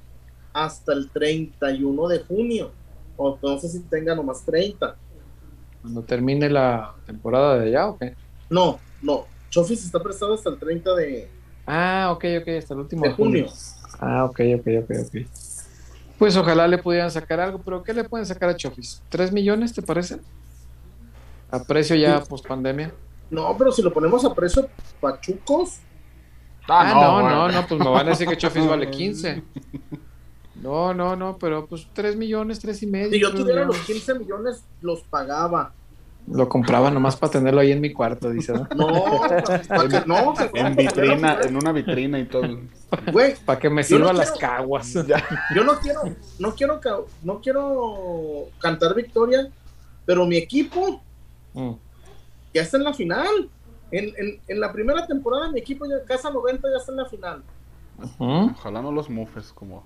[0.53, 2.71] hasta el 31 de junio.
[3.17, 4.95] O no sé si tenga nomás 30.
[5.81, 8.15] Cuando termine la temporada de allá, ¿o qué?
[8.49, 9.25] No, no.
[9.49, 11.29] Chofis está prestado hasta el 30 de,
[11.65, 13.45] Ah, ok, ok, hasta el último de junio.
[13.99, 15.15] Ah, ok, ok, ok, ok.
[16.17, 19.01] Pues ojalá le pudieran sacar algo, pero ¿qué le pueden sacar a Chofis?
[19.09, 20.19] ¿Tres millones, te parece?
[21.51, 22.91] A precio ya post pandemia.
[23.29, 24.67] No, pero si lo ponemos a precio
[24.99, 25.77] pachucos,
[26.67, 27.29] Ah, no, bueno.
[27.29, 29.43] no, no, pues me van a decir que Chofis vale 15.
[30.61, 33.11] No, no, no, pero pues 3 millones, 3 y medio.
[33.11, 33.87] si yo tres tuviera los millones.
[34.05, 35.73] 15 millones, los pagaba.
[36.31, 38.53] Lo compraba nomás para tenerlo ahí en mi cuarto, dice.
[38.53, 38.67] ¿no?
[38.75, 39.21] No,
[39.89, 42.59] que- no, que- En vitrina, en una vitrina y todo.
[43.11, 44.93] Güey, Para que me Yo no sirva las quiero- caguas.
[45.07, 45.23] Ya.
[45.55, 46.01] yo no quiero,
[46.39, 49.47] no quiero, ca- no quiero cantar victoria,
[50.05, 51.01] pero mi equipo
[51.53, 51.71] Mm.
[52.53, 53.49] ya está en la final.
[53.91, 57.05] En, en, en la primera temporada mi equipo ya casa 90 ya está en la
[57.05, 57.43] final.
[58.19, 59.83] Ojalá no los mufes como.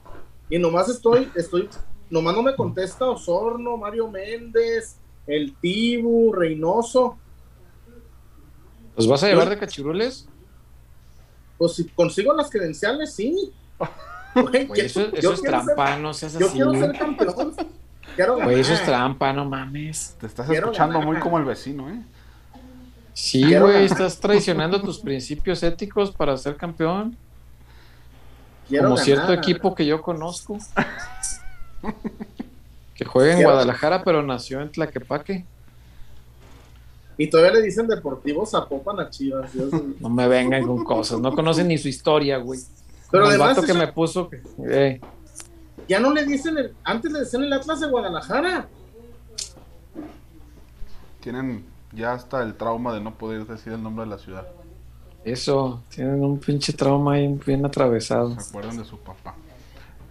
[0.50, 1.70] Y nomás estoy, estoy,
[2.10, 4.98] nomás no me contesta Osorno, Mario Méndez,
[5.28, 7.18] el Tibu, Reynoso.
[8.96, 10.28] ¿Los vas a llevar de cachirules?
[11.58, 13.52] Pues si consigo las credenciales, sí.
[14.36, 16.56] Güey, Güey, eso, yo eso es ser- trampa, no seas yo así.
[16.56, 17.54] quiero ser campeón.
[18.16, 20.16] Quiero eso es trampa, no mames.
[20.20, 21.08] Te estás Quiero escuchando ganar.
[21.14, 22.02] muy como el vecino, ¿eh?
[23.14, 27.16] Sí, güey, estás traicionando tus principios éticos para ser campeón.
[28.68, 29.06] Quiero como ganar.
[29.06, 30.58] cierto equipo que yo conozco.
[32.96, 35.46] que juega en Quiero- Guadalajara, pero nació en Tlaquepaque.
[37.18, 39.52] Y todavía le dicen Deportivo Zapopan a Chivas.
[39.54, 39.70] Dios.
[40.00, 42.60] No me vengan con cosas, no conocen ni su historia, güey.
[43.12, 44.42] Pero el vato que eso- me puso que.
[44.68, 45.00] eh,
[45.88, 48.68] Ya no le dicen, el, antes le decían el Atlas de Guadalajara.
[51.22, 54.48] Tienen ya hasta el trauma de no poder decir el nombre de la ciudad.
[55.26, 58.40] Eso, tienen un pinche trauma ahí bien atravesado.
[58.40, 59.36] Se acuerdan de su papá.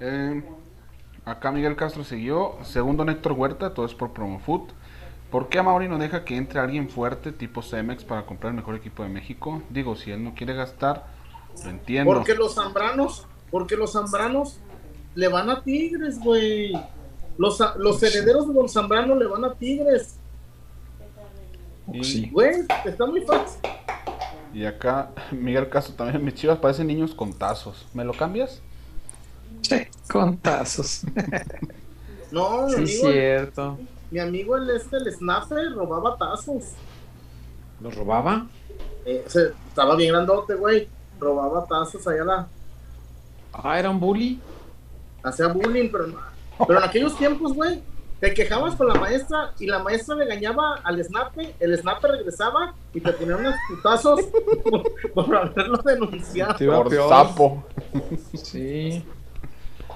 [0.01, 0.43] Eh,
[1.24, 2.56] acá Miguel Castro siguió.
[2.62, 4.70] Segundo Néctor Huerta, todo es por Promofoot.
[5.30, 8.74] ¿Por qué Amauri no deja que entre alguien fuerte tipo Cemex para comprar el mejor
[8.74, 9.62] equipo de México?
[9.70, 11.06] Digo, si él no quiere gastar,
[11.64, 12.12] lo entiendo.
[12.12, 14.59] Porque los zambranos, porque los zambranos
[15.14, 16.72] le van a Tigres, güey.
[17.39, 20.16] Los, los herederos de los zambranos le van a Tigres.
[22.02, 22.28] Sí.
[22.30, 23.60] Güey, está muy fácil.
[24.53, 27.87] Y acá Miguel Castro también, mis chivas parecen niños con tazos.
[27.95, 28.61] ¿Me lo cambias?
[29.62, 31.03] Sí, con tazos.
[32.31, 33.79] No, mi Sí, amigo, cierto.
[34.11, 36.65] mi amigo el este, el snapper, robaba tazos.
[37.79, 38.47] ¿Lo robaba?
[39.05, 40.89] Eh, se- estaba bien grandote, güey.
[41.20, 42.49] Robaba tazos allá la,
[43.53, 44.41] Ah, era un bully.
[45.23, 46.20] hacía bullying, pero, no-
[46.66, 47.83] pero en aquellos tiempos, güey,
[48.23, 52.73] te quejabas con la maestra y la maestra le engañaba al snapper, el snapper regresaba
[52.94, 54.20] y te ponían unos putazos
[54.62, 54.85] por,
[55.27, 56.55] por haberlo denunciado.
[56.55, 57.65] Te iba Por sapo.
[58.40, 59.05] Sí.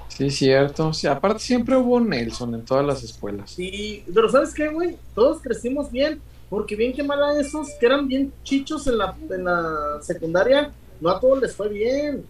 [0.09, 0.91] Sí, cierto.
[0.93, 3.49] Sí, aparte siempre hubo Nelson en todas las escuelas.
[3.51, 4.97] Sí, pero ¿sabes qué, güey?
[5.15, 9.15] Todos crecimos bien, porque bien que mal a esos que eran bien chichos en la,
[9.29, 12.25] en la secundaria, no a todos les fue bien.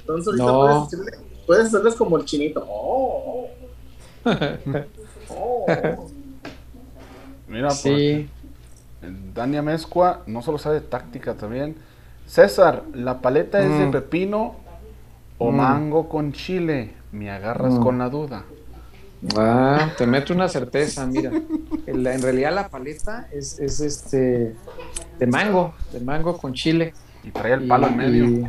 [0.00, 0.60] Entonces ahorita No.
[0.60, 2.64] puedes, decirle- puedes hacerles como el chinito.
[2.66, 3.46] Oh,
[5.30, 5.66] oh.
[7.48, 8.28] Mira, Sí.
[9.34, 11.76] Dani Amezcua no solo sabe táctica también.
[12.26, 13.90] César, ¿la paleta es de Mm.
[13.92, 14.56] pepino
[15.38, 15.56] o Mm.
[15.56, 16.92] mango con chile?
[17.12, 17.80] Me agarras Mm.
[17.82, 18.44] con la duda.
[19.36, 21.32] Ah, te meto una certeza, mira.
[21.86, 24.54] En, la- en realidad la paleta es, es este
[25.18, 26.92] de mango, de mango con chile.
[27.24, 28.24] Y trae el palo Y- en medio.
[28.26, 28.46] y-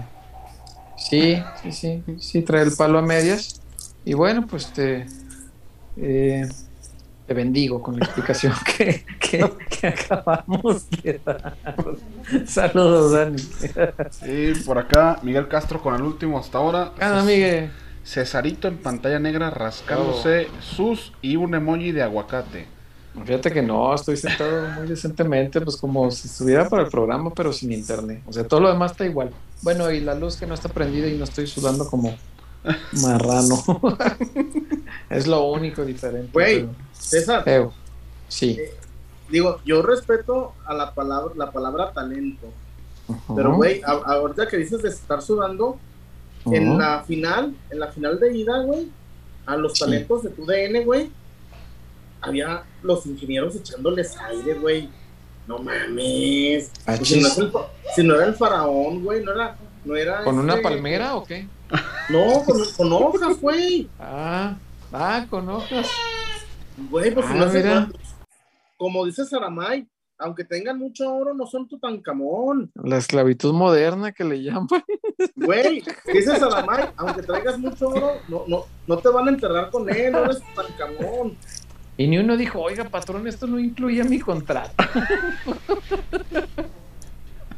[0.97, 3.61] sí, sí, sí, sí, trae el palo a medias.
[4.05, 5.05] Y bueno, pues te,
[5.97, 6.47] eh,
[7.29, 11.55] te bendigo con la explicación que, que, que acabamos de dar.
[12.47, 13.37] Saludos, Dani.
[14.27, 16.91] Y por acá, Miguel Castro con el último hasta ahora.
[16.99, 17.69] Ah, Miguel.
[18.03, 20.61] Cesarito en pantalla negra rascándose Oh.
[20.61, 22.65] sus y un emoji de aguacate.
[23.23, 27.53] Fíjate que no, estoy sentado muy decentemente, pues como si estuviera para el programa, pero
[27.53, 28.23] sin internet.
[28.25, 29.29] O sea, todo lo demás está igual.
[29.61, 32.15] Bueno, y la luz que no está prendida y no estoy sudando como
[33.01, 33.55] marrano.
[35.09, 36.29] es lo único diferente.
[36.33, 36.67] Güey.
[36.93, 37.73] César, Feo.
[38.27, 38.57] Sí.
[39.29, 42.47] digo, yo respeto a la palabra, la palabra talento.
[43.35, 45.79] Pero, güey, ahorita que dices de estar sudando,
[46.45, 48.87] en la final, en la final de ida, güey,
[49.45, 49.79] a los Sí.
[49.79, 51.09] talentos de tu DN, güey,
[52.21, 54.89] había los ingenieros echándoles aire, güey.
[55.47, 56.69] No mames.
[56.85, 57.03] Ah, no, el
[57.95, 60.23] si no era el faraón, güey, no era, no era.
[60.23, 61.47] ¿Con una este- palmera o qué?
[62.09, 63.89] No, con, con hojas, güey.
[63.99, 64.55] Ah,
[64.91, 65.87] ah, con hojas.
[66.89, 67.89] Güey, pues Ah, no.
[68.77, 69.85] Como dice Saramay,
[70.17, 72.71] aunque tengan mucho oro, no son Tutankamón.
[72.75, 74.67] La esclavitud moderna que le llaman.
[75.35, 75.83] Güey,
[76.13, 80.11] dice Saramay, aunque traigas mucho oro, no, no, no te van a enterrar con él,
[80.13, 81.37] no eres Tutankamón.
[81.97, 84.73] Y ni uno dijo, oiga, patrón, esto no incluye mi contrato.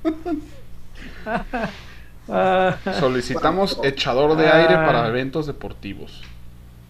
[2.99, 6.21] Solicitamos echador de aire para eventos deportivos.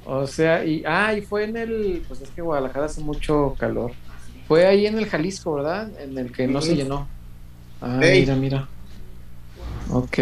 [0.06, 3.92] O sea, y, ah, y fue en el, pues es que Guadalajara hace mucho calor.
[4.48, 5.90] Fue ahí en el Jalisco, ¿verdad?
[6.00, 7.08] En el que no se llenó.
[7.82, 8.68] Ah, mira, mira.
[9.90, 10.20] Ok.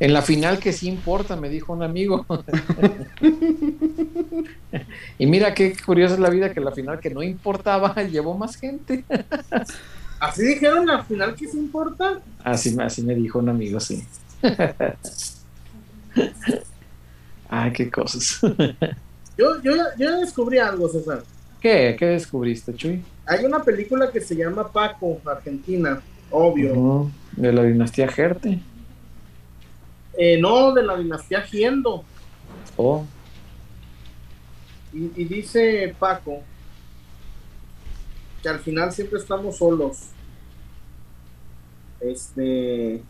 [0.00, 2.26] En la final que sí importa, me dijo un amigo.
[5.18, 8.56] y mira qué curiosa es la vida que la final que no importaba llevó más
[8.56, 9.04] gente.
[10.18, 12.20] ¿Así dijeron la final que sí importa?
[12.42, 14.04] Así, así me dijo un amigo, sí.
[17.48, 18.40] Ay, qué cosas.
[19.38, 21.22] yo, yo, yo descubrí algo, César.
[21.60, 21.96] ¿Qué?
[21.98, 23.02] ¿Qué descubriste, Chuy?
[23.26, 27.10] Hay una película que se llama Paco, Argentina, obvio.
[27.32, 28.60] de la dinastía Gerte.
[30.16, 32.04] Eh, no, de la dinastía Giendo.
[32.76, 33.04] Oh.
[34.92, 36.42] Y, dice Paco
[38.42, 40.10] que al final siempre estamos solos.
[42.00, 43.02] Este.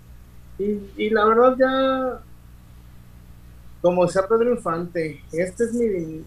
[0.58, 2.20] Y, la verdad ya.
[3.82, 6.24] Como decía Pedro Infante, este es mi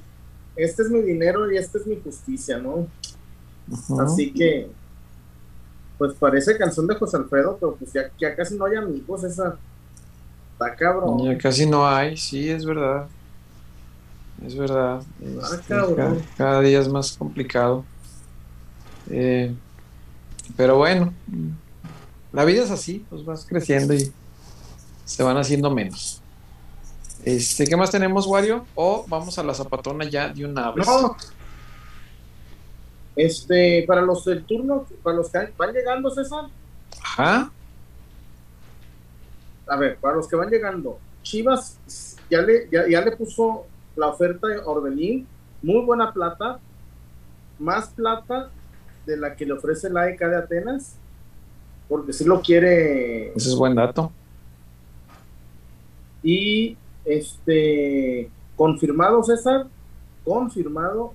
[0.56, 2.88] este es mi dinero y esta es mi justicia, ¿no?
[4.00, 4.70] Así que,
[5.98, 9.58] pues parece canción de José Alfredo, pero pues ya, ya casi no hay amigos, esa
[10.58, 11.24] Está cabrón.
[11.24, 13.08] Ya casi no hay, sí, es verdad.
[14.44, 15.04] Es verdad.
[15.40, 17.86] Ah, este, cada, día es más complicado.
[19.08, 19.54] Eh,
[20.56, 21.14] pero bueno,
[22.38, 24.12] la vida es así, pues vas creciendo y
[25.04, 26.22] se van haciendo menos.
[27.26, 28.66] Este, ¿qué más tenemos, Wario?
[28.76, 30.88] O vamos a la zapatona ya de una vez.
[30.88, 31.18] No.
[33.16, 36.46] Este, para los del turno, para los que van llegando, César.
[37.02, 37.52] Ajá
[39.68, 41.78] a ver, para los que van llegando, Chivas
[42.30, 43.66] ya le, ya, le puso
[43.96, 45.28] la oferta de Orbelín,
[45.62, 46.60] muy buena plata,
[47.60, 48.50] más plata
[49.06, 50.96] de la que le ofrece la EK de Atenas,
[51.88, 53.30] porque si lo quiere.
[53.30, 54.12] Ese es buen dato.
[56.24, 59.68] Y este, confirmado César,
[60.26, 61.14] confirmado,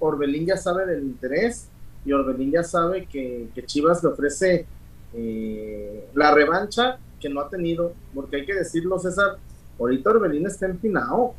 [0.00, 1.68] Orbelín ya sabe del interés
[2.04, 4.66] y Orbelín ya sabe que, Chivas le ofrece
[5.14, 9.38] eh, la revancha que no ha tenido, porque hay que decirlo, César,
[9.78, 11.34] ahorita Orbelín está empinado.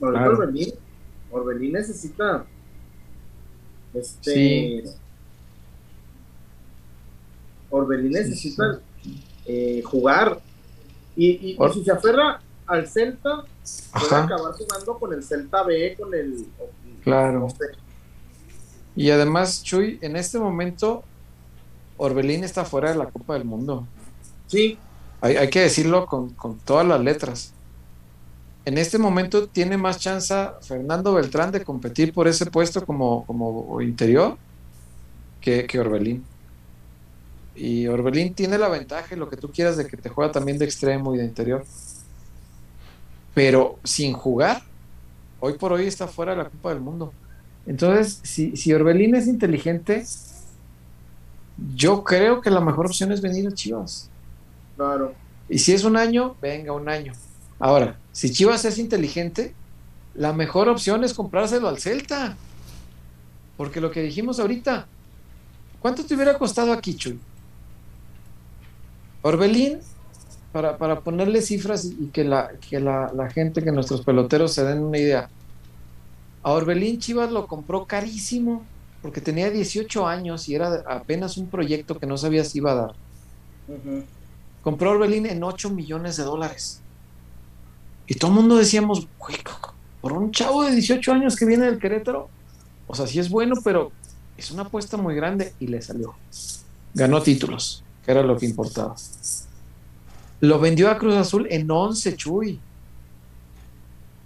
[0.00, 0.72] Ahorita Orbelín,
[1.30, 2.44] Orbelín necesita
[3.92, 4.84] este
[7.70, 8.80] Orbelín necesita
[9.46, 10.40] eh, jugar.
[11.16, 13.44] Y, si se aferra al Celta
[13.92, 16.46] puede acabar jugando con el Celta B con el
[17.02, 17.48] claro.
[18.94, 21.02] y además Chuy en este momento
[21.96, 23.86] Orbelín está fuera de la Copa del Mundo.
[24.46, 24.78] Sí.
[25.20, 26.34] Hay, que decirlo con,
[26.64, 27.52] todas las letras.
[28.64, 33.82] En este momento tiene más chance Fernando Beltrán de competir por ese puesto como, como
[33.82, 34.38] interior
[35.42, 36.24] que, Orbelín.
[37.54, 40.64] Y Orbelín tiene la ventaja lo que tú quieras de que te juega también de
[40.64, 41.64] extremo y de interior.
[43.34, 44.62] Pero sin jugar,
[45.40, 47.12] hoy por hoy está fuera de la Copa del Mundo.
[47.66, 50.04] Entonces, si, si Orbelín es inteligente,
[51.74, 54.08] yo creo que la mejor opción es venir a Chivas.
[55.48, 57.12] Y si es un año, venga, un año.
[57.58, 59.54] Ahora, si Chivas es inteligente,
[60.14, 62.36] la mejor opción es comprárselo al Celta.
[63.56, 64.86] Porque lo que dijimos ahorita,
[65.80, 67.20] ¿cuánto te hubiera costado aquí, Chuy?
[69.22, 69.80] Orbelín,
[70.52, 74.82] para, ponerle cifras y que, la, que la, la, gente, que nuestros peloteros se den
[74.82, 75.30] una idea.
[76.42, 78.64] A Orbelín Chivas lo compró carísimo
[79.02, 82.74] porque tenía 18 años y era apenas un proyecto que no sabía si iba a
[82.74, 82.94] dar.
[84.62, 86.80] Compró Orbelín en 8 millones de dólares.
[88.06, 89.36] Y todo el mundo decíamos, güey,
[90.00, 92.28] por un chavo de 18 años que viene del Querétaro,
[92.86, 93.92] o sea, sí es bueno, pero
[94.36, 96.14] es una apuesta muy grande y le salió.
[96.94, 98.94] Ganó títulos, era lo que importaba.
[100.40, 102.60] Lo vendió a Cruz Azul en 11, Chuy.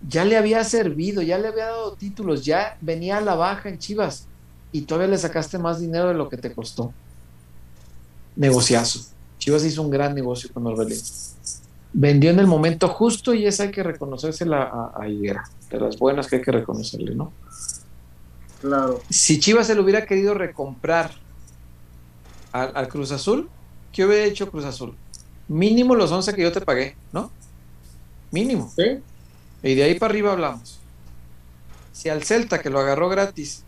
[0.09, 3.79] Ya le había servido, ya le había dado títulos, ya venía a la baja en
[3.79, 4.27] Chivas
[4.71, 6.93] y todavía le sacaste más dinero de lo que te costó.
[8.37, 9.01] Negociazo.
[9.39, 11.01] Chivas hizo un gran negocio con Orbelín.
[11.93, 15.99] Vendió en el momento justo y esa hay que reconocérsela a, a Higuera, de las
[15.99, 17.33] buenas que hay que reconocerle, ¿no?
[18.61, 19.01] Claro.
[19.11, 21.13] Si Chivas se lo hubiera querido recomprar
[22.55, 23.49] al, Cruz Azul,
[23.95, 24.95] ¿qué hubiera hecho Cruz Azul?
[25.49, 27.31] Mínimo los 11 que yo te pagué, ¿no?
[28.31, 28.71] Mínimo.
[28.77, 28.99] Sí.
[29.63, 30.79] Y de ahí para arriba hablamos.
[31.93, 33.63] Si al Celta, que lo agarró gratis,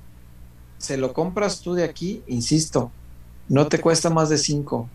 [0.78, 2.90] se lo compras tú de aquí, insisto,
[3.48, 4.88] no te cuesta más de 5,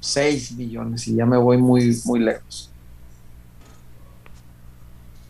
[0.00, 2.70] 6 millones y ya me voy muy, muy lejos.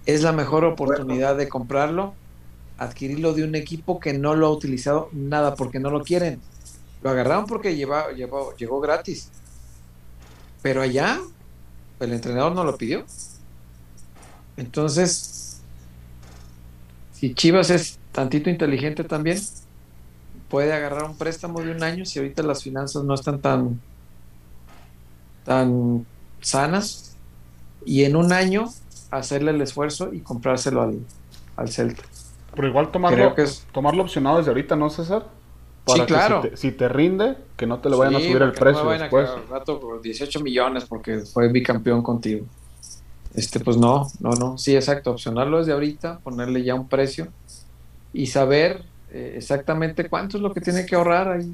[0.06, 2.14] ¿Es la mejor oportunidad de comprarlo?
[2.78, 6.40] adquirirlo de un equipo que no lo ha utilizado nada porque no lo quieren.
[7.05, 9.31] Lo agarraron porque lleva, llegó gratis.
[10.62, 11.20] Pero allá,
[12.01, 13.05] el entrenador no lo pidió.
[14.56, 15.60] Entonces,
[17.12, 19.39] si Chivas es tantito inteligente también,
[20.48, 23.81] puede agarrar un préstamo de un año si ahorita las finanzas no están tan,
[25.44, 26.06] tan
[26.40, 27.16] sanas
[27.85, 28.64] y en un año
[29.10, 31.01] hacerle el esfuerzo y comprárselo al,
[31.56, 32.02] al Celta.
[32.55, 33.35] Pero igual tomarlo,
[33.72, 35.26] tomarlo opcionado desde ahorita, ¿no, César?
[35.86, 36.43] Sí, claro.
[36.55, 39.28] Si te, rinde, que no te le vayan a subir el precio después.
[39.51, 42.47] rato por 18 millones porque fue bicampeón contigo.
[43.35, 44.59] Este, pues no, no, no.
[44.59, 45.11] Sí, exacto.
[45.11, 47.28] Opcionarlo desde ahorita, ponerle ya un precio
[48.12, 51.52] y saber eh, exactamente cuánto es lo que tiene que ahorrar ahí.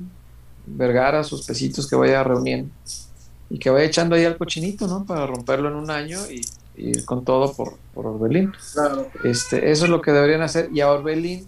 [0.66, 2.70] Vergara, sus pesitos que vaya reuniendo
[3.50, 5.04] y que vaya echando ahí al cochinito, ¿no?
[5.04, 6.42] Para romperlo en un año y,
[6.76, 8.52] ir con todo por, por Orbelín.
[9.24, 10.70] Este, eso es lo que deberían hacer.
[10.72, 11.46] Y a Orbelín,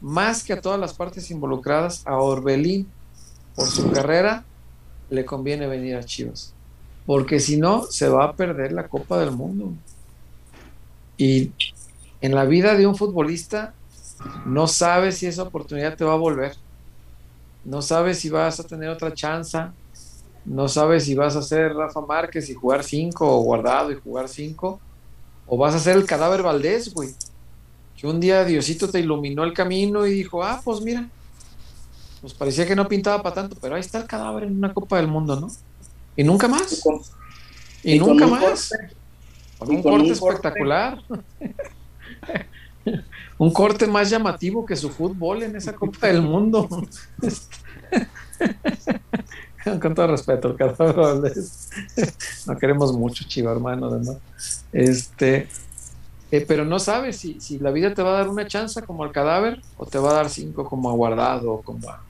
[0.00, 2.88] más que a todas las partes involucradas, a Orbelín,
[3.54, 4.44] por su carrera,
[5.10, 6.54] le conviene venir a Chivas.
[7.06, 9.72] Porque si no, se va a perder la Copa del Mundo.
[11.16, 11.52] Y
[12.20, 13.74] en la vida de un futbolista,
[14.46, 16.56] no sabes si esa oportunidad te va a volver.
[17.64, 19.58] No sabes si vas a tener otra chance
[20.44, 24.28] no sabes si vas a ser Rafa Márquez y jugar 5 o guardado y jugar
[24.28, 24.80] 5
[25.46, 27.10] o vas a ser el cadáver Valdés, güey.
[28.00, 31.06] Que un día Diosito te iluminó el camino y dijo, ah, pues mira,
[32.22, 34.96] pues parecía que no pintaba para tanto, pero ahí está el cadáver en una Copa
[34.96, 35.48] del Mundo, ¿no?
[36.16, 36.82] Y nunca más.
[37.82, 38.72] Y, nunca más.
[39.58, 41.02] Con un corte espectacular.
[43.38, 46.68] un corte más llamativo que su fútbol en esa Copa del Mundo.
[49.80, 50.56] con todo respeto,
[52.46, 54.16] no queremos mucho, chivo hermano, además.
[54.72, 55.48] Este,
[56.30, 59.04] eh, pero no sabes si, si, la vida te va a dar una chance como
[59.04, 62.02] al cadáver o te va a dar cinco como a guardado o como a,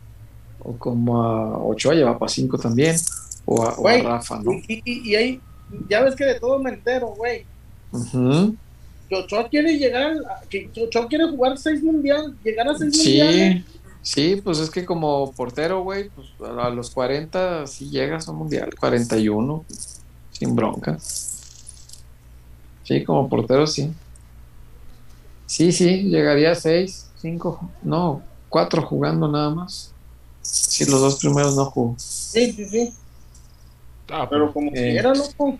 [0.61, 2.97] o como a Ochoa lleva para cinco también
[3.47, 4.53] o a, Rafa, ¿no?
[4.69, 5.41] Y, y, ahí,
[5.89, 7.45] ya ves que de todo me entero, güey.
[9.13, 10.15] Ochoa quiere llegar,
[10.77, 13.19] Ochoa quiere jugar seis mundiales, llegar a seis sí.
[13.19, 13.65] mundiales
[14.03, 18.39] Sí, pues es que como portero, güey, pues a los 40 sí llegas a un
[18.39, 19.65] mundial, 41,
[20.33, 20.99] sin bronca.
[22.83, 23.93] Sí, como portero sí.
[25.51, 29.93] Sí, sí, llegaría a 6, 5, no, 4 jugando nada más.
[30.43, 31.94] Sí, los dos primeros no jugó.
[31.98, 32.94] Sí, sí, sí.
[34.10, 35.59] Ah, pero como eh, quiera, loco.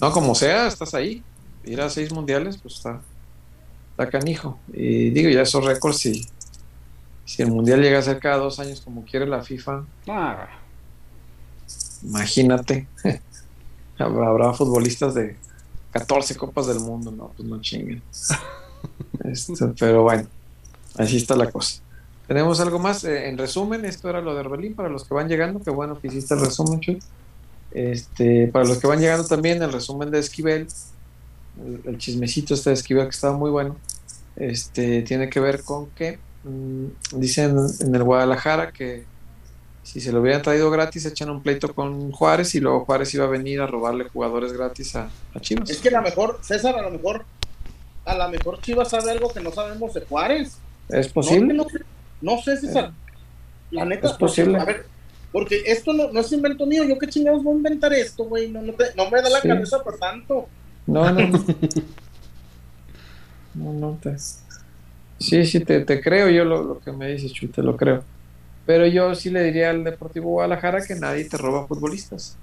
[0.00, 1.22] No, como sea, estás ahí.
[1.64, 3.00] Ir a 6 mundiales, pues está,
[3.90, 4.58] está canijo.
[4.72, 6.26] Y digo, ya esos récords sí
[7.24, 10.48] si el mundial llega a ser cada dos años como quiere la FIFA, ah.
[12.02, 12.86] imagínate.
[13.98, 15.36] habrá, futbolistas de
[15.92, 18.02] 14 copas del mundo, no, pues no chinguen.
[19.78, 20.26] Pero bueno,
[20.96, 21.80] así está la cosa.
[22.26, 23.04] ¿Tenemos algo más?
[23.04, 25.60] Eh, en resumen, esto era lo de Orbelín para los que van llegando.
[25.60, 26.80] Qué bueno que hiciste el resumen.
[27.72, 30.66] Este, para los que van llegando también, el resumen de Esquivel,
[31.84, 33.76] el, chismecito este de Esquivel que estaba muy bueno,
[34.36, 39.04] este, tiene que ver con que Mm, dicen en el Guadalajara que
[39.84, 43.24] si se lo hubieran traído gratis, echan un pleito con Juárez y luego Juárez iba
[43.24, 45.10] a venir a robarle jugadores gratis a,
[45.40, 45.70] Chivas.
[45.70, 47.24] Es que a lo mejor, César, a lo mejor,
[48.04, 50.58] a lo mejor Chivas sabe algo que no sabemos de Juárez.
[50.88, 51.54] Es posible.
[52.20, 52.92] No, sé, César.
[53.70, 54.58] La neta es posible.
[54.58, 54.86] A ver,
[55.32, 56.84] porque esto no, es invento mío.
[56.84, 58.50] Yo qué chingados voy a inventar esto, güey.
[58.50, 60.48] No, me da la cabeza por tanto.
[60.86, 61.44] No, no, no.
[63.54, 64.16] no, no te.
[65.18, 68.02] Sí, sí, te, creo yo lo, que me dices, Chuy, te lo creo.
[68.66, 72.36] Pero yo sí le diría al Deportivo Guadalajara que nadie te roba futbolistas.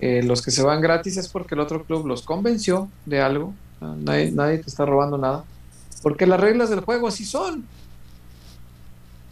[0.00, 3.54] Eh, los que se van gratis es porque el otro club los convenció de algo.
[3.98, 5.44] Nadie, nadie te está robando nada.
[6.02, 7.64] Porque las reglas del juego así son.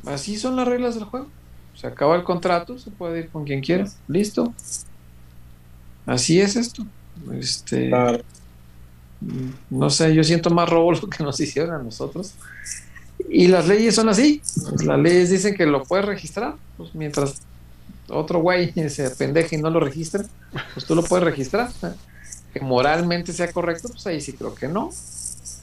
[0.07, 1.29] Así son las reglas del juego.
[1.75, 3.87] Se acaba el contrato, se puede ir con quien quiera.
[4.09, 4.53] Listo.
[6.07, 6.85] Así es esto.
[7.33, 7.91] Este,
[9.71, 12.35] no sé, yo siento más robo lo que nos hicieron a nosotros.
[13.29, 14.43] Y las leyes son así.
[14.85, 16.57] Las leyes dicen que lo puedes registrar.
[16.77, 17.41] Pues mientras
[18.09, 20.25] otro güey se pendeje y no lo registra,
[20.75, 21.71] pues tú lo puedes registrar.
[22.53, 24.91] Que moralmente sea correcto, pues ahí sí creo que no.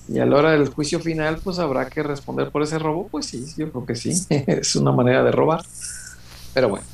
[0.07, 3.07] Y a la hora del juicio final, pues habrá que responder por ese robo.
[3.10, 4.26] Pues sí, yo creo que sí.
[4.30, 5.64] es una manera de robar.
[6.53, 6.86] Pero bueno.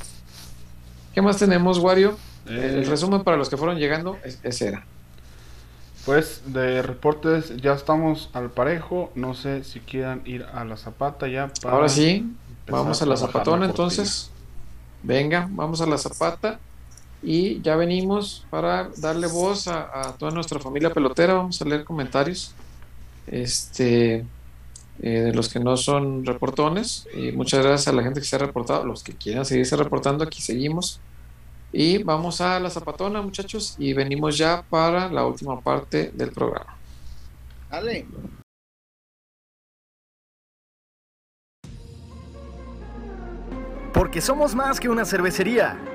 [1.13, 2.17] ¿Qué más tenemos, Wario?
[2.47, 2.83] el eh.
[2.83, 4.85] resumen para los que fueron llegando, ese era.
[6.05, 9.11] Pues de reportes ya estamos al parejo.
[9.15, 11.51] No sé si quieran ir a la zapata ya.
[11.63, 12.31] Ahora sí,
[12.67, 14.29] vamos a la zapatona entonces.
[15.01, 16.59] Venga, vamos a la zapata.
[17.25, 21.33] Y ya venimos para darle voz a, toda nuestra familia pelotera.
[21.33, 22.53] Vamos a leer comentarios.
[23.25, 24.23] Este,
[25.01, 27.07] eh, de los que no son reportones.
[27.15, 30.23] Y muchas gracias a la gente que se ha reportado, los que quieran seguirse reportando,
[30.23, 30.99] aquí seguimos.
[31.73, 36.77] Y vamos a la zapatona, muchachos, y venimos ya para la última parte del programa.
[37.69, 38.05] Dale.
[43.93, 45.94] Porque somos más que una cervecería.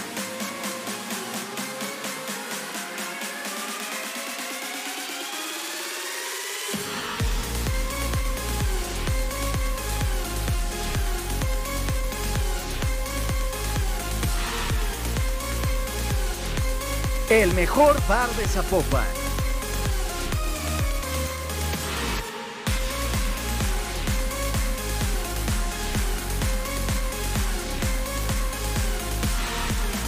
[17.31, 19.05] El mejor bar de Zapopan.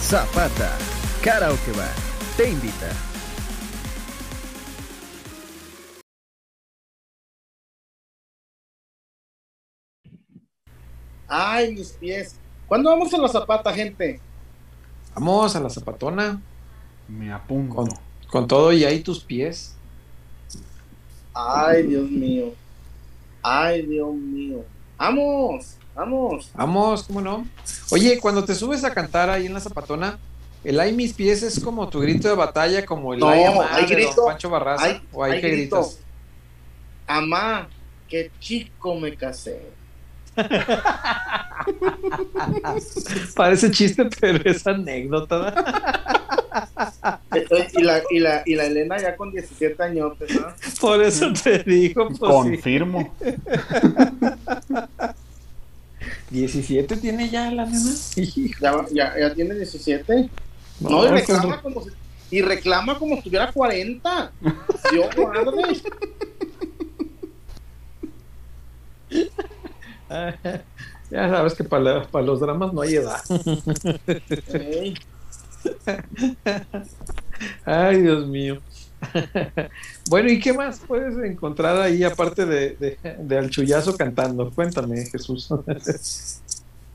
[0.02, 0.76] Zapata,
[1.22, 1.94] Karaoke Bar,
[2.36, 2.92] te invita.
[11.26, 12.36] Ay, mis pies.
[12.68, 14.20] ¿Cuándo vamos a la zapata, gente?
[15.14, 16.42] Vamos a la zapatona.
[17.08, 17.74] Me apunto.
[17.74, 17.88] Con,
[18.28, 19.74] con todo y ahí tus pies.
[21.34, 22.52] Ay, Dios mío.
[23.42, 24.64] Ay, Dios mío.
[24.96, 26.50] Vamos, vamos.
[26.54, 27.46] Vamos, ¿cómo no?
[27.90, 30.18] Oye, cuando te subes a cantar ahí en la zapatona,
[30.62, 33.68] el ay mis pies es como tu grito de batalla, como el No, ay amá
[33.74, 34.84] hay de grito, Don Pancho Barraza.
[34.84, 35.76] hay- o ahí hay que grito.
[35.76, 35.98] gritas.
[37.06, 37.68] Amá,
[38.08, 39.60] qué chico me casé.
[43.36, 45.54] Parece chiste, pero es anécdota.
[47.36, 50.54] Y la, y, la, y la Elena ya con 17 años, ¿no?
[50.80, 52.26] Por eso te digo, pues sí.
[52.26, 53.14] Confirmo.
[56.30, 57.90] 17 tiene ya la nena.
[58.60, 60.30] Ya, ya, ya tiene 17.
[60.80, 61.90] No, No, y pues, reclama como si,
[62.30, 64.32] y reclama como si tuviera 40.
[64.92, 65.80] Dios guarde.
[71.10, 73.20] Ya sabes que para, para los dramas no hay edad.
[74.52, 74.94] Ey,
[77.64, 78.60] Ay, Dios mío.
[80.10, 84.50] Bueno, ¿y qué más puedes encontrar ahí aparte de, de, de al chullazo cantando?
[84.50, 85.48] Cuéntame, Jesús.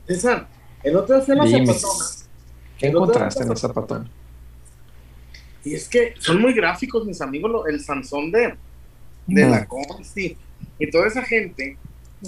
[0.06, 0.48] César,
[0.82, 1.66] el otro a la Dime.
[1.74, 2.04] zapatona.
[2.78, 4.08] ¿Qué El encontraste en a la zapatón?
[5.64, 8.54] Y es que son muy gráficos, mis amigos, lo- el Sansón de,
[9.26, 9.50] de Mm.
[9.50, 10.36] la Consti
[10.78, 11.76] y toda esa gente.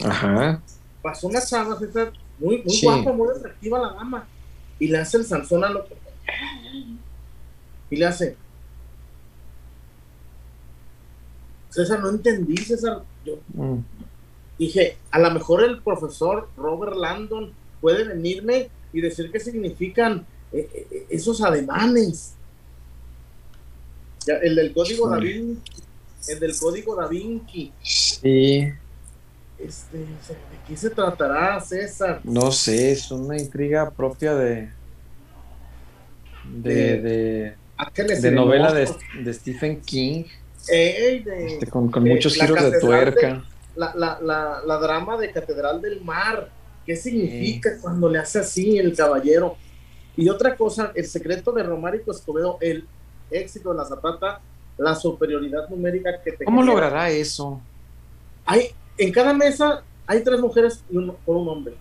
[0.05, 0.61] Ajá.
[1.01, 2.85] Pasó una chava, César, muy, muy Sí.
[2.87, 4.27] guapa, muy atractiva la dama.
[4.79, 5.97] Y le hace el Sansón al otro.
[7.91, 8.37] Y le hace.
[11.71, 13.03] César, no entendí, César.
[13.25, 13.79] Yo Mm.
[14.59, 20.69] dije, a lo mejor el profesor Robert Landon puede venirme y decir qué significan eh,
[20.91, 22.35] eh, esos ademanes.
[24.27, 25.17] Ya, el del código da.
[25.19, 25.83] Vinci,
[26.29, 27.73] el del código da Vinci.
[27.83, 28.69] Sí,
[29.59, 30.07] Este, ¿De
[30.69, 32.21] qué se tratará, César?
[32.25, 34.71] no sé, es una intriga propia de.
[36.45, 37.57] De, de,
[38.21, 38.89] de novela de,
[39.23, 40.25] de Stephen King,
[40.69, 43.45] de- este, con, con muchos giros de tuerca.
[43.77, 46.49] la, la, la, la drama de Catedral del Mar.
[46.85, 49.57] ¿Qué significa cuando le hace así el caballero?
[50.17, 52.87] Y otra cosa, el secreto de Romárico Escobedo, el
[53.31, 54.41] éxito de la zapata,
[54.77, 56.75] la superioridad numérica que te ¿Cómo genera.
[56.81, 57.61] logrará eso?
[58.45, 61.75] Hay, en cada mesa hay tres mujeres y uno, por un hombre.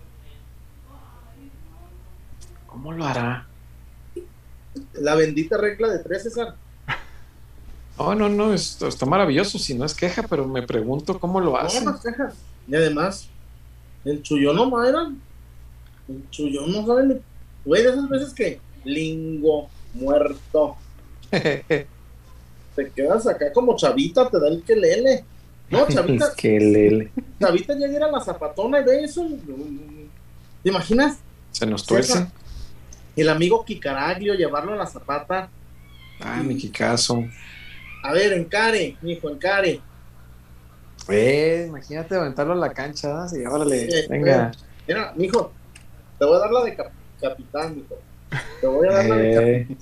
[2.66, 3.46] ¿Cómo lo hará?
[4.94, 6.54] La bendita regla de tres, César.
[7.98, 11.56] Oh, no, no, esto está maravilloso, si no es queja, pero me pregunto cómo lo
[11.58, 11.84] hace.
[11.84, 12.34] No, las cejas.
[12.66, 13.28] Y además,
[14.04, 15.12] el chullón no Mayra.
[16.08, 17.20] El chullón no sabe ni.
[17.64, 20.76] Güey, de esas veces que lingo muerto.
[21.30, 25.24] Te quedas acá como chavita, te da el que lele.
[25.70, 27.12] No, chavita, Qué lele.
[27.38, 29.26] chavita ya era la zapatona y ve eso.
[30.62, 31.18] ¿Te imaginas?
[31.50, 32.26] Se nos tuerce.
[33.16, 35.48] El amigo Kikaraglio llevarlo a la zapata.
[36.20, 37.24] Ah, mi Kikazo.
[38.04, 39.80] A ver, encare, mijo, encare.
[41.08, 43.28] Eh, imagínate aventarlo a la cancha, ¿no?
[43.28, 44.52] Sí, órale, Eh, venga.
[44.86, 45.52] Mira, mijo,
[46.18, 47.96] te voy a dar la de cap- capitán, mijo.
[48.60, 49.44] Te voy a dar la de capitán.
[49.44, 49.76] Eh,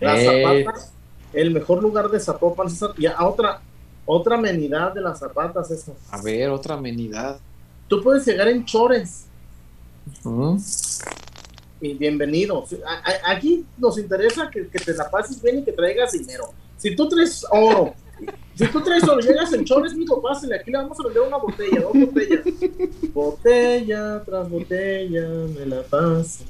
[0.00, 0.64] La Eh.
[0.64, 0.86] Zapata,
[1.34, 2.92] el mejor lugar de Zapopan, César.
[2.96, 3.60] Y a otra,
[4.06, 5.94] otra amenidad de las zapatas, eso.
[6.10, 7.38] a ver, otra amenidad.
[7.86, 9.26] Tú puedes llegar en chores.
[11.80, 12.64] Y bienvenido.
[13.24, 16.52] Aquí nos interesa que, que te la pases bien y que traigas dinero.
[16.76, 17.94] Si tú traes oro
[18.54, 21.38] Si tú traes solo llegas en chores, mijo, pásale, aquí le vamos a vender una
[21.38, 22.44] botella, dos botellas.
[23.12, 25.28] Botella tras botella,
[25.58, 26.44] me la paso.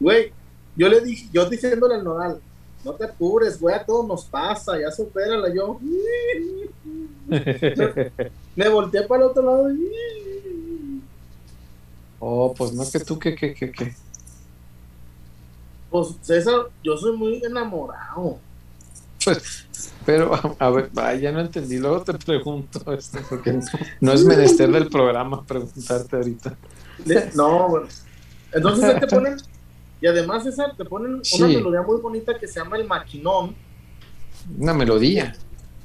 [0.00, 0.32] Güey,
[0.76, 2.40] yo le dije, yo diciéndole al nodal,
[2.84, 5.78] no te apures, güey, a todos nos pasa, ya supérala yo.
[8.56, 9.68] me volteé para el otro lado.
[12.18, 13.94] Oh, pues no es que tú, que, que, que, que.
[15.90, 18.38] Pues César, yo soy muy enamorado.
[19.24, 19.66] Pues,
[20.04, 21.78] pero, a ver, ya no entendí.
[21.78, 23.58] Luego te pregunto, este, porque
[24.00, 26.56] no es menester del programa preguntarte ahorita.
[27.34, 27.88] No, bueno.
[28.52, 29.36] Entonces te ponen,
[30.00, 33.54] y además César, te ponen una melodía muy bonita que se llama el maquinón.
[34.58, 35.34] Una melodía.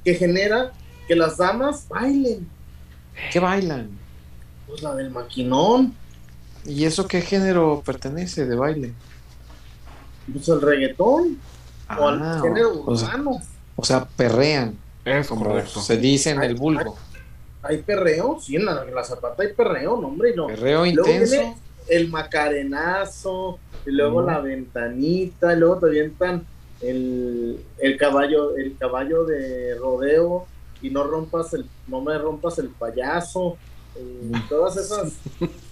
[0.06, 0.72] Que genera
[1.08, 2.48] que las damas bailen.
[3.32, 3.90] ¿Qué bailan?
[4.68, 5.95] Pues la del maquinón.
[6.66, 8.94] ¿Y eso qué género pertenece de baile?
[10.32, 11.38] Pues el reggaetón.
[11.98, 13.42] o al ah, género urbano.
[13.76, 14.78] O sea, perrean.
[15.04, 16.96] Es como se dice en el vulgo.
[17.64, 20.48] Hay, perreo, sí, en la, zapata hay perreo, no, hombre, no.
[20.48, 21.56] Perreo intenso.
[21.88, 26.46] el macarenazo, y luego la ventanita, y luego te avientan
[26.82, 30.48] el, el caballo, el caballo de rodeo,
[30.82, 33.58] y no rompas el, no me rompas el payaso,
[33.96, 35.14] eh, todas esas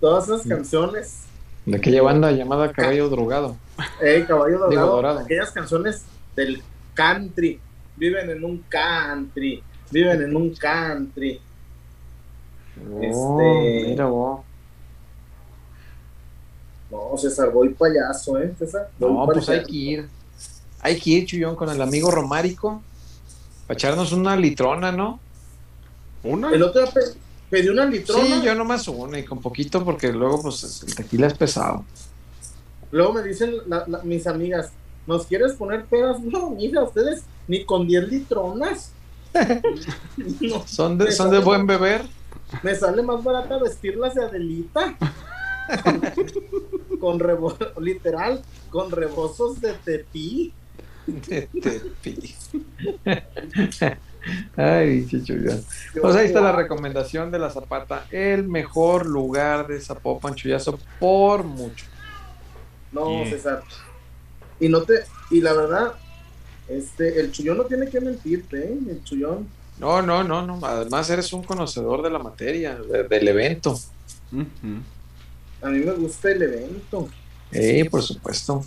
[0.00, 1.22] todas esas canciones.
[1.64, 3.56] De aquella banda llamada Caballo Drogado.
[4.00, 5.18] Eh, Caballo Drogado.
[5.20, 6.04] Aquellas canciones
[6.34, 6.62] del
[6.94, 7.60] country.
[7.96, 9.62] Viven en un country.
[9.90, 11.40] Viven en un country.
[12.78, 13.88] Oh, este...
[13.90, 14.40] Mira vos.
[16.90, 18.54] No, César, voy payaso, ¿eh?
[18.58, 18.90] César.
[18.98, 20.08] no, pues hay que ir.
[20.80, 22.82] Hay que ir, Chuyón, con el amigo Romárico.
[23.66, 25.18] Para echarnos una litrona, ¿no?
[26.22, 26.52] ¿Una?
[26.52, 26.84] El otro
[27.50, 28.24] pedí una litrona.
[28.24, 31.84] Sí, yo nomás una y con poquito porque luego pues el tequila es pesado.
[32.90, 33.54] Luego me dicen
[34.04, 34.70] mis amigas,
[35.06, 36.20] ¿nos quieres poner pedas?
[36.20, 38.92] No, mira, ustedes ni con 10 litronas.
[40.66, 42.02] son de, son de buen beber.
[42.62, 44.96] Me sale más barata vestirlas de Adelita.
[47.00, 50.52] con rebo literal, con rebozos de tepí.
[51.06, 52.34] De tepí.
[54.56, 55.58] Ay, chuchuya.
[56.00, 58.06] Pues ahí está la recomendación de la Zapata.
[58.10, 61.86] El mejor lugar de Zapopan, Chuyazo, por mucho.
[62.92, 63.62] No, César.
[64.58, 64.94] Y no te,
[65.30, 65.92] y la verdad,
[66.68, 68.78] este, el chullón no tiene que mentirte, ¿eh?
[68.88, 69.48] El chullón.
[69.78, 70.64] No, no, no, no.
[70.64, 73.78] Además eres un conocedor de la materia, del evento.
[75.62, 77.08] A mí me gusta el evento.
[77.52, 78.64] Sí, por supuesto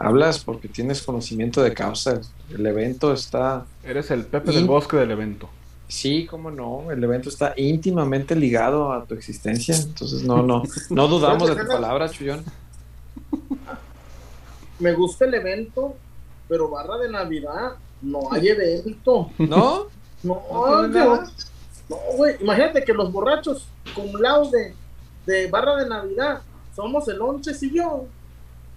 [0.00, 2.20] hablas porque tienes conocimiento de causa.
[2.52, 3.66] El evento está.
[3.84, 5.48] Eres el Pepe del Bosque del evento.
[5.86, 6.90] Sí, cómo no.
[6.90, 9.76] El evento está íntimamente ligado a tu existencia.
[9.76, 12.42] Entonces, no, no, no dudamos de tu palabra, Chuyón.
[14.78, 15.94] Me gusta el evento,
[16.48, 19.30] pero barra de Navidad no hay evento.
[19.38, 19.86] ¿No?
[20.22, 21.20] No, no,
[22.16, 22.36] güey.
[22.40, 24.74] Imagínate que los borrachos con laude
[25.26, 26.40] de barra de Navidad
[26.74, 28.06] somos el once y yo.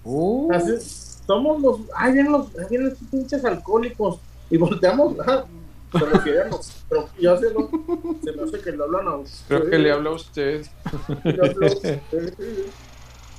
[0.04, 0.52] Uh.
[0.52, 0.72] Así,
[1.26, 4.20] somos los, ay, vienen los, vienen estos pinches alcohólicos
[4.50, 5.16] y volteamos,
[5.92, 6.50] refieren,
[6.90, 7.70] pero yo se, lo,
[8.24, 9.46] se me hace que le hablan a usted.
[9.48, 10.66] Creo que le habla a usted.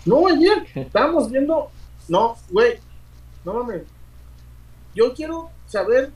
[0.05, 1.71] No, ayer estábamos viendo,
[2.09, 2.79] no, güey,
[3.45, 3.83] no mames,
[4.95, 6.11] yo quiero saber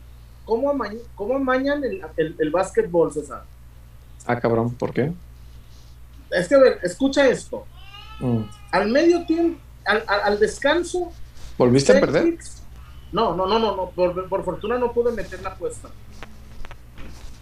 [0.44, 3.44] cómo, amañ, cómo amañan el, el, el básquetbol, César.
[4.26, 5.12] Ah, cabrón, ¿por qué?
[6.30, 7.64] Es que, a ver, escucha esto.
[8.20, 8.42] Mm.
[8.70, 11.10] Al medio tiempo, al, al, al descanso,
[11.58, 12.38] ¿Volviste a perder?
[13.10, 13.90] No, no, no, no, no.
[13.90, 15.88] Por, fortuna no pude meter la apuesta.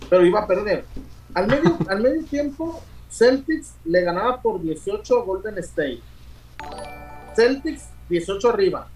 [0.09, 0.87] Pero iba a perder.
[1.35, 6.01] Al medio, al medio tiempo, Celtics le ganaba por 18 a Golden State.
[7.35, 8.89] Celtics 18 arriba.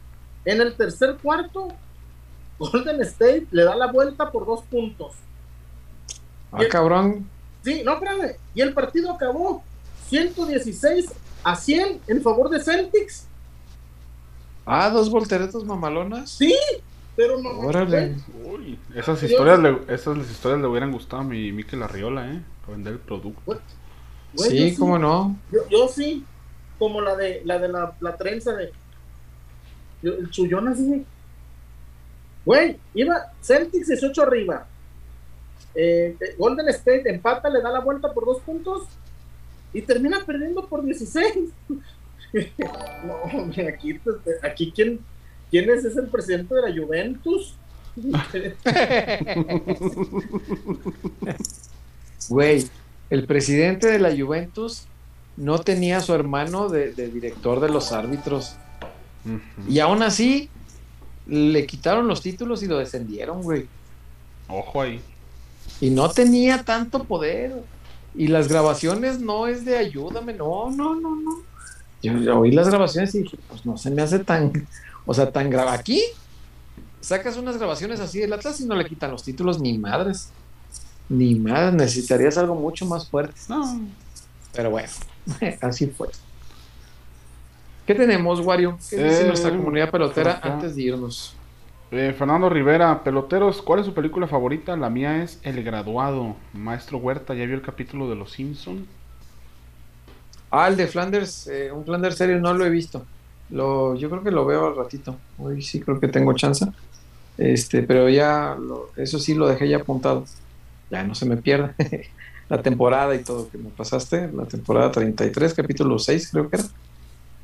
[0.46, 1.68] En el tercer cuarto,
[2.58, 5.12] Golden State le da la vuelta por dos puntos.
[6.50, 7.28] Ah, cabrón.
[7.62, 8.36] Sí, no, espérame.
[8.54, 9.62] Y el partido acabó
[10.08, 11.12] 116
[11.44, 13.26] a 100 en favor de Celtics.
[14.64, 16.30] Ah, dos volteretas mamalonas.
[16.30, 16.54] Sí,
[17.16, 17.50] pero no.
[17.60, 18.16] Órale.
[18.44, 22.42] Uy, esas historias, le, esas historias le hubieran gustado a mi Mikel Arriola, ¿eh?
[22.62, 23.60] Para vender el producto.
[24.36, 25.36] sí, cómo no.
[25.70, 26.24] Yo, sí,
[26.78, 28.72] como la de la de la, la trenza de
[30.02, 31.04] el chullón así.
[32.44, 34.66] Güey, iba Celtics 18 arriba.
[35.74, 38.84] Eh, Golden State empata, le da la vuelta por dos puntos
[39.72, 41.50] y termina perdiendo por 16.
[43.04, 43.14] no,
[43.68, 44.00] aquí,
[44.42, 45.00] aquí ¿quién,
[45.50, 45.84] ¿quién es?
[45.84, 47.54] ¿Es el presidente de la Juventus?
[52.28, 52.68] Güey,
[53.08, 54.86] el presidente de la Juventus
[55.36, 58.54] no tenía a su hermano de, director de los árbitros.
[59.68, 60.48] Y aún así,
[61.26, 63.66] le quitaron los títulos y lo descendieron, güey.
[64.48, 65.00] Ojo ahí.
[65.80, 67.54] Y no tenía tanto poder.
[68.14, 71.49] Y las grabaciones no es de ayúdame, no, no, no, no.
[72.02, 74.66] Yo, oí las grabaciones y dije, pues no se me hace tan,
[75.04, 75.70] o sea, tan grave.
[75.70, 76.02] Aquí
[77.00, 80.30] sacas unas grabaciones así del Atlas y no le quitan los títulos ni madres.
[81.08, 83.34] Ni madres, necesitarías algo mucho más fuerte.
[83.48, 83.80] No.
[84.52, 84.88] Pero bueno,
[85.60, 86.08] así fue.
[87.86, 88.78] ¿Qué tenemos, Wario?
[88.88, 91.34] ¿Qué dice nuestra eh, comunidad pelotera antes de irnos?
[91.90, 94.76] Eh, Fernando Rivera, peloteros, ¿cuál es su película favorita?
[94.76, 96.36] La mía es El Graduado.
[96.52, 98.86] Maestro Huerta, ¿ya vio el capítulo de Los Simpson?
[100.50, 103.04] Ah, el de Flanders, eh, un Flanders serio no lo he visto.
[103.50, 105.16] Lo, yo creo que lo veo al ratito.
[105.38, 106.66] Hoy sí creo que tengo chance.
[107.38, 108.56] Este, pero ya,
[108.96, 110.24] eso sí lo dejé ya apuntado.
[110.90, 111.74] Ya no se me pierda.
[112.50, 116.66] la temporada y todo que me pasaste, la temporada 33, capítulo 6 creo que era.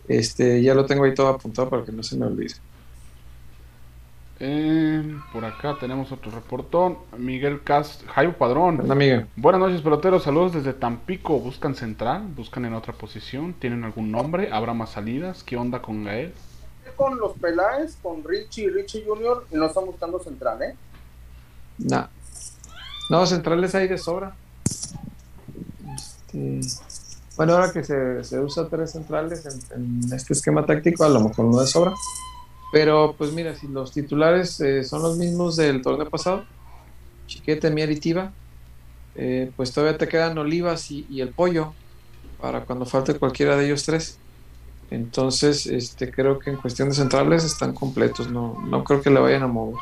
[0.08, 2.54] Este, ya lo tengo ahí todo apuntado para que no se me olvide.
[4.38, 6.98] Eh, por acá tenemos otro reportón.
[7.16, 8.86] Miguel Cast, Jairo Padrón.
[8.96, 9.26] Miguel.
[9.36, 10.24] Buenas noches, peloteros.
[10.24, 11.38] Saludos desde Tampico.
[11.38, 12.26] ¿Buscan central?
[12.36, 13.54] ¿Buscan en otra posición?
[13.54, 14.50] ¿Tienen algún nombre?
[14.52, 15.42] ¿Habrá más salidas?
[15.42, 16.34] ¿Qué onda con Gael?
[16.96, 20.74] Con los Peláez, con Richie y Richie Junior, y no están buscando central, ¿eh?
[21.78, 22.08] No.
[23.10, 24.34] No, centrales hay de sobra.
[25.94, 26.60] Este,
[27.36, 29.44] bueno, ahora que se, se usa tres centrales
[29.74, 31.92] en, en, este esquema táctico, a lo mejor no de sobra.
[32.72, 36.44] Pero pues mira, si los titulares eh, son los mismos del torneo pasado,
[37.26, 38.00] Chiquete, Mier y
[39.18, 41.72] eh, pues todavía te quedan Olivas y, y, el Pollo
[42.40, 44.18] para cuando falte cualquiera de ellos tres.
[44.90, 49.20] Entonces, este, creo que en cuestión de centrales están completos, no, no creo que le
[49.20, 49.80] vayan a mover.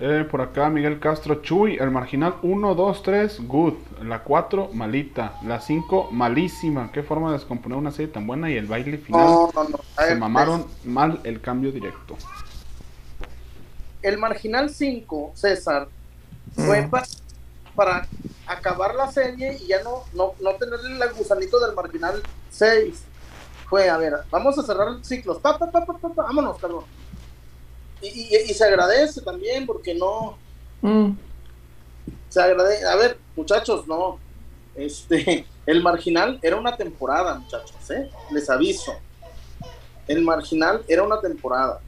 [0.00, 3.74] Eh, por acá Miguel Castro Chuy, el marginal 1, 2, 3, good.
[4.04, 5.34] La 4, malita.
[5.44, 6.92] La 5, malísima.
[6.92, 9.26] Qué forma de descomponer una serie tan buena y el baile final.
[9.26, 9.78] No, no, no.
[9.96, 12.16] Se mamaron mal el cambio directo.
[14.00, 15.88] El marginal 5, César,
[16.54, 16.90] fue mm.
[17.74, 18.06] para,
[18.46, 23.02] acabar la serie y ya no, no, no tener el gusanito del marginal 6.
[23.68, 25.38] Fue, a ver, vamos a cerrar ciclos.
[25.38, 25.84] Pa, pa, pa,
[26.14, 26.84] vámonos, perdón
[28.00, 30.38] y, se agradece también porque no.
[30.82, 31.12] Mm.
[32.28, 32.86] Se agradece.
[32.86, 34.18] A ver, muchachos, no.
[34.74, 38.10] Este, el marginal era una temporada, muchachos, ¿eh?
[38.30, 38.92] Les aviso.
[40.06, 41.80] El marginal era una temporada.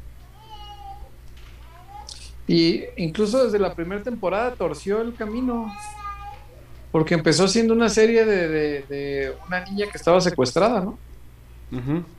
[2.47, 5.73] Y incluso desde la primera temporada torció el camino.
[6.91, 10.99] Porque empezó siendo una serie de, una niña que estaba secuestrada, ¿no?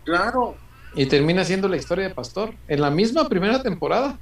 [0.05, 0.55] Claro,
[0.93, 4.17] y termina siendo la historia de Pastor en la misma primera temporada.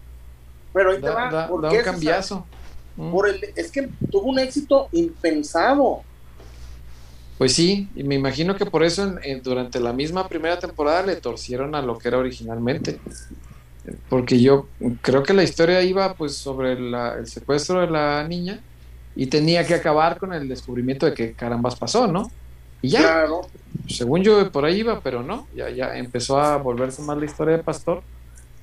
[0.73, 2.45] Pero ahí te va, da, un cambiazo.
[2.95, 3.11] Mm.
[3.11, 6.03] Por el, es que tuvo un éxito impensado.
[7.37, 11.73] Pues sí, y me imagino que por eso durante la misma primera temporada le torcieron
[11.73, 12.99] a lo que era originalmente.
[14.09, 14.67] Porque yo
[15.01, 18.59] creo que la historia iba pues sobre el secuestro de la niña
[19.15, 22.29] y tenía que acabar con el descubrimiento de que carambas pasó, ¿no?
[22.81, 23.27] Y ya,
[23.88, 27.57] según yo por ahí iba, pero no, ya, ya empezó a volverse más la historia
[27.57, 28.01] de Pastor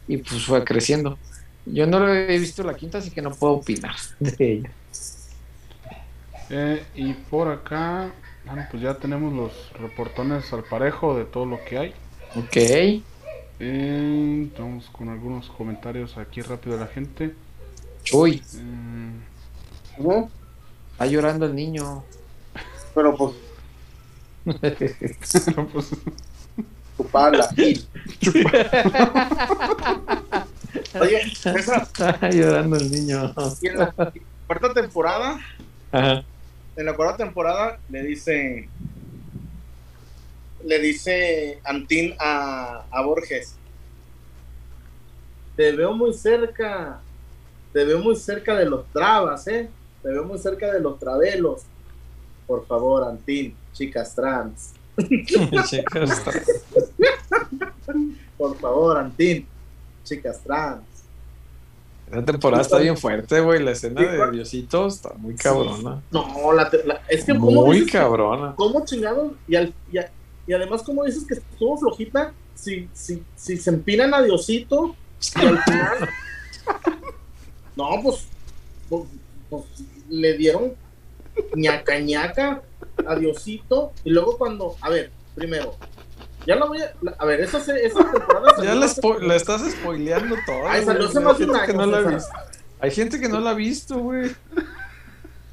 [0.09, 1.19] y pues fue creciendo.
[1.67, 4.71] Yo no lo he visto la quinta, así que no puedo opinar de ella.
[6.49, 8.13] Eh, y por acá,
[8.45, 11.95] bueno, pues ya tenemos los reportones al parejo de todo lo que hay.
[12.37, 12.57] Ok.
[13.59, 17.35] Eh, vamos con algunos comentarios aquí rápido de la gente.
[18.13, 18.43] Uy.
[19.99, 20.27] Eh,
[20.93, 22.05] Está llorando el niño.
[22.95, 23.33] Pero pues
[26.97, 27.49] Chuparla.
[31.01, 31.77] Oye, esa.
[31.83, 33.35] Está llorando el niño.
[33.63, 33.93] en la
[34.47, 35.39] cuarta temporada,
[35.93, 36.25] Ajá.
[36.77, 38.69] en la cuarta temporada le dice,
[40.65, 43.57] le dice Antín a, a Borges,
[45.57, 47.01] te veo muy cerca,
[47.73, 49.69] te veo muy cerca de los trabas, ¿eh?
[50.03, 51.63] Te veo muy cerca de los travelos.
[52.47, 54.73] Por favor, Antín chicas trans.
[55.67, 56.65] chicas trans.
[58.39, 59.47] Por favor, Antín,
[60.05, 60.83] chicas trans.
[62.11, 63.63] La temporada está bien fuerte, güey.
[63.63, 66.03] La escena de Diosito está muy cabrona.
[66.11, 66.71] No, la,
[67.09, 68.55] es que muy cabrona.
[68.57, 69.35] ¿Cómo chingado?
[69.49, 69.75] Y, al,
[70.47, 72.33] y, además, ¿cómo dices que estuvo flojita?
[72.55, 74.95] Si, si, si se empinan a Diosito
[75.37, 76.09] y al final.
[77.77, 78.27] no, pues,
[78.89, 79.03] pues,
[79.51, 79.65] pues
[80.09, 80.75] le dieron
[81.55, 82.63] ñaca ñaca
[83.07, 83.93] adiosito.
[84.05, 85.77] Y luego cuando, a ver, primero,
[86.47, 86.93] ya lo voy a.
[87.19, 88.53] A ver, esa, esa temporada.
[88.63, 88.87] Ya la,
[89.27, 90.69] la, estás spoileando todo.
[90.69, 91.73] Ay, salió hace más de un año.
[91.75, 92.25] No la
[92.81, 94.31] Hay gente que no la ha visto, güey.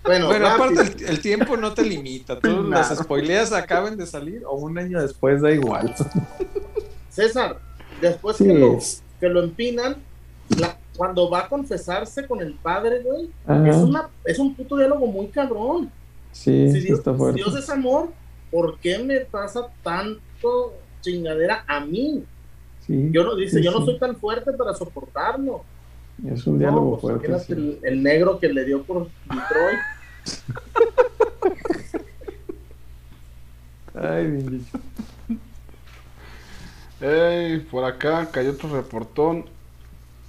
[0.04, 2.40] Bueno, bueno aparte el, el, tiempo no te limita.
[2.40, 5.96] Tú las spoileas acaben de salir o un año después da igual.
[7.10, 7.60] César,
[8.02, 8.80] después que, lo,
[9.20, 9.98] que lo empinan,
[10.96, 13.30] cuando va a confesarse con el padre, güey,
[13.70, 15.92] es, una, es un puto diálogo muy cabrón.
[16.34, 17.38] Sí, si Dios, está fuerte.
[17.38, 18.10] Dios es amor,
[18.52, 22.26] ¿por qué me pasa tanto chingadera a mí?
[22.88, 25.64] yo no, dice, yo no soy tan fuerte para soportarlo.
[26.28, 27.54] Es un diálogo pues, fuerte.
[27.54, 29.80] El, el, negro que le dio por Detroit.
[33.96, 34.62] Ay, mi
[37.02, 39.46] Ey, por acá cayó otro reportón.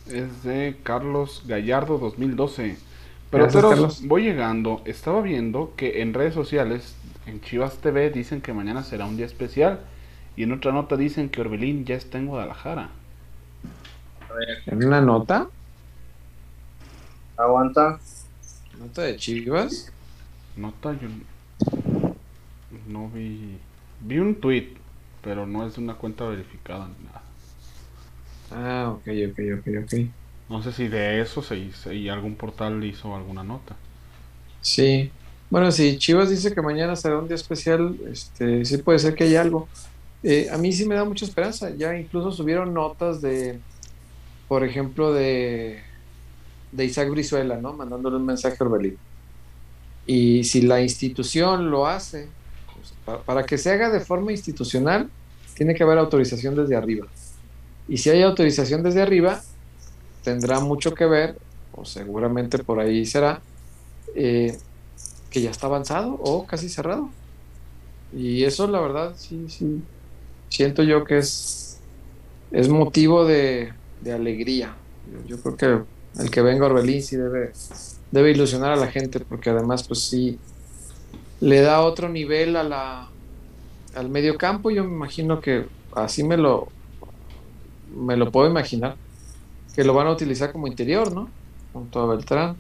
[0.09, 2.77] Es de Carlos Gallardo 2012.
[3.31, 3.49] Pero
[4.03, 4.83] voy llegando.
[4.85, 6.95] Estaba viendo que en redes sociales,
[7.27, 9.81] en Chivas TV, dicen que mañana será un día especial.
[10.37, 12.91] Y en otra nota dicen que Orbelín ya está en Guadalajara.
[14.67, 15.49] ¿En una nota?
[17.37, 18.01] Aguanta.
[18.79, 19.93] ¿Nota de Chivas?
[20.57, 21.09] Nota, yo
[22.89, 23.59] no vi.
[24.01, 24.75] Vi un tweet,
[25.23, 27.23] pero no es una cuenta verificada ni nada.
[28.51, 30.24] Ah, ok, ok, ok, ok.
[30.49, 33.77] No sé si de eso se hizo y algún portal hizo alguna nota.
[34.61, 35.11] Sí.
[35.51, 39.25] Bueno, si Chivas dice que mañana será un día especial, este, sí puede ser que
[39.25, 39.69] haya algo.
[40.23, 41.71] Eh, a mí sí me da mucha esperanza.
[41.77, 43.61] Ya incluso subieron notas de,
[44.49, 45.83] por ejemplo, de,
[46.73, 47.73] de Isaac Brizuela, ¿no?
[47.73, 48.99] Mandándole un mensaje a Orbelín.
[50.07, 52.29] Y si la institución lo hace,
[52.75, 52.95] pues,
[53.25, 55.09] para, que se haga de forma institucional,
[55.55, 57.07] tiene que haber autorización desde arriba.
[57.89, 59.43] Y si hay autorización desde arriba,
[60.25, 61.37] tendrá mucho que ver,
[61.73, 63.41] o seguramente por ahí será,
[64.17, 64.59] eh,
[65.31, 67.11] que ya está avanzado o casi cerrado.
[68.13, 69.83] Y eso, la verdad, sí, sí,
[70.49, 71.79] siento yo que es,
[72.51, 73.73] es motivo de,
[74.13, 74.75] alegría.
[75.27, 77.53] Yo, creo que el que venga Orbelín sí debe,
[78.11, 80.39] debe ilusionar a la gente, porque además, pues sí,
[81.41, 83.09] le da otro nivel a la,
[83.95, 84.71] al medio campo.
[84.71, 86.69] Yo me imagino que así me lo,
[87.97, 88.97] me lo puedo imaginar,
[89.75, 91.29] que lo van a utilizar como interior, ¿no?
[91.73, 92.57] Junto a Beltrán.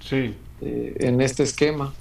[0.00, 0.34] Sí.
[0.60, 1.92] Eh, en este esquema.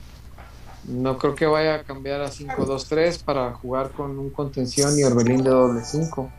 [0.87, 5.43] No creo que vaya a cambiar a 5-2-3 para jugar con un contención y Orbelín
[5.43, 6.31] de doble 5.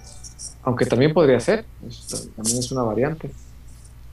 [0.63, 1.65] Aunque también podría ser,
[2.37, 3.31] también es una variante.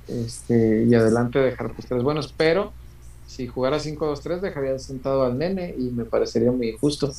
[0.08, 2.72] Este, y adelante dejar pues tres buenos, pero
[3.28, 7.14] si jugara 5-2-3 dejaría sentado al nene y me parecería muy injusto.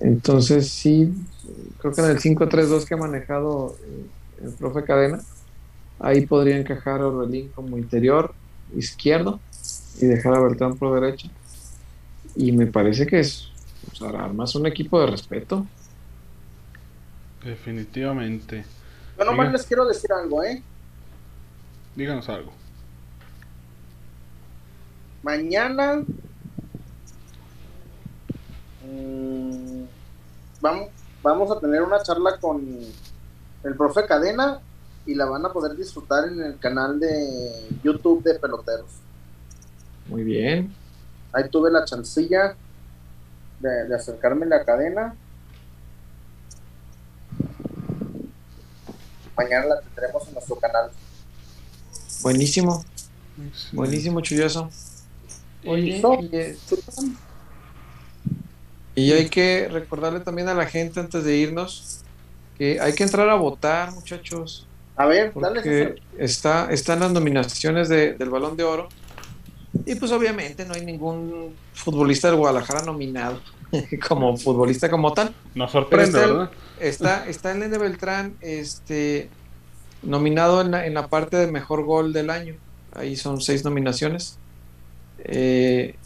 [0.00, 1.12] Entonces sí,
[1.78, 5.20] creo que en el 5-3-2 que ha manejado eh, el profe Cadena,
[5.98, 8.34] ahí podría encajar a Orbelín como interior
[8.76, 9.40] izquierdo
[10.00, 11.28] y dejar a Bertrán por derecha.
[12.36, 13.50] Y me parece que es
[14.32, 15.66] más un equipo de respeto.
[17.42, 18.64] Definitivamente.
[19.18, 20.62] Yo nomás les quiero decir algo, ¿eh?
[21.94, 22.52] Díganos algo.
[25.22, 26.02] Mañana
[28.84, 29.82] mm,
[30.60, 30.88] vamos,
[31.22, 32.62] vamos a tener una charla con
[33.64, 34.60] el profe Cadena
[35.06, 38.90] y la van a poder disfrutar en el canal de YouTube de Peloteros.
[40.06, 40.72] Muy bien.
[41.32, 42.56] Ahí tuve la chancilla
[43.60, 45.14] de, acercarme a la cadena.
[49.36, 50.90] Mañana la tendremos en nuestro canal.
[52.22, 52.84] Buenísimo.
[53.72, 54.70] Buenísimo, chulloso.
[55.66, 56.00] Oye,
[58.94, 62.04] y, hay que recordarle también a la gente antes de irnos
[62.56, 64.68] que hay que entrar a votar, muchachos.
[64.96, 65.96] A ver, dale.
[66.18, 68.88] Está, están las nominaciones del Balón de Oro
[69.86, 73.40] y pues obviamente no hay ningún futbolista del Guadalajara nominado
[74.08, 75.34] como futbolista como tal.
[75.54, 76.50] Nos sorprende, está, ¿verdad?
[76.80, 79.28] Está, está el Nene Beltrán este,
[80.02, 82.54] nominado en la, en la, parte de mejor gol del año.
[82.92, 84.38] Ahí son seis nominaciones.
[85.18, 85.96] Eh,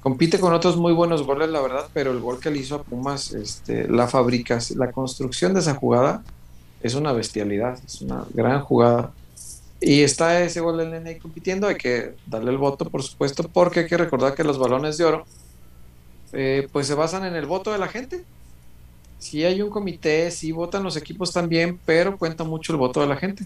[0.00, 2.82] compite con otros muy buenos goles, la verdad, pero el gol que le hizo a
[2.82, 6.24] Pumas, este, la fabricación, la construcción de esa jugada
[6.84, 9.10] es una bestialidad, es una gran jugada.
[9.80, 13.80] Y está ese gol del nene compitiendo, hay que darle el voto, por supuesto, porque
[13.80, 15.24] hay que recordar que los balones de oro,
[16.34, 18.22] eh, pues se basan en el voto de la gente.
[19.18, 23.06] Si hay un comité, si votan los equipos también, pero cuenta mucho el voto de
[23.06, 23.44] la gente.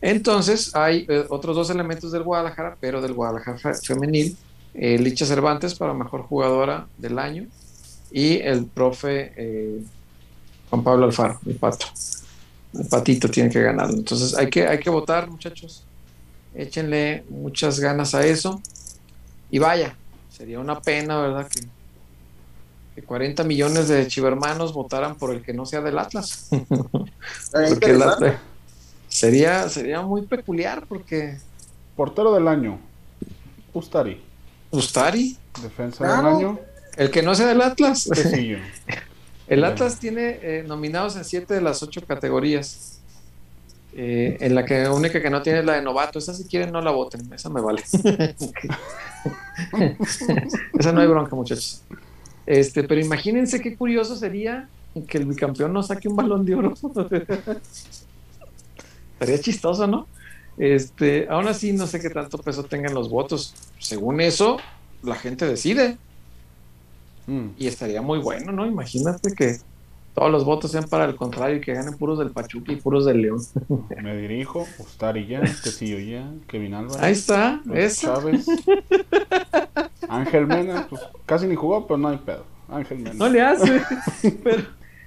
[0.00, 4.34] Entonces, hay eh, otros dos elementos del Guadalajara, pero del Guadalajara femenil,
[4.72, 7.46] eh, Licha Cervantes para mejor jugadora del año
[8.10, 9.84] y el profe
[10.70, 11.86] Juan Pablo Alfaro, el pato.
[12.74, 13.90] El patito tiene que ganar.
[13.90, 15.84] Entonces hay que, hay que votar, muchachos.
[16.54, 18.60] Échenle muchas ganas a eso.
[19.50, 19.96] Y vaya,
[20.30, 21.48] sería una pena, ¿verdad?
[21.48, 21.60] Que,
[22.94, 26.48] que 40 millones de chivermanos votaran por el que no sea del Atlas.
[27.52, 28.36] porque
[29.08, 31.38] sería, sería muy peculiar porque...
[31.96, 32.78] Portero del año,
[33.72, 34.22] Ustari.
[34.70, 35.36] Ustari.
[35.60, 36.60] Defensa del año.
[36.96, 38.08] El que no sea del Atlas.
[39.48, 43.00] El Atlas tiene eh, nominados en siete de las ocho categorías.
[43.94, 46.18] Eh, en la que única que no tiene es la de novato.
[46.18, 47.82] Esa si quieren no la voten, esa me vale.
[50.78, 51.82] esa no hay bronca, muchachos.
[52.46, 54.68] Este, pero imagínense qué curioso sería
[55.06, 56.74] que el bicampeón no saque un balón de oro.
[59.18, 60.06] Sería chistoso, ¿no?
[60.56, 63.54] Este, aún así no sé qué tanto peso tengan los votos.
[63.78, 64.58] Según eso,
[65.02, 65.98] la gente decide.
[67.28, 67.50] Mm.
[67.58, 68.66] Y estaría muy bueno, ¿no?
[68.66, 69.58] Imagínate que
[70.14, 73.04] todos los votos sean para el contrario y que ganen puros del Pachuca y puros
[73.04, 73.38] del León.
[74.02, 77.00] Me dirijo, Ostari ya, Tecillo ya, Kevin Álvarez.
[77.00, 78.14] Ahí está, eso.
[78.14, 78.46] Chávez.
[80.08, 82.44] Ángel Mena, pues casi ni jugó, pero no hay pedo.
[82.68, 83.14] Ángel Mena.
[83.14, 83.80] No le hace,
[84.42, 84.64] pero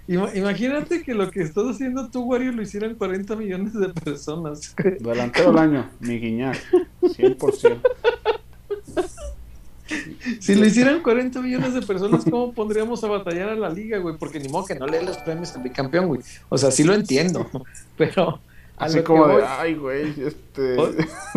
[0.08, 4.76] imagínate que lo que estás haciendo tú, Wario, lo hicieran 40 millones de personas.
[5.00, 6.58] Delantero del año, mi guiñac,
[7.02, 7.82] 100%.
[10.40, 14.16] Si lo hicieran 40 millones de personas, ¿cómo pondríamos a batallar a la liga, güey?
[14.18, 16.22] Porque ni modo que no lee los premios al bicampeón, güey.
[16.50, 17.50] O sea, sí lo entiendo,
[17.98, 18.40] pero...
[18.78, 20.76] Así como de, ay, güey, este...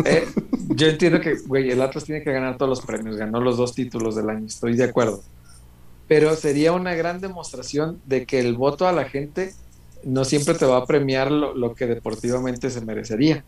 [0.03, 0.27] Eh,
[0.69, 3.75] yo entiendo que, güey, el Atlas tiene que ganar todos los premios, ganó los dos
[3.75, 5.21] títulos del año, estoy de acuerdo.
[6.07, 9.53] Pero sería una gran demostración de que el voto a la gente
[10.03, 13.43] no siempre te va a premiar lo que deportivamente se merecería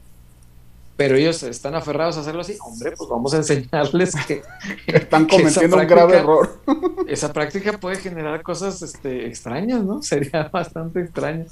[0.98, 4.42] pero ellos están aferrados a hacerlo así, hombre, pues vamos a enseñarles que
[4.88, 6.60] están cometiendo un grave error.
[7.08, 10.02] esa práctica puede generar cosas este, extrañas, ¿no?
[10.02, 11.46] Sería bastante extraño.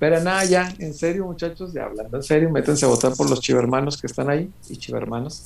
[0.00, 3.40] Pero nada, ya, en serio, muchachos, ya hablando en serio, métanse a votar por los
[3.40, 5.44] chivermanos que están ahí, y chivermanos.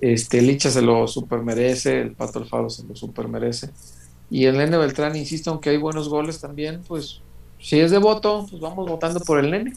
[0.00, 3.70] Este, Licha se lo super merece, el Pato Alfaro se lo super merece.
[4.30, 7.20] Y el Nene Beltrán, insisto, aunque hay buenos goles también, pues
[7.60, 9.72] si es de voto, pues vamos votando por el Nene,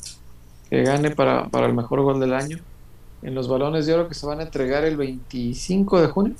[0.69, 2.59] que gane para, para el mejor gol del año
[3.22, 6.35] en los balones de oro que se van a entregar el 25 de junio.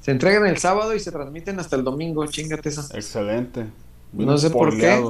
[0.00, 2.82] Se entregan el sábado y se transmiten hasta el domingo, chingate esa.
[2.94, 3.66] Excelente.
[4.12, 5.02] no sé por qué.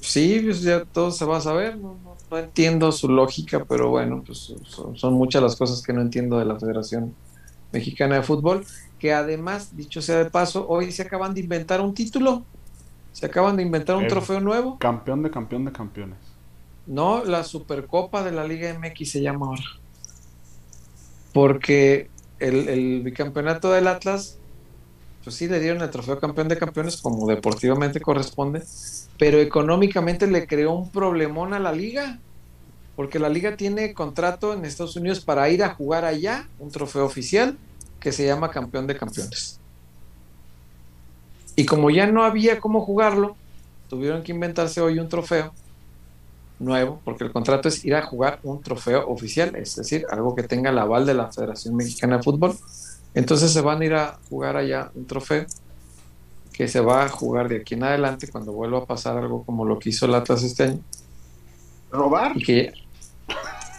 [0.00, 1.78] Sí, pues ya todo se va a saber.
[1.78, 1.96] No,
[2.36, 4.52] entiendo su lógica, pero bueno, pues
[4.94, 7.14] son, muchas las cosas que no entiendo de la Federación
[7.72, 8.64] Mexicana de Fútbol.
[8.98, 12.42] Que además, dicho sea de paso, hoy se acaban de inventar un título.
[13.12, 14.78] Se acaban de inventar un trofeo nuevo.
[14.80, 16.33] Campeón de campeón de campeones.
[16.86, 19.64] No, la Supercopa de la Liga MX se llama ahora.
[21.32, 24.38] Porque el, bicampeonato del Atlas,
[25.22, 28.62] pues sí le dieron el trofeo campeón de campeones como deportivamente corresponde,
[29.18, 32.18] pero económicamente le creó un problemón a la liga.
[32.96, 37.04] Porque la liga tiene contrato en Estados Unidos para ir a jugar allá, un trofeo
[37.04, 37.58] oficial
[37.98, 39.58] que se llama campeón de campeones.
[41.56, 43.36] Y como ya no había cómo jugarlo,
[43.88, 45.52] tuvieron que inventarse hoy un trofeo
[46.58, 50.42] nuevo, porque el contrato es ir a jugar un trofeo oficial, es decir, algo que
[50.44, 52.56] tenga el aval de la Federación Mexicana de Fútbol.
[53.14, 55.46] Entonces se van a ir a jugar allá un trofeo
[56.52, 59.64] que se va a jugar de aquí en adelante cuando vuelva a pasar algo como
[59.64, 60.80] lo que hizo el Atlas este año.
[61.90, 62.36] ¿Robar?
[62.36, 62.72] Y que...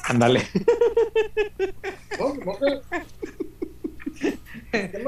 [0.08, 0.44] Ándale.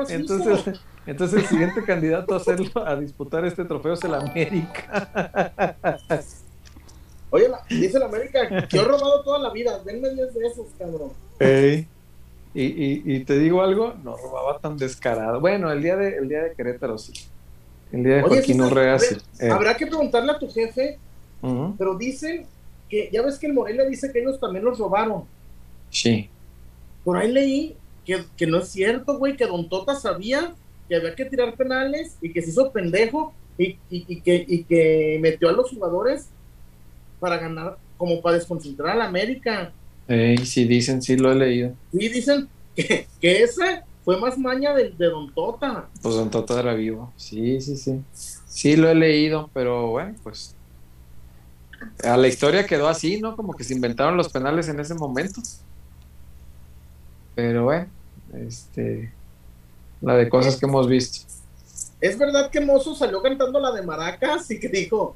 [0.09, 5.93] entonces, entonces el siguiente candidato a hacerlo, a disputar este trofeo es el América.
[7.29, 11.11] Oye, dice la América que he robado toda la vida, denme 10 de esos, cabrón.
[12.53, 15.39] Y, y, te digo algo, no robaba tan descarado.
[15.39, 17.13] Bueno, el día de, el día de Querétaro sí.
[17.91, 19.15] El día de Joaquín Urrea sí.
[19.39, 19.49] Eh.
[19.49, 20.97] Habrá que preguntarle a tu jefe,
[21.77, 22.47] pero dicen
[22.89, 25.25] que, ya ves que el Morelia dice que ellos también los robaron.
[25.91, 26.29] Sí.
[27.03, 27.75] Por ahí leí
[28.05, 30.55] que, que no es cierto, güey, que Don Tota sabía
[30.87, 35.19] que había que tirar penales y que se hizo pendejo y, y, que, y que
[35.21, 36.29] metió a los jugadores
[37.19, 39.71] para ganar, como para desconcentrar a la América.
[40.07, 41.73] Ey, sí, dicen, sí lo he leído.
[41.91, 45.87] Sí, dicen que, que esa fue más maña de, de, Don Tota.
[46.01, 48.01] Pues Don Tota era vivo, sí, sí, sí.
[48.13, 50.55] Sí lo he leído, pero bueno, pues
[52.03, 53.35] a la historia quedó así, ¿no?
[53.35, 55.41] Como que se inventaron los penales en ese momento.
[57.35, 57.87] Pero bueno,
[58.33, 59.11] este,
[60.01, 61.27] la de cosas que hemos visto.
[61.99, 65.15] Es verdad que Mozo salió cantando la de Maracas y que dijo,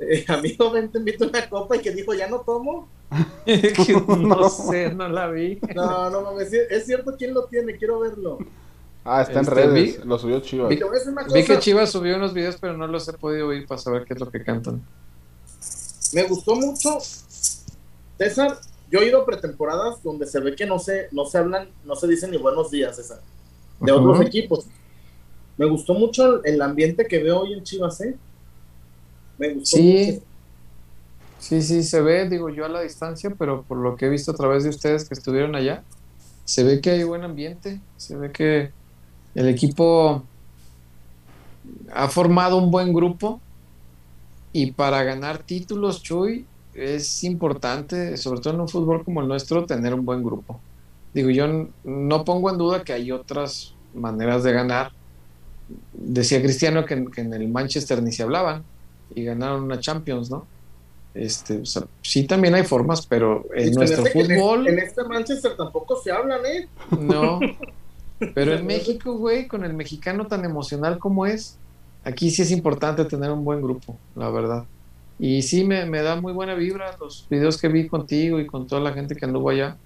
[0.00, 2.88] eh, amigo, ven, te invito una copa y que dijo, ya no tomo.
[4.18, 5.58] no sé, no la vi.
[5.74, 8.38] No, no mames, es cierto quién lo tiene, quiero verlo.
[9.04, 10.68] Ah, está en este, redes, lo subió Chivas.
[10.68, 14.12] Vi, que Chivas subió unos videos, pero no los he podido oír para saber qué
[14.12, 14.82] es lo que cantan.
[16.12, 16.98] Me gustó mucho,
[18.18, 18.58] César,
[18.90, 21.94] yo he ido a pretemporadas donde se ve que no se, no se hablan, no
[21.96, 23.20] se dicen ni buenos días, César,
[23.80, 24.66] de otros equipos.
[25.56, 28.14] Me gustó mucho el ambiente que veo hoy en Chivas, ¿eh?
[29.62, 30.22] Sí.
[31.38, 34.32] Sí, sí, se ve, digo yo a la distancia, pero por lo que he visto
[34.32, 35.84] a través de ustedes que estuvieron allá,
[36.44, 38.70] se ve que hay buen ambiente, se ve que
[39.34, 40.24] el equipo
[41.92, 43.40] ha formado un buen grupo
[44.52, 46.44] y para ganar títulos, Chuy,
[46.74, 50.60] es importante, sobre todo en un fútbol como el nuestro, tener un buen grupo.
[51.14, 54.90] Digo, yo no pongo en duda que hay otras maneras de ganar.
[55.92, 58.64] Decía Cristiano que, en el Manchester ni se hablaban
[59.14, 60.46] y ganaron una Champions, ¿no?
[61.14, 61.62] Este,
[62.02, 64.68] sí también hay formas, pero en nuestro fútbol...
[64.68, 66.68] En, este Manchester tampoco se hablan, ¿eh?
[67.00, 67.40] No.
[68.34, 71.56] Pero en México, güey, con el mexicano tan emocional como es,
[72.02, 74.64] aquí sí es importante tener un buen grupo, la verdad.
[75.20, 78.66] Y sí me, me da muy buena vibra los videos que vi contigo y con
[78.66, 79.76] toda la gente que anduvo allá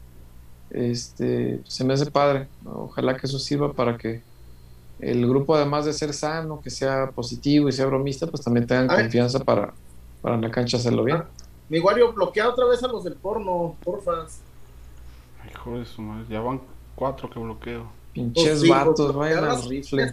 [0.73, 2.49] este, se me hace padre.
[2.65, 4.23] Ojalá que eso sirva para que
[5.03, 8.87] el grupo, además de ser sano, que sea positivo y sea bromista, pues también tengan
[8.87, 9.75] confianza para,
[10.21, 11.19] para en la cancha hacerlo bien.
[11.19, 11.29] Ah,
[11.69, 14.27] mi Wario, bloquea otra vez a los del porno, porfa.
[15.51, 16.61] Hijo de su madre, ya van
[16.95, 17.89] cuatro que bloqueo.
[18.13, 20.13] Pinches pues vatos, pues, vayan al rifle.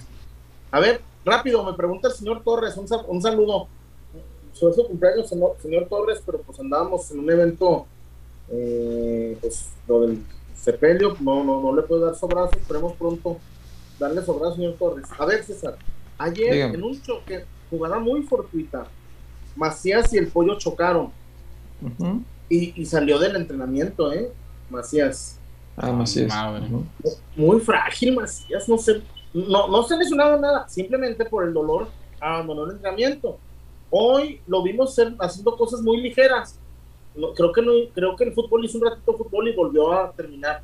[0.71, 3.67] A ver, rápido, me pregunta el señor Torres, un, un saludo.
[4.53, 7.85] Sobre su cumpleaños, señor, señor Torres, pero pues andábamos en un evento,
[8.49, 10.23] eh, pues lo del
[10.55, 13.37] Sepelio, no, no, no le puedo dar sobrazo, esperemos pronto
[13.99, 15.07] darle sobrazo, señor Torres.
[15.17, 15.77] A ver, César,
[16.17, 18.87] ayer en un choque, jugada muy fortuita,
[19.55, 21.11] Macías y el pollo chocaron.
[22.49, 24.31] y, salió del entrenamiento, ¿eh?
[24.69, 25.37] Macías.
[25.77, 26.33] Ah, Macías.
[27.35, 29.01] Muy frágil, Macías, no se,
[29.33, 31.89] no, no se lesionado nada, simplemente por el dolor
[32.19, 33.37] abandonó el entrenamiento.
[33.91, 36.59] Hoy lo vimos haciendo cosas muy ligeras
[37.35, 40.61] creo que no, creo que el fútbol hizo un ratito fútbol y volvió a terminar.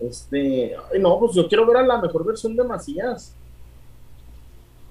[0.00, 3.34] Este, no, pues yo quiero ver a la mejor versión de Macías.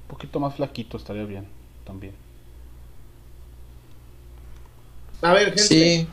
[0.03, 1.47] Un poquito más flaquito estaría bien,
[1.85, 2.13] también.
[5.21, 5.63] A ver, gente.
[5.63, 6.07] Sí,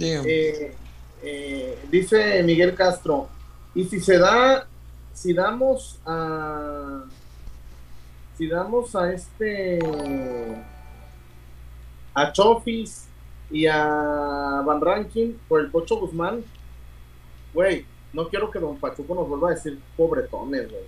[0.00, 0.74] eh,
[1.22, 3.28] eh, dice Miguel Castro,
[3.74, 4.66] y si se da,
[5.12, 7.04] si damos a,
[8.36, 9.78] si damos a este,
[12.14, 13.06] a Chofis
[13.50, 16.44] y a Van Ranking por el Pocho Guzmán,
[17.52, 20.84] güey, no quiero que Don Pachuco nos vuelva a decir pobretones, güey.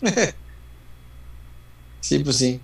[2.00, 2.60] sí, pues sí.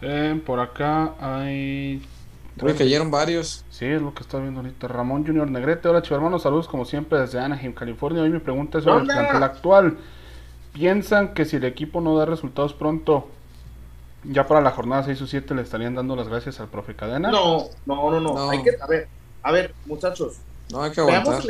[0.00, 2.02] Eh, por acá hay.
[2.58, 3.64] que cayeron varios.
[3.70, 4.88] Sí, es lo que está viendo ahorita.
[4.88, 5.88] Ramón Junior Negrete.
[5.88, 6.42] Hola, hermanos.
[6.42, 8.22] Saludos como siempre desde Anaheim, California.
[8.22, 9.98] Hoy mi pregunta es sobre el plantel actual.
[10.72, 13.28] ¿Piensan que si el equipo no da resultados pronto,
[14.24, 17.30] ya para la jornada 6 o 7 le estarían dando las gracias al profe Cadena.
[17.30, 18.50] No, no, no, no.
[18.50, 19.08] Hay que, a ver,
[19.42, 20.36] a ver, muchachos.
[20.70, 21.42] No hay que aguantar.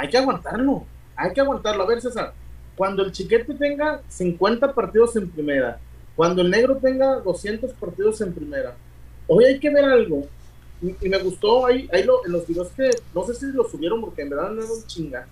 [0.00, 0.86] Hay que aguantarlo.
[1.14, 1.82] Hay que aguantarlo.
[1.82, 2.32] A ver, César,
[2.74, 5.78] cuando el chiquete tenga 50 partidos en primera,
[6.16, 8.74] cuando el negro tenga 200 partidos en primera,
[9.26, 10.26] hoy hay que ver algo.
[10.80, 14.00] Y, me gustó ahí, ahí lo, en los videos que no sé si lo subieron
[14.00, 15.26] porque en verdad no era un chinga.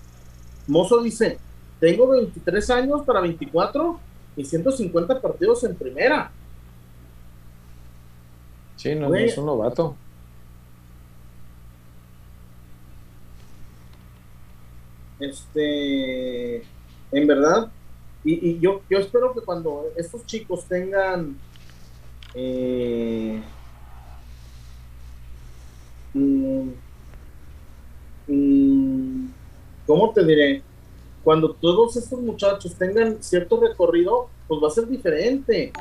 [0.66, 1.38] Mozo dice:
[1.80, 3.98] Tengo 23 años para 24
[4.36, 6.30] y 150 partidos en primera.
[8.76, 9.96] Sí, no, es un novato.
[15.20, 16.62] Este,
[17.12, 17.70] en verdad,
[18.24, 21.38] y, yo, yo espero que cuando estos chicos tengan
[22.34, 23.40] eh,
[26.12, 26.68] mm,
[28.26, 29.28] mm,
[29.86, 30.62] ¿cómo te diré?
[31.28, 35.72] cuando todos estos muchachos tengan cierto recorrido, pues va a ser diferente.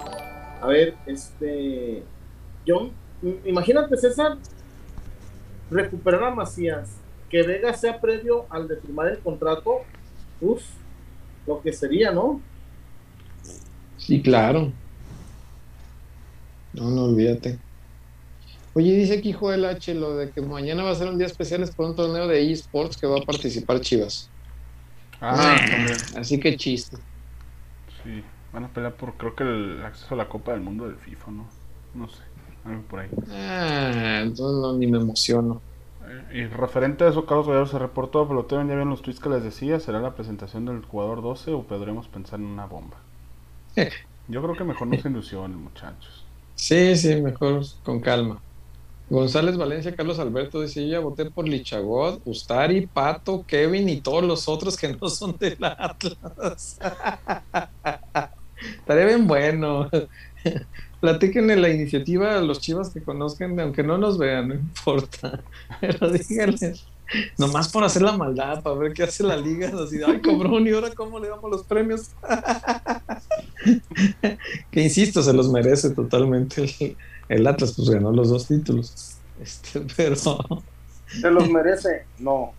[0.59, 2.03] A ver, este,
[2.65, 2.89] yo,
[3.45, 4.37] imagínate César,
[5.71, 6.89] recuperar a Macías,
[7.29, 9.81] que Vega sea previo al de firmar el contrato,
[10.41, 10.63] uff,
[11.45, 12.41] lo que sería, ¿no?
[13.97, 14.71] Sí, claro.
[16.73, 17.57] No, no olvídate.
[18.73, 19.95] Oye, dice aquí Joel H.
[19.95, 22.51] lo de que mañana va a ser un día especial es por un torneo de
[22.51, 24.29] eSports que va a participar Chivas.
[25.19, 25.57] Ah,
[26.15, 26.97] Así que chiste.
[28.03, 28.23] Sí,
[28.53, 31.31] van a pelear por creo que el acceso a la Copa del Mundo del FIFA,
[31.31, 31.47] ¿no?
[31.95, 32.21] No sé,
[32.65, 33.09] algo por ahí.
[33.31, 35.59] Ah, entonces no, ni me emociono.
[36.31, 39.43] Y referente a eso, Carlos Gallardo se reportó, pelotero, ya vieron los tweets que les
[39.43, 42.97] decía, ¿será la presentación del jugador 12 o podremos pensar en una bomba?
[44.27, 46.25] Yo creo que mejor no se ilusionen, muchachos.
[46.55, 48.41] Sí, sí, mejor con calma.
[49.09, 54.23] González Valencia, Carlos Alberto dice: Yo ya voté por Lichagot, Ustari, Pato, Kevin y todos
[54.23, 56.79] los otros que no son del Atlas.
[58.79, 59.89] Estaría bien bueno.
[60.99, 65.43] Platiquen en la iniciativa a los chivas que conozcan, aunque no nos vean, no importa.
[65.81, 66.85] Pero díganles,
[67.37, 69.71] nomás por hacer la maldad, para ver qué hace la liga.
[69.83, 72.09] Así, ay, cobrón, y ahora cómo le damos los premios.
[74.71, 76.95] que insisto, se los merece totalmente
[77.29, 79.17] el Atlas pues ganó los dos títulos.
[79.41, 80.15] Este, pero.
[81.07, 82.05] ¿Se los merece?
[82.19, 82.53] No.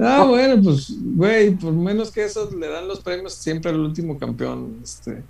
[0.00, 4.18] ah, bueno, pues, güey, por menos que eso le dan los premios siempre al último
[4.18, 4.80] campeón.
[4.82, 5.22] Este,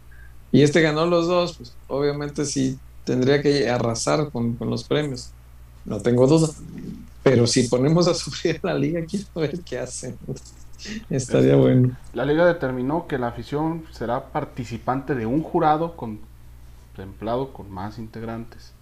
[0.52, 5.30] y este ganó los dos, pues obviamente sí tendría que arrasar con, con los premios.
[5.84, 6.48] No tengo duda.
[7.22, 10.16] Pero si ponemos a sufrir la liga, quiero ver qué hacen.
[11.10, 11.96] Estaría bueno.
[12.12, 18.72] La liga determinó que la afición será participante de un jurado contemplado con más integrantes.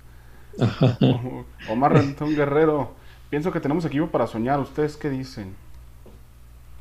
[1.68, 2.92] Omar Rentón Guerrero,
[3.30, 4.60] pienso que tenemos equipo para soñar.
[4.60, 5.54] ¿Ustedes qué dicen?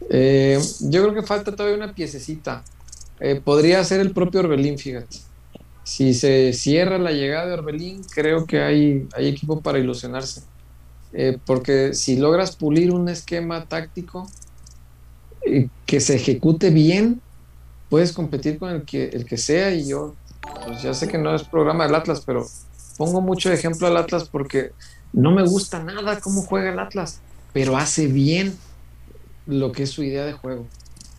[0.09, 2.63] Eh, yo creo que falta todavía una piececita.
[3.19, 5.17] Eh, podría ser el propio Orbelín, fíjate.
[5.83, 10.41] Si se cierra la llegada de Orbelín, creo que hay, hay equipo para ilusionarse.
[11.13, 14.27] Eh, porque si logras pulir un esquema táctico
[15.85, 17.21] que se ejecute bien,
[17.89, 19.73] puedes competir con el que, el que sea.
[19.73, 20.15] Y yo,
[20.65, 22.45] pues ya sé que no es programa del Atlas, pero
[22.97, 24.71] pongo mucho ejemplo al Atlas porque
[25.13, 27.21] no me gusta nada cómo juega el Atlas,
[27.53, 28.57] pero hace bien
[29.45, 30.67] lo que es su idea de juego.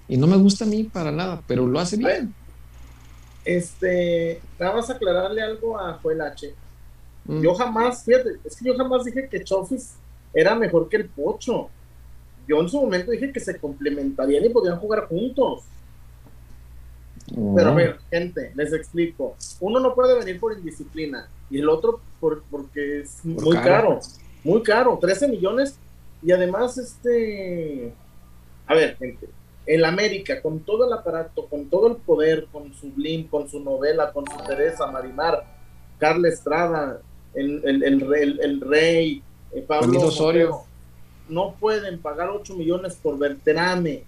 [0.09, 2.35] Y no me gusta a mí para nada, pero lo hace bien.
[3.45, 6.55] Este, vamos a aclararle algo a Joel H.
[7.25, 7.43] Mm.
[7.43, 9.95] Yo jamás, fíjate, es que yo jamás dije que Chofis
[10.33, 11.69] era mejor que el Pocho.
[12.47, 15.65] Yo en su momento dije que se complementarían y podían jugar juntos.
[17.35, 19.35] Pero a ver, gente, les explico.
[19.61, 23.99] Uno no puede venir por indisciplina y el otro por, porque es muy caro.
[24.45, 25.77] Muy caro, 13 millones.
[26.23, 27.93] Y además, este.
[28.67, 29.29] A ver, gente,
[29.67, 33.61] el América, con todo el aparato, con todo el poder, con su Blim, con su
[33.61, 35.45] novela, con su Teresa, Marimar,
[35.99, 37.01] Carla Estrada,
[37.35, 39.23] el, el, el, el rey,
[39.53, 40.61] eh, Pablo Osorio,
[41.29, 44.05] no pueden pagar 8 millones por Berterame,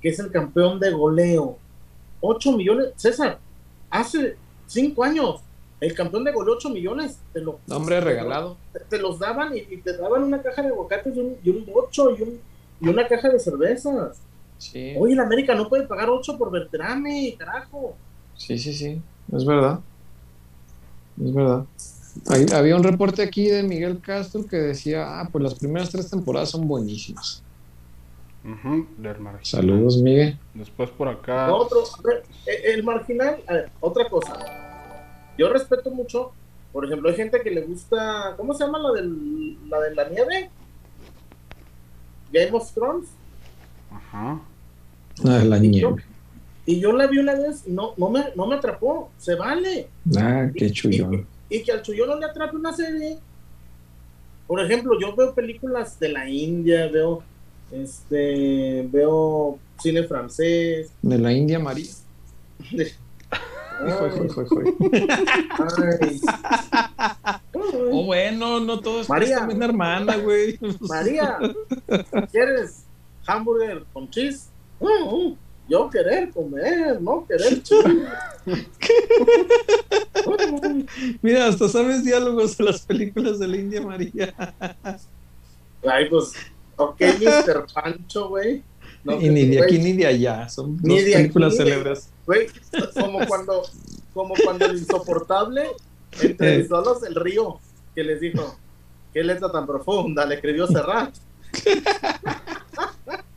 [0.00, 1.58] que es el campeón de goleo.
[2.20, 3.38] 8 millones, César,
[3.90, 5.40] hace 5 años,
[5.80, 7.58] el campeón de goleo 8 millones, te lo...
[7.66, 8.56] Nombre regalado.
[8.88, 12.10] Te, los daban y, te daban una caja de aguacates y un, y un bocho
[12.16, 12.40] y, un,
[12.80, 14.20] y una caja de cervezas.
[14.70, 14.94] Sí.
[14.98, 17.96] Oye, la América no puede pagar 8 por Berterame, carajo.
[18.36, 19.00] Sí, sí, sí,
[19.32, 19.80] es verdad.
[21.20, 21.66] Es verdad
[22.54, 26.50] había un reporte aquí de Miguel Castro que decía, ah, pues las primeras tres temporadas
[26.50, 27.42] son buenísimas.
[29.42, 30.38] Saludos, Miguel.
[30.52, 31.52] Después por acá.
[31.54, 31.84] Otro,
[32.46, 33.42] el marginal,
[33.80, 34.34] otra cosa.
[35.38, 36.32] Yo respeto mucho,
[36.72, 40.08] por ejemplo, hay gente que le gusta, ¿cómo se llama la, del, la de la
[40.08, 40.50] nieve?
[42.32, 43.08] Game of Thrones.
[43.90, 44.40] Ajá.
[45.22, 45.58] La de la.
[46.64, 49.88] Y yo la vi una vez y no, no, me, no me atrapó, se vale.
[50.16, 53.18] Ah, qué chullón y que al suyo no le atrape una serie.
[54.46, 57.22] Por ejemplo, yo veo películas de la India, veo
[57.70, 60.90] este veo cine francés.
[61.02, 61.90] De la India María.
[67.52, 70.58] oh, bueno, no todo es María, también hermana, güey.
[70.80, 71.38] María,
[72.30, 72.84] ¿quieres
[73.26, 74.48] hamburger con cheese?
[75.68, 77.62] Yo querer comer, no querer
[81.22, 84.34] Mira, hasta sabes diálogos de las películas de la India María.
[85.88, 86.32] Ay, pues,
[86.76, 87.66] ok, Mr.
[87.72, 88.62] Pancho, güey.
[89.20, 92.10] y ni de aquí ni de allá, son dos películas célebres.
[92.26, 92.48] Güey,
[92.94, 93.62] como cuando,
[94.12, 95.68] como cuando el insoportable
[96.20, 97.58] entrevistó a los del río,
[97.94, 98.58] que les dijo,
[99.14, 101.14] qué letra tan profunda, le escribió Serrat.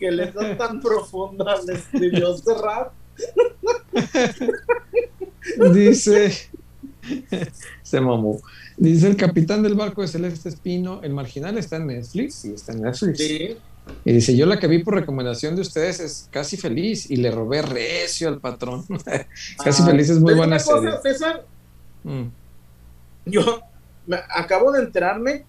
[0.00, 2.92] que letra tan profunda le escribió Serrat.
[5.72, 6.32] Dice,
[7.82, 8.40] se mamó.
[8.78, 12.72] Dice el capitán del barco de Celeste Espino, el marginal está en Netflix, sí, está
[12.72, 13.20] en Netflix.
[14.04, 17.30] Y dice, yo la que vi por recomendación de ustedes es Casi Feliz y le
[17.30, 18.84] robé recio al patrón.
[19.64, 20.92] Casi Feliz es muy buena serie.
[21.02, 21.44] César?
[22.04, 22.28] Mm.
[23.26, 23.60] Yo
[24.06, 25.44] me acabo de enterarme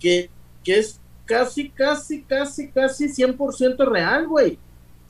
[0.00, 0.30] que,
[0.64, 4.58] que es casi, casi, casi, casi 100% real, güey.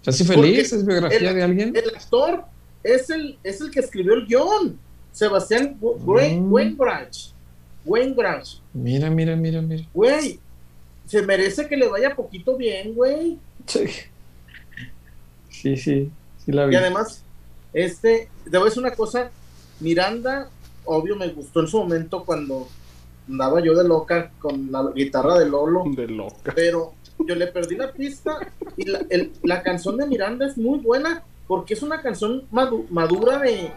[0.05, 1.75] Casi feliz, es biografía de alguien.
[1.75, 2.45] El actor
[2.83, 4.79] es el, es el que escribió el guion,
[5.13, 6.53] Sebastián mm.
[6.53, 7.33] Weinbranch.
[7.85, 8.61] Weinbranch.
[8.73, 9.85] Mira, mira, mira, mira.
[9.93, 10.39] Güey,
[11.07, 13.39] se merece que le vaya poquito bien, güey.
[13.67, 13.87] Sí.
[15.51, 16.11] Sí, sí,
[16.47, 16.75] la vi.
[16.75, 17.23] Y además,
[17.73, 19.31] este, debo decir una cosa,
[19.81, 20.51] Miranda,
[20.85, 22.69] obvio, me gustó en su momento cuando
[23.29, 25.85] andaba yo de loca con la guitarra de Lolo.
[25.95, 26.53] De loca.
[26.55, 26.95] Pero
[27.27, 28.39] yo le perdí la pista
[28.77, 29.01] y la,
[29.43, 33.71] la canción de Miranda es muy buena porque es una canción madura de...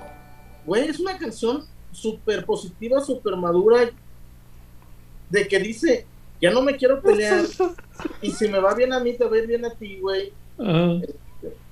[0.66, 3.90] Güey, es una canción súper positiva, súper madura
[5.30, 6.06] de que dice,
[6.42, 7.46] ya no me quiero pelear
[8.22, 10.32] y si me va bien a mí, te va a ir bien a ti, güey.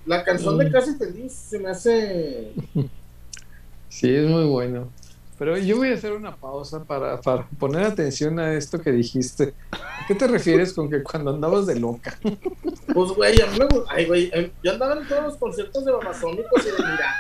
[0.06, 2.52] La canción de Casi Feliz se me hace...
[3.88, 4.90] Sí, es muy bueno.
[5.38, 7.20] Pero yo voy a hacer una pausa para,
[7.60, 9.54] poner atención a esto que dijiste.
[9.72, 12.18] ¿A qué te refieres con que cuando andabas de loca?
[12.94, 16.68] Pues, güey, me Ay, güey, em, yo andaba en todos los conciertos de Babasónicos y
[16.68, 17.14] de Mira.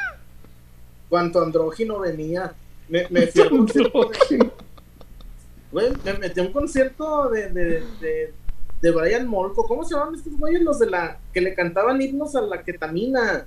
[1.09, 2.53] cuánto andrógino venía.
[2.87, 4.11] Me, me fui a un concierto
[5.71, 8.33] Güey, me metí a un concierto de, de, de,
[8.81, 9.67] de Brian Molko.
[9.67, 10.61] ¿Cómo se llaman estos güeyes?
[10.61, 13.45] Los de la que le cantaban himnos a la ketamina.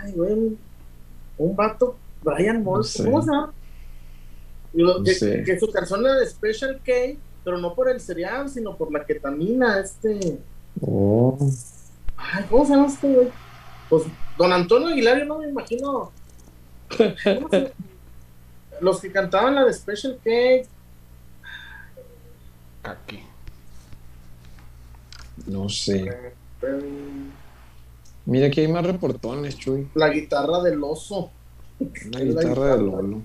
[0.00, 0.56] Ay, güey.
[1.36, 2.82] Un vato, Brian Molko.
[2.84, 3.04] sé.
[3.04, 3.52] ¿Cómo se llama?
[4.72, 5.42] No que, sé.
[5.44, 6.92] que su canción era de Special K,
[7.44, 9.78] pero no por el cereal, sino por la ketamina.
[9.78, 10.38] Este.
[10.80, 11.38] Oh.
[12.16, 13.28] Ay, ¿cómo se llama este güey?
[13.88, 14.04] Pues
[14.38, 16.10] don Antonio Aguilar, yo no me imagino.
[16.96, 17.72] ¿Cómo se-
[18.80, 20.30] Los que cantaban la de Special K.
[22.82, 23.20] Aquí.
[25.46, 26.04] No sé.
[26.62, 27.32] eh,
[28.26, 29.88] Mira, aquí hay más reportones, Chuy.
[29.94, 31.30] La guitarra del oso.
[31.78, 33.22] Una guitarra de Lolo.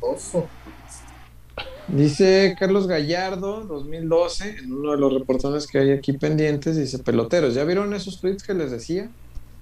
[1.87, 7.55] Dice Carlos Gallardo, 2012, en uno de los reportones que hay aquí pendientes, dice, peloteros,
[7.55, 9.09] ¿ya vieron esos tweets que les decía?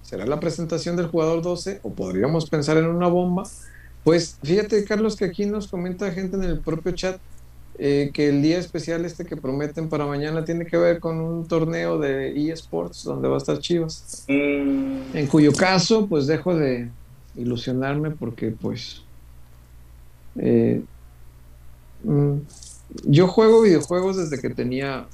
[0.02, 3.44] ¿Será la presentación del jugador 12 o podríamos pensar en una bomba?
[4.04, 7.18] Pues fíjate, Carlos, que aquí nos comenta gente en el propio chat
[7.80, 11.48] eh, que el día especial este que prometen para mañana tiene que ver con un
[11.48, 14.26] torneo de eSports donde va a estar Chivas.
[14.28, 16.90] Mm, En cuyo caso, pues dejo de
[17.38, 19.04] ilusionarme porque, pues,
[20.38, 20.84] eh,
[22.04, 22.38] mm,
[23.04, 25.08] yo juego videojuegos desde que tenía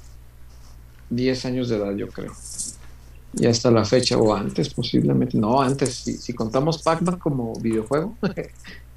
[1.10, 2.32] 10 años de edad, yo creo.
[3.36, 5.36] Y hasta la fecha, o antes posiblemente.
[5.36, 8.16] No, antes, si, si contamos Pac-Man como videojuego.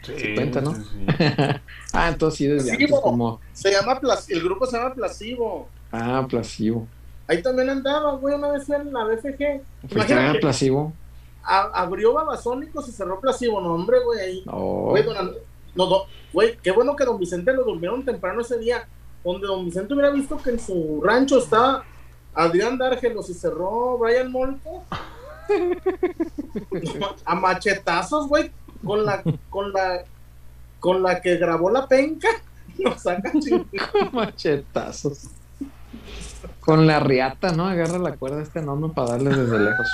[0.06, 0.74] Sí, cuenta, ¿no?
[0.74, 1.06] sí, sí.
[1.91, 3.41] ah, entonces sí, desde antes como...
[3.52, 3.99] se llama
[4.30, 5.68] el grupo se llama Placebo.
[5.91, 6.88] Ah, Plasivo.
[7.28, 9.38] Ahí también andaba, güey, una vez en la BFG.
[9.38, 10.94] Ya Imagínate, Plasivo.
[11.48, 13.61] A- abrió Babasónicos y cerró Placebo.
[13.61, 14.44] No, hombre, güey, ahí.
[14.45, 14.57] No.
[14.90, 15.36] Güey, don
[15.76, 16.03] no,
[16.34, 18.88] güey, qué bueno que don Vicente lo durmieron temprano ese día.
[19.24, 21.84] Donde don Vicente hubiera visto que en su rancho estaba
[22.34, 24.84] Adrián Dárgelos y cerró Brian Molko.
[27.26, 28.52] a machetazos, güey,
[28.84, 30.03] con la, con la,
[30.80, 32.28] con la que grabó la penca.
[32.80, 33.91] Nos saca chingada.
[34.11, 35.28] machetazos.
[36.60, 37.68] Con la riata, ¿no?
[37.68, 39.88] Agarra la cuerda este enorme para darle desde lejos.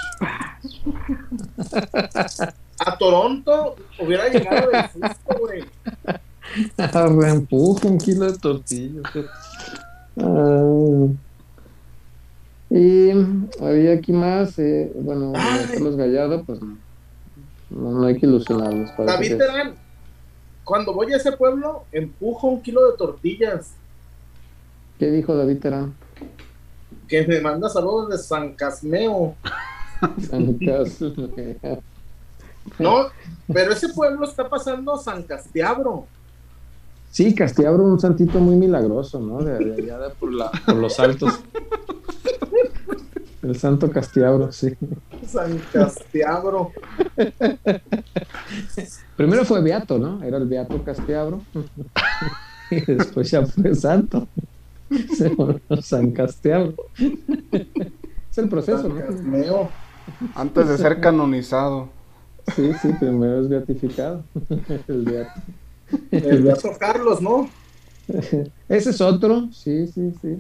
[2.80, 5.64] A Toronto hubiera llegado del Fusco, güey.
[7.84, 9.04] Un kilo de tortillas.
[10.18, 11.08] Ah.
[12.70, 13.10] y
[13.62, 15.34] había aquí más, eh, bueno.
[15.72, 16.60] Carlos Gallardo, pues
[17.70, 18.92] no, hay que ilusionarnos.
[18.98, 19.76] David que- Terán,
[20.64, 23.74] cuando voy a ese pueblo, empujo un kilo de tortillas.
[25.00, 25.94] ¿Qué dijo David Terán?
[27.14, 29.36] Que me manda saludos de San Casmeo.
[30.32, 31.14] En caso-
[32.80, 33.06] No,
[33.54, 36.08] pero ese pueblo está pasando San Castiabro.
[37.12, 39.44] Sí, Castiabro, un santito muy milagroso, ¿no?
[39.44, 41.40] De, de allá de por, la, por los altos.
[43.44, 44.74] El santo Castiabro, sí.
[45.28, 46.72] San Castiabro.
[49.16, 50.24] Primero fue Beato, ¿no?
[50.24, 51.44] Era el Beato Castiabro.
[52.72, 54.28] y después ya fue santo.
[55.18, 56.76] Se volvió San Castiabro.
[57.00, 59.70] es el proceso, ¿no?
[60.36, 61.90] Antes de ser canonizado.
[62.56, 64.24] Sí, sí, primero es beatificado.
[64.88, 65.42] el Beato.
[66.12, 67.50] El Beato Carlos, ¿no?
[68.68, 70.40] Ese es otro, sí, sí, sí.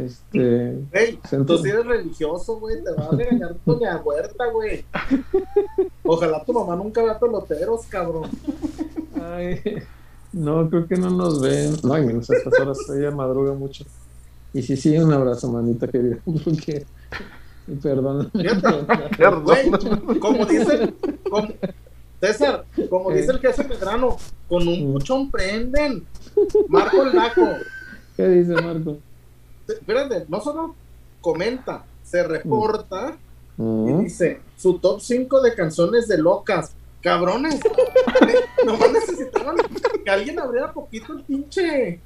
[0.00, 1.56] Este, Ey, Santo.
[1.56, 2.82] tú sí eres religioso, güey.
[2.84, 4.84] Te va a regañar doña Huerta, güey.
[6.04, 8.30] Ojalá tu mamá nunca vea peloteros, cabrón.
[9.20, 9.60] Ay,
[10.36, 11.76] no, creo que no nos ven.
[11.82, 13.84] No, y menos a estas horas, ella madruga mucho.
[14.52, 16.18] Y sí, sí, un abrazo, manita querida.
[16.44, 16.86] Porque,
[17.82, 18.30] perdón.
[18.32, 19.70] Güey,
[20.20, 20.94] como dice,
[21.30, 21.48] como-
[22.20, 24.16] César, como dice el jefe Medrano,
[24.48, 26.06] con un puchón prenden.
[26.68, 27.42] Marco el Naco.
[28.16, 28.96] ¿Qué dice Marco?
[29.68, 30.74] Espérate, no solo
[31.20, 33.16] comenta, se reporta
[33.58, 36.72] y Mm, dice su top 5 de canciones de locas.
[37.02, 37.60] Cabrones,
[38.66, 39.56] nomás necesitaban
[40.04, 42.00] que alguien abriera poquito el pinche.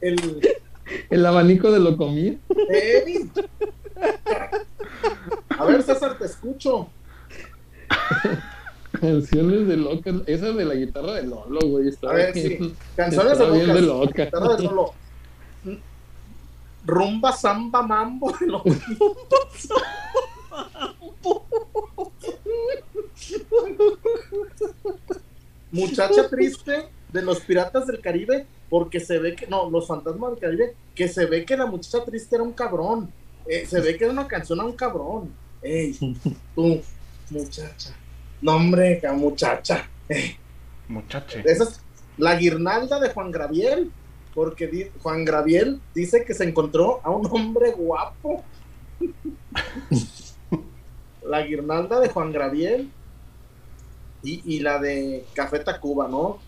[0.00, 0.40] El.
[1.10, 2.34] El abanico de lo comía.
[5.58, 6.88] A ver, César, te escucho.
[9.00, 10.12] Canciones de loca.
[10.26, 11.86] Esa de la guitarra de Lolo, güey.
[11.86, 12.74] A Estaba ver, bien- sí.
[12.94, 13.74] Canciones de locas.
[13.74, 14.24] de loca.
[14.26, 14.92] Guitarra de solo.
[16.84, 18.32] Rumba, samba, mambo.
[18.40, 18.62] lo-
[25.72, 30.40] Muchacha triste de los piratas del Caribe, porque se ve que, no, los fantasmas del
[30.40, 33.10] Caribe, que se ve que la muchacha triste era un cabrón.
[33.46, 35.30] Eh, se ve que era una canción a un cabrón.
[35.62, 35.96] Ey,
[36.54, 36.80] tú,
[37.30, 37.94] muchacha.
[38.40, 39.88] No, hombre, muchacha.
[40.08, 40.36] Ey,
[40.88, 41.42] Muchache.
[41.44, 41.80] esa es
[42.16, 43.90] la guirnalda de Juan Graviel,
[44.34, 48.44] porque di- Juan Graviel dice que se encontró a un hombre guapo.
[51.28, 52.90] la guirnalda de Juan Graviel.
[54.26, 56.38] Y, la de Café Tacuba, ¿no?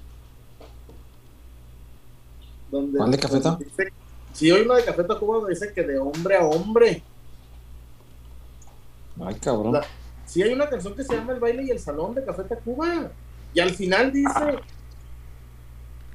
[2.70, 3.66] Donde, ¿Cuál de Café Tacuba?
[4.32, 7.02] Sí, hoy una de Café Tacuba donde dice que de hombre a hombre.
[9.20, 9.80] Ay, cabrón.
[10.26, 13.10] sí, hay una canción que se llama El baile y el salón de Café Tacuba.
[13.54, 14.58] Y al final dice.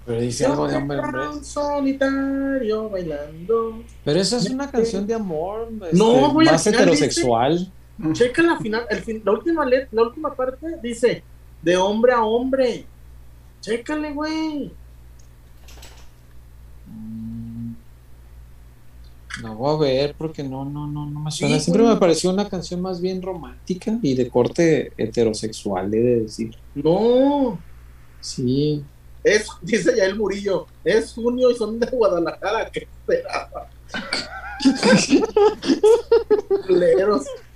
[0.05, 1.43] Pero dice algo de hombre, hombre.
[1.43, 3.83] solitario bailando.
[4.03, 5.69] Pero esa es una canción de amor.
[5.93, 7.71] no, este, más heterosexual.
[8.11, 11.23] checa la final, el fin, la última la última parte dice
[11.63, 12.85] de hombre a hombre.
[13.61, 14.71] Chécale, güey.
[19.41, 21.59] No voy a ver porque no, no, no, no me suena.
[21.59, 26.55] Siempre me pareció una canción más bien romántica y de corte heterosexual, he de decir.
[26.75, 27.59] No.
[28.19, 28.83] Sí.
[29.23, 33.69] Es, dice ya el Murillo, es junio y son de Guadalajara, ¿qué esperaba?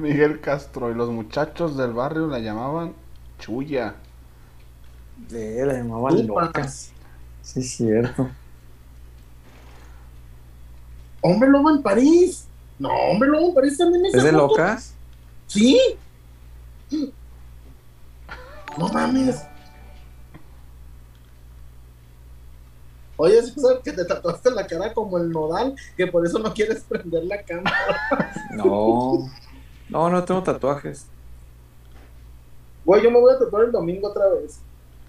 [0.00, 2.94] Miguel Castro y los muchachos del barrio la llamaban
[3.38, 3.94] Chuya.
[5.28, 6.92] De la llamaban Locas.
[7.42, 8.28] Sí, es cierto.
[11.20, 12.46] Hombre Lobo en París.
[12.78, 14.14] No, Hombre Lobo en París también es.
[14.14, 14.94] ¿Es de Locas?
[15.46, 15.78] Sí.
[18.78, 19.42] No mames.
[23.16, 26.82] Oye, César, que te tatuaste la cara como el nodal, que por eso no quieres
[26.84, 28.32] prender la cámara.
[28.52, 29.30] No,
[29.90, 31.06] no, no tengo tatuajes.
[32.84, 34.60] Güey, yo me voy a tatuar el domingo otra vez.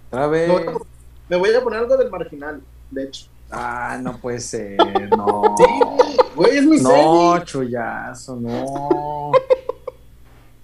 [0.07, 0.49] Otra vez.
[1.29, 3.27] Me voy a, poner algo del marginal, de hecho.
[3.49, 4.77] Ah, no puede ser,
[5.17, 5.55] no.
[5.57, 5.65] Sí,
[6.35, 9.31] güey, es mi No, chullazo, no.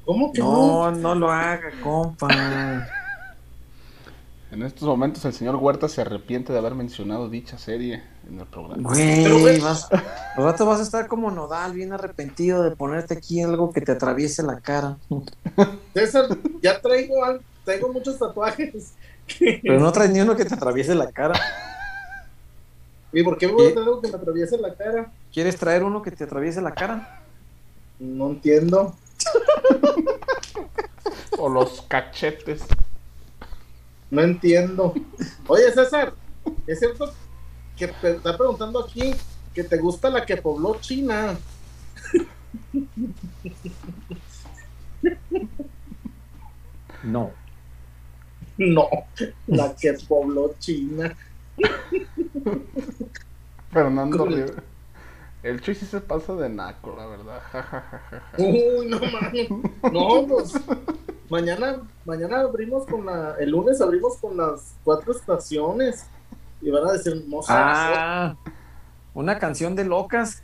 [0.05, 0.91] ¿Cómo que no?
[0.91, 2.27] No, no lo haga, compa.
[4.51, 8.45] En estos momentos el señor Huerta se arrepiente de haber mencionado dicha serie en el
[8.45, 8.89] programa.
[8.89, 13.71] Güey, vas, al rato vas a estar como nodal, bien arrepentido de ponerte aquí algo
[13.71, 14.97] que te atraviese la cara.
[15.93, 16.25] César,
[16.61, 17.15] ya traigo,
[17.63, 18.93] traigo muchos tatuajes.
[19.39, 21.39] Pero no traes ni uno que te atraviese la cara.
[23.11, 25.11] ¿Y por qué me voy a traer algo que me atraviese la cara?
[25.33, 27.23] ¿Quieres traer uno que te atraviese la cara?
[27.99, 28.95] No entiendo.
[31.37, 32.63] o los cachetes.
[34.09, 34.93] No entiendo.
[35.47, 36.13] Oye, César,
[36.65, 37.13] es cierto
[37.77, 39.13] que te está preguntando aquí
[39.53, 41.37] que te gusta la que pobló China.
[47.03, 47.31] No.
[48.57, 48.89] No,
[49.47, 51.15] la que pobló China.
[53.71, 54.63] Fernando Rivera.
[55.43, 57.41] El Chuy sí se pasa de naco, la verdad.
[58.37, 59.49] Uy, no mames.
[59.91, 60.53] No, pues.
[61.29, 63.35] Mañana, mañana abrimos con la.
[63.39, 66.05] El lunes abrimos con las cuatro estaciones.
[66.61, 68.35] Y van a decir, Ah,
[69.13, 70.41] una canción de locas.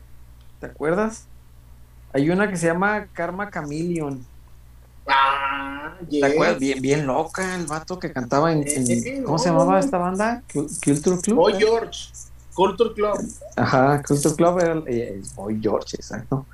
[0.59, 1.27] ¿Te acuerdas?
[2.14, 4.24] Hay una que se llama Karma Chameleon.
[5.08, 6.59] Ah, ¿Te acuerdas?
[6.59, 8.64] Bien, bien loca el vato que cantaba en.
[8.66, 10.43] Eh, ¿Cómo se llamaba esta banda?
[10.53, 11.35] Culture Club.
[11.35, 12.09] Boy George.
[12.53, 13.17] Culture Club.
[13.56, 16.45] Ajá, Culture Club era el, eh, Boy George, exacto.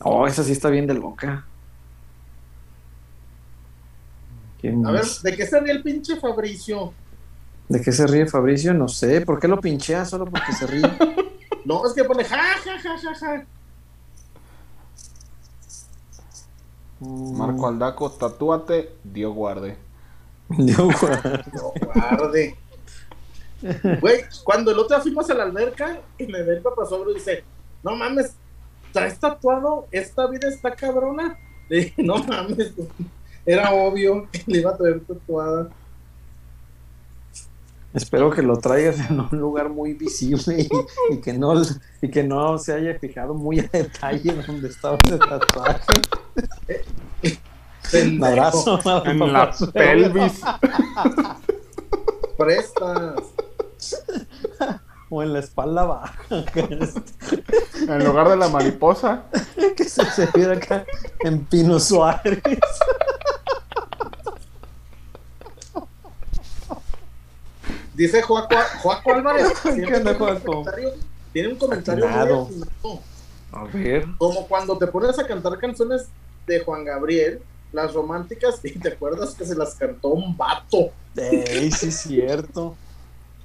[0.00, 1.46] Oh, esa sí está bien de loca.
[4.84, 6.92] A ver, ¿de qué ríe el pinche Fabricio?
[7.68, 8.72] ¿De qué se ríe Fabricio?
[8.74, 9.20] No sé.
[9.22, 10.82] ¿Por qué lo pinchea solo porque se ríe?
[11.64, 13.46] no, es que pone ja, ja, ja, ja, ja.
[17.00, 17.36] Mm.
[17.36, 19.76] Marco Aldaco, tatúate, Dios guarde.
[20.48, 21.44] Dios guarde.
[21.52, 22.56] Dios guarde.
[24.00, 27.14] Güey, cuando el otro día fuimos a la alberca y me ve el papá y
[27.14, 27.44] dice,
[27.82, 28.34] no mames,
[28.92, 29.86] ¿traes tatuado?
[29.90, 31.38] ¿Esta vida está cabrona?
[31.68, 32.72] Le dije, no mames,
[33.46, 35.68] era obvio que le iba a traer tatuada.
[37.96, 40.68] Espero que lo traigas en un lugar muy visible
[41.10, 41.54] y, que no
[42.02, 45.86] y que no se haya fijado muy a detalle en donde estaba ese tatuaje.
[47.94, 50.42] Un abrazo, en la pelvis.
[52.36, 53.22] Prestas.
[55.08, 56.14] O en la espalda baja.
[57.88, 59.24] en lugar de la mariposa.
[59.74, 60.84] que se, se viera acá
[61.20, 62.42] en Pino Suárez.
[67.96, 69.52] Dice Joaco, Joaco Álvarez.
[71.32, 72.06] Tiene un comentario
[73.52, 74.06] A ver.
[74.18, 76.08] Como cuando te pones a cantar canciones
[76.46, 77.40] de Juan Gabriel,
[77.72, 80.90] las románticas, y te acuerdas que se las cantó un vato.
[81.16, 82.76] Ey, sí, es cierto.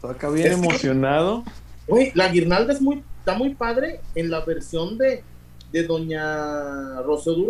[0.02, 1.46] Todo acá bien emocionado.
[1.88, 5.24] Uy, la guirnalda es muy, está muy padre en la versión de,
[5.72, 6.98] de Doña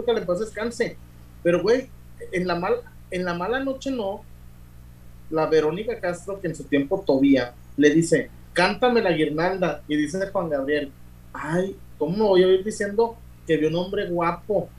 [0.05, 0.97] que le pasa descanse.
[1.41, 1.89] Pero, güey,
[2.31, 2.75] en la, mal,
[3.09, 4.23] en la mala noche no,
[5.31, 9.81] la Verónica Castro, que en su tiempo todavía, le dice, cántame la guirnalda.
[9.87, 10.91] Y dice Juan Gabriel,
[11.33, 14.69] ay, ¿cómo me voy a ir diciendo que vio un hombre guapo?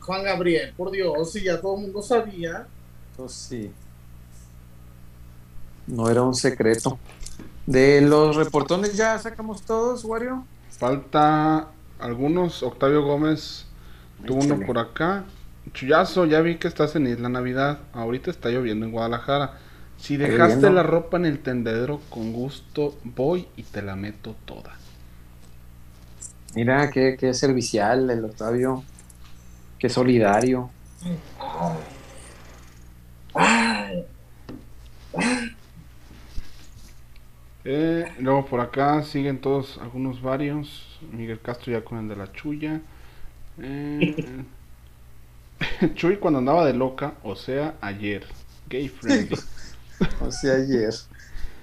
[0.00, 2.66] Juan Gabriel, por Dios, si ya todo el mundo sabía.
[3.10, 3.72] Entonces sí.
[5.86, 6.98] No era un secreto.
[7.66, 10.44] De los reportones ya sacamos todos, Wario.
[10.70, 11.68] Falta
[11.98, 12.62] algunos.
[12.62, 13.66] Octavio Gómez
[14.24, 15.24] tuvo uno por acá.
[15.72, 17.80] Chuyazo, ya vi que estás en Isla Navidad.
[17.92, 19.58] Ahorita está lloviendo en Guadalajara.
[19.98, 24.76] Si dejaste la ropa en el tendedero, con gusto voy y te la meto toda.
[26.54, 28.84] Mira, qué, qué servicial el Octavio.
[29.78, 30.70] Qué solidario.
[37.68, 41.00] Eh, luego por acá siguen todos, algunos varios.
[41.10, 42.80] Miguel Castro ya con el de la chulla.
[43.60, 44.44] Eh,
[45.94, 48.24] Chuy cuando andaba de loca, o sea, ayer.
[48.68, 49.36] Gay friendly.
[50.20, 50.94] O sea, ayer.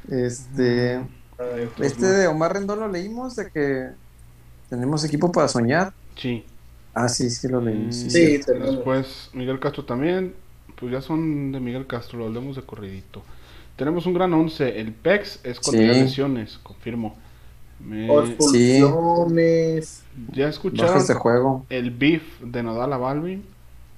[0.09, 1.01] Este.
[1.79, 3.89] Este de Omar Rendón lo leímos, de que
[4.69, 5.93] tenemos equipo para soñar.
[6.15, 6.45] Sí.
[6.93, 7.95] Ah, sí, sí lo leímos.
[7.95, 10.35] Sí, Sí, Después Miguel Castro también.
[10.79, 13.23] Pues ya son de Miguel Castro, lo hablemos de corridito.
[13.75, 14.79] Tenemos un gran 11.
[14.79, 15.77] El PEX es Sí.
[15.77, 17.15] lesiones, confirmo.
[17.79, 18.07] Me-
[18.85, 20.03] Expulsiones.
[20.31, 21.65] ¿Ya escucharon Bajas de juego.
[21.69, 23.43] el beef de Nodal a Balvin?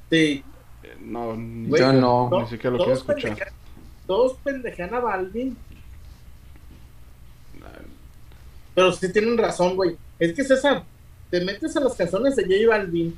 [0.09, 0.43] Sí.
[0.83, 2.29] Eh, No, ni, Yo no.
[2.41, 3.51] ni siquiera lo quiero escuchar.
[4.07, 5.57] Todos pendejean a Balvin.
[8.73, 9.95] Pero sí tienen razón, güey.
[10.19, 10.83] Es que César,
[11.29, 13.17] te metes a las canciones de J Balvin.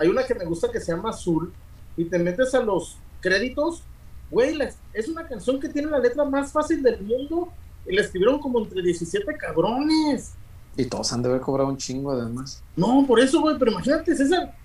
[0.00, 1.52] Hay una que me gusta que se llama Azul.
[1.96, 3.82] Y te metes a los créditos.
[4.30, 7.48] Güey, la- es una canción que tiene la letra más fácil del mundo.
[7.86, 10.32] Y la escribieron como entre 17 cabrones.
[10.76, 12.62] Y todos han de haber cobrado un chingo, además.
[12.74, 14.56] No, por eso, güey, pero imagínate, César.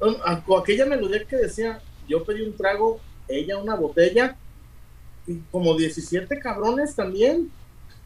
[0.00, 0.14] um,
[0.58, 4.36] aquella melodía que decía, yo pedí un trago, ella una botella,
[5.26, 7.50] y como 17 cabrones también.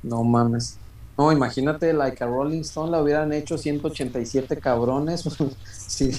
[0.03, 0.79] No mames.
[1.19, 5.25] No, imagínate, like a Rolling Stone la hubieran hecho 187 cabrones.
[5.77, 6.11] sí.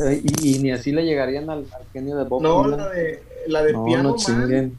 [0.00, 2.78] Y, y ni así le llegarían al, al genio de Bob No, Dylan.
[2.80, 4.18] la de, la de No, Piano no Man.
[4.18, 4.78] chinguen.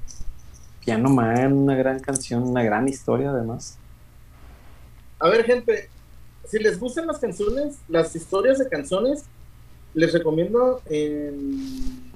[0.84, 3.78] Piano Man, una gran canción, una gran historia además.
[5.20, 5.90] A ver, gente,
[6.48, 9.24] si les gustan las canciones, las historias de canciones,
[9.94, 12.07] les recomiendo en.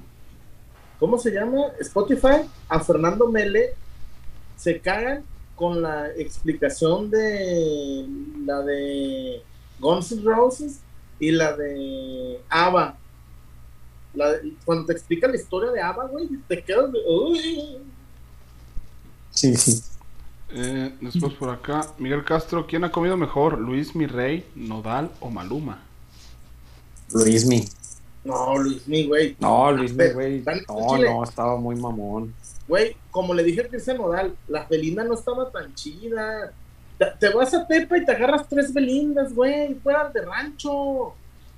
[1.02, 1.64] ¿Cómo se llama?
[1.80, 3.72] Spotify, a Fernando Mele.
[4.56, 5.24] Se cagan
[5.56, 8.06] con la explicación de
[8.46, 9.42] la de
[9.80, 10.80] Guns N' Roses
[11.20, 12.98] y la de ABBA.
[14.14, 17.00] La de- cuando te explica la historia de ABBA, güey, te quedas de.
[17.00, 17.78] "Uy".
[19.32, 19.82] Sí, sí.
[20.54, 23.58] Eh, después por acá, Miguel Castro, ¿quién ha comido mejor?
[23.58, 25.82] ¿Luis Mirrey, Nodal o Maluma?
[27.12, 27.68] Luismi.
[28.24, 29.36] No, Luis, mi güey.
[29.40, 30.44] No, Luismi, Pero, güey.
[30.68, 31.10] No, Chile.
[31.10, 32.34] no, estaba muy mamón.
[32.68, 36.54] Güey, como le dije a Cristian Nodal, la Belinda no estaba tan chida.
[37.20, 41.14] Te, vas a Tepa y te agarras tres Belindas, güey, fuera de rancho.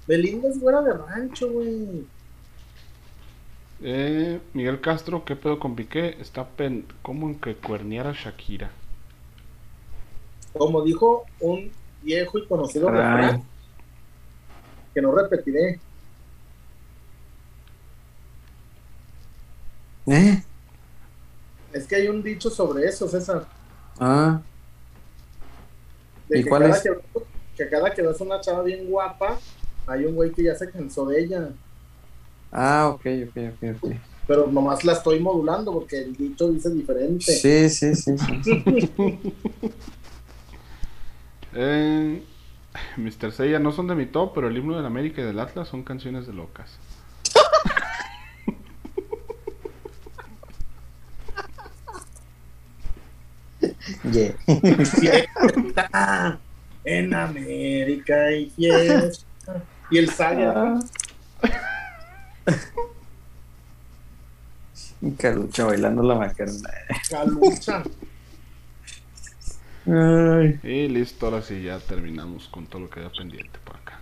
[0.08, 2.06] Belinda es fuera de rancho, güey.
[3.82, 6.16] Eh, Miguel Castro, ¿qué pedo con Piqué?
[6.22, 6.86] Está pen...
[7.02, 8.72] como en que cuernear a Shakira.
[10.54, 13.44] Como dijo un viejo y conocido refrán,
[14.94, 15.80] que no repetiré.
[20.08, 20.44] ¿Eh?
[21.72, 23.48] Es que hay un dicho sobre eso, César.
[24.00, 24.42] Ah,
[26.28, 26.82] De ¿Y que cuál cada es?
[26.82, 26.90] Que,
[27.56, 29.44] que cada que ves una chava bien guapa,
[29.86, 31.50] hay un güey que ya se cansó de ella.
[32.52, 33.92] ah, ok, ok, ok, ok.
[34.26, 37.32] Pero nomás la estoy modulando porque el dicho dice diferente.
[37.34, 38.16] Sí, sí, sí.
[38.18, 38.64] sí.
[41.54, 42.24] Eh,
[42.98, 43.32] Mr.
[43.32, 45.84] Seiya no son de mi top, pero el himno del América y del Atlas son
[45.84, 46.80] canciones de locas.
[54.12, 54.34] Yeah.
[55.00, 56.40] Fiesta
[56.86, 59.26] en América y fiesta.
[59.90, 60.80] Y el Saga,
[65.02, 66.70] Y Calucha bailando la macarena.
[67.10, 67.84] Calucha.
[69.86, 70.60] Ay.
[70.64, 74.00] Y listo, ahora sí ya terminamos con todo lo que había pendiente por acá.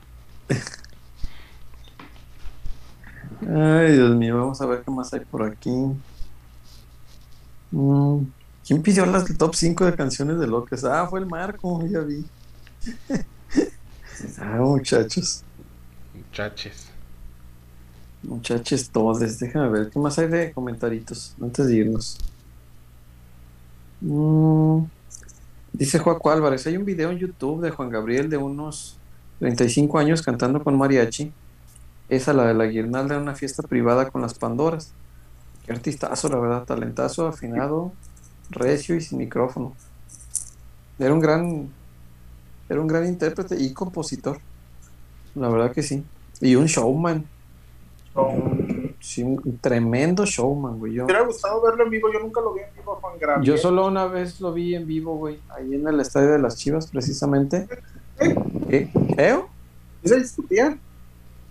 [3.41, 5.71] Ay, Dios mío, vamos a ver qué más hay por aquí.
[7.71, 8.25] Mm,
[8.65, 10.83] ¿Quién pidió las top 5 de canciones de Locas?
[10.83, 12.25] Ah, fue el Marco, ya vi.
[14.39, 15.43] ah, muchachos,
[16.13, 16.93] Muchaches.
[18.23, 22.17] muchachos todos, déjame ver qué más hay de comentaritos antes de irnos.
[24.01, 24.85] Mm,
[25.73, 28.99] dice Joaco Álvarez, hay un video en YouTube de Juan Gabriel de unos
[29.39, 31.33] 35 años cantando con mariachi.
[32.09, 34.95] Esa, la de la guirnalda en una fiesta privada con las Pandoras.
[35.65, 37.93] Qué artistazo, la verdad, talentazo, afinado,
[38.51, 39.73] recio y sin micrófono.
[40.99, 41.69] Era un gran,
[42.69, 44.39] era un gran intérprete y compositor.
[45.35, 46.03] La verdad que sí.
[46.41, 47.25] Y un showman.
[48.99, 50.93] sí, un tremendo showman, güey.
[50.93, 53.45] Yo, Me hubiera gustado verlo en vivo, yo nunca lo vi en vivo, Juan Grande.
[53.45, 56.57] yo solo una vez lo vi en vivo, güey, ahí en el estadio de las
[56.57, 57.67] Chivas, precisamente.
[58.19, 58.91] ¿Eh?
[59.17, 59.41] ¿Eh?
[60.03, 60.77] ¿Y se discutía?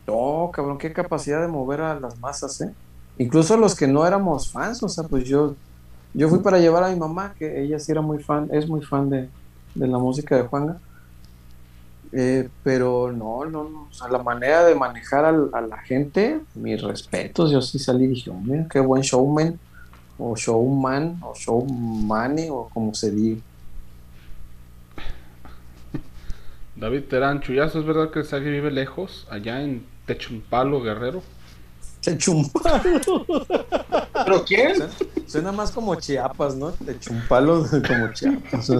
[0.07, 2.75] No, cabrón, qué capacidad de mover a las masas, ¿eh?
[3.19, 5.55] Incluso los que no éramos fans, o sea, pues yo,
[6.15, 8.83] yo fui para llevar a mi mamá, que ella sí era muy fan, es muy
[8.83, 9.29] fan de,
[9.75, 10.79] de la música de Juanga.
[12.13, 16.83] Eh, pero no, no, no, o sea, la manera de manejar a, la gente, mis
[16.83, 19.59] respetos, yo sí salí y dije, "Oh, mira, qué buen showman,
[20.19, 23.41] o showman, o showmane, o como se diga.
[26.77, 31.23] David Terán, ¿es verdad que Sagi vive lejos, allá en Techumpalo, Guerrero?
[32.01, 32.83] Se chumpa.
[32.83, 34.77] ¿Pero quién?
[34.77, 34.93] Suena,
[35.27, 36.73] suena más como Chiapas, ¿no?
[36.73, 38.71] De chumpalo como Chiapas.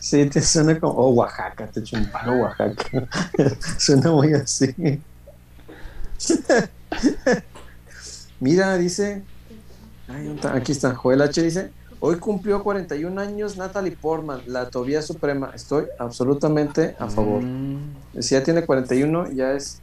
[0.00, 0.92] Sí, te suena como.
[0.94, 3.08] O Oaxaca, te chumpalo Oaxaca.
[3.78, 4.74] suena muy así.
[8.38, 9.22] Mira, dice.
[10.52, 10.94] aquí está.
[10.94, 11.42] Joel H.
[11.42, 11.70] dice.
[12.02, 15.52] Hoy cumplió 41 años Natalie Portman, la Tobía Suprema.
[15.54, 17.42] Estoy absolutamente a favor.
[17.42, 19.82] Mm, Si ya tiene 41, ya es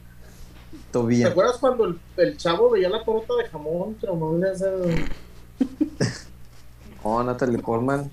[0.92, 4.66] ¿Te acuerdas cuando el, el chavo veía la torta de jamón, pero no le hace...
[7.04, 8.12] No, Natalie Portman.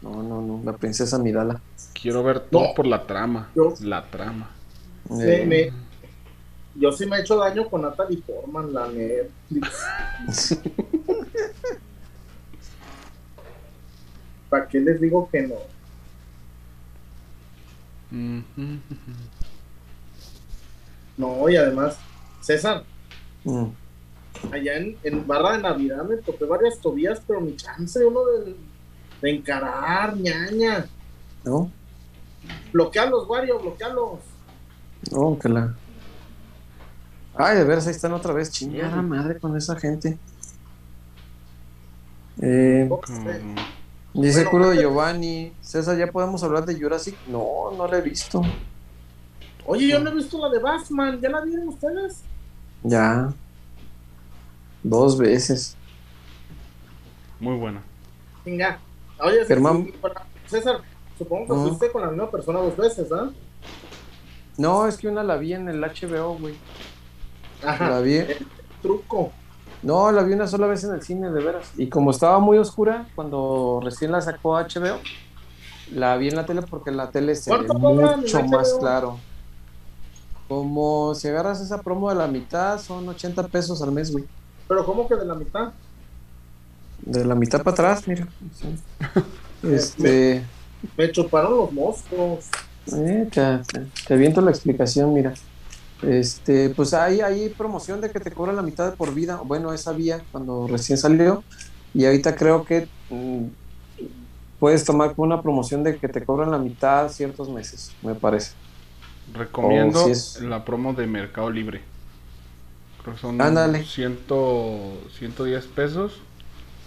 [0.00, 0.60] No, no, no.
[0.64, 1.60] La princesa Midala.
[2.00, 2.74] quiero ver todo No.
[2.74, 3.50] por la trama.
[3.56, 4.50] Yo- La trama.
[5.10, 5.72] Me- Eh, me-
[6.80, 9.86] yo sí me he hecho daño con Natalie Portman, la Netflix.
[14.48, 15.56] ¿Para qué les digo que no?
[21.16, 21.96] No, y además,
[22.40, 22.84] César,
[23.44, 23.64] mm.
[24.52, 28.56] allá en, en Barra de Navidad me topé varias tobías, pero mi chance uno de,
[29.22, 30.86] de encarar, ñaña.
[31.44, 31.70] ¿No?
[32.72, 34.18] Bloquealos, Wario, bloquealos.
[35.12, 35.74] No, que la.
[37.36, 38.50] Ay, de veras, ahí están otra vez.
[38.50, 40.18] Chingada madre con esa gente.
[42.40, 42.88] Eh,
[44.12, 45.52] dice Bueno, Curo de que- Giovanni.
[45.60, 47.16] César, ¿ya podemos hablar de Jurassic?
[47.28, 48.42] No, no la he visto.
[49.66, 52.22] Oye, yo no he visto la de Batman, ¿ya la vieron ustedes?
[52.82, 53.32] Ya.
[54.82, 55.76] Dos veces.
[57.40, 57.82] Muy buena.
[58.44, 58.78] Venga.
[59.20, 59.90] Oye, Germán.
[60.46, 60.80] César,
[61.16, 61.68] supongo que Ujú.
[61.68, 63.30] fuiste con la misma persona dos veces, ¿ah?
[64.58, 66.54] No, es que una la vi en el HBO, güey.
[67.64, 67.88] Ajá.
[67.90, 68.16] La vi.
[68.16, 68.46] El
[68.82, 69.32] truco.
[69.82, 71.72] No, la vi una sola vez en el cine, de veras.
[71.76, 75.00] Y como estaba muy oscura, cuando recién la sacó HBO,
[75.92, 78.42] la vi en la tele porque en la tele se ve ¿Cuánto cobran en mucho
[78.44, 78.78] más HBO?
[78.80, 79.18] claro.
[80.54, 84.24] Como si agarras esa promo de la mitad, son 80 pesos al mes, güey.
[84.68, 85.72] Pero ¿cómo que de la mitad?
[87.00, 88.28] De la mitad para atrás, mira.
[88.52, 88.68] Sí.
[89.64, 90.44] Este.
[90.96, 92.44] Me chuparon los moscos.
[92.92, 95.34] eh, te, te- aviento la explicación, mira.
[96.02, 99.40] Este, pues hay, hay promoción de que te cobran la mitad de por vida.
[99.44, 101.42] Bueno, esa vía cuando recién salió.
[101.94, 103.46] Y ahorita creo que mm,
[104.60, 108.52] puedes tomar una promoción de que te cobran la mitad ciertos meses, me parece.
[109.32, 111.80] Recomiendo Oh, sí es- la promo de Mercado Libre.
[113.02, 113.84] Creo que son Ándale.
[113.84, 114.18] 100,
[115.18, 116.20] 110 pesos.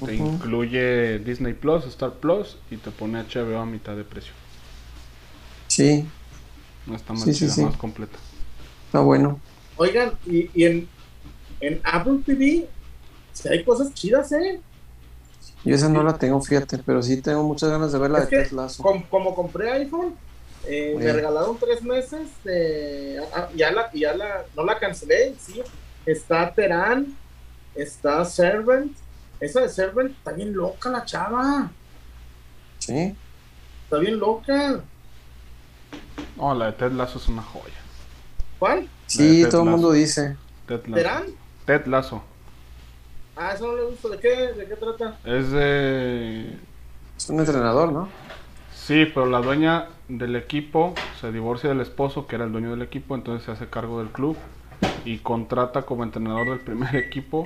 [0.06, 4.34] Te incluye Disney Plus, Star Plus y te pone HBO a mitad de precio.
[5.68, 6.06] Sí,
[6.88, 7.62] No está más Sí, sí, chida, sí.
[7.62, 8.18] más completa.
[8.86, 9.40] está bueno.
[9.76, 10.90] Oigan, y, y en,
[11.62, 12.70] en Apple TV,
[13.34, 14.62] si hay cosas chidas, ¿eh?
[15.64, 18.30] Yo esa no la tengo, fíjate, pero sí tengo muchas ganas de ver la Es
[18.30, 18.52] de.
[18.82, 20.16] Com- como compré iPhone,
[20.66, 25.62] eh, me regalaron tres meses de, ah, ya la, ya la, no la cancelé, sí,
[26.06, 27.16] está Terán,
[27.76, 28.92] está Servant,
[29.40, 31.72] esa de Servant está bien loca la chava,
[32.80, 33.16] Sí,
[33.84, 34.82] está bien loca,
[36.36, 37.74] No, la de Ted Lasso es una joya.
[38.60, 38.88] ¿cuál?
[39.08, 40.38] sí, todo el mundo dice.
[40.68, 40.96] Ted Lasso.
[40.96, 41.24] ¿Terán?
[41.66, 42.24] Ted Lasso.
[43.36, 45.18] Ah, eso no he visto, ¿de qué, de qué trata?
[45.24, 46.58] Es de...
[47.16, 48.10] Es un entrenador, ¿no?
[48.74, 52.82] Sí, pero la dueña del equipo se divorcia del esposo, que era el dueño del
[52.82, 54.38] equipo, entonces se hace cargo del club
[55.06, 57.46] y contrata como entrenador del primer equipo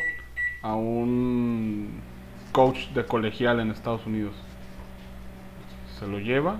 [0.62, 2.02] a un
[2.52, 4.34] coach de colegial en Estados Unidos.
[6.00, 6.60] Se lo lleva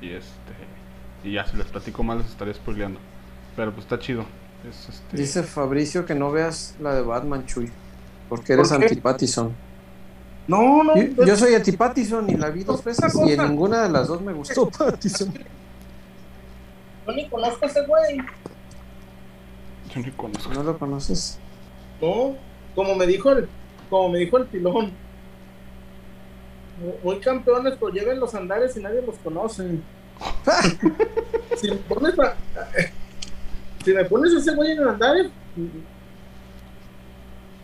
[0.00, 0.52] y este
[1.24, 2.98] y ya si les platico más les estaré spoileando.
[3.56, 4.24] Pero pues está chido.
[4.68, 7.70] Es este Dice Fabricio que no veas la de Batman, Chuy,
[8.28, 9.00] porque eres ¿Por qué?
[10.48, 13.88] No, no, Yo, yo soy anti-Pattison y la vi dos veces y en ninguna de
[13.90, 15.32] las dos me gustó Pattison.
[17.06, 18.18] yo ni conozco a ese güey,
[19.94, 20.52] yo ni conozco.
[20.52, 21.38] ¿No lo conoces?
[22.00, 22.34] no,
[22.74, 23.48] como me dijo el,
[23.88, 24.92] como me dijo el pilón,
[26.80, 29.78] Muy- muy campeones, pero lleven los andares y nadie los conoce.
[31.56, 32.34] si me pones a-
[33.84, 35.30] si me pones ese güey en el andares,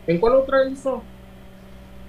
[0.07, 1.03] ¿En cuál otra hizo?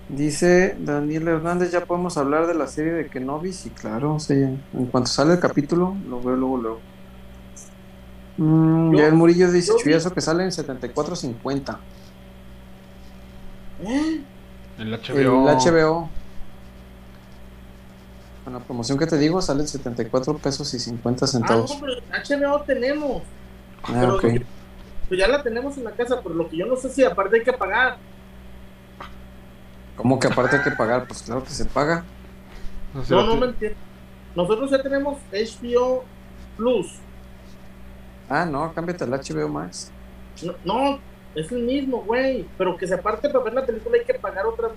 [0.09, 4.85] Dice Daniel Hernández, ya podemos hablar de la serie de Kenobi, sí, claro, sí, en
[4.91, 6.79] cuanto sale el capítulo, lo veo luego, luego.
[8.37, 11.77] Mm, Yo- ya el Murillo dice, chuyazo que sale en 74.50.
[13.83, 14.21] ¿Eh?
[14.79, 15.47] El El HBO.
[15.47, 16.09] HBO.
[18.43, 21.71] Con la promoción que te digo, sale en 74 pesos y 50 Ah, centavos.
[21.79, 23.21] no, pero HBO tenemos.
[23.83, 24.23] Ah, pero ok.
[24.23, 24.45] lo que-
[25.07, 27.37] pues ya la tenemos en la casa, pero lo que yo no sé si aparte
[27.37, 27.97] hay que pagar.
[29.99, 31.05] ¿Cómo que aparte hay que pagar?
[31.07, 32.05] Pues claro que se paga.
[32.93, 33.77] No sé, No, no me entiendo.
[34.33, 36.05] Nosotros ya tenemos HBO
[36.55, 36.95] Plus.
[38.29, 39.91] Ah, no, cámbiate al HBO Max.
[40.41, 40.99] No, no,
[41.35, 42.47] es el mismo, güey.
[42.57, 44.69] Pero que se aparte para ver la película hay que pagar otra.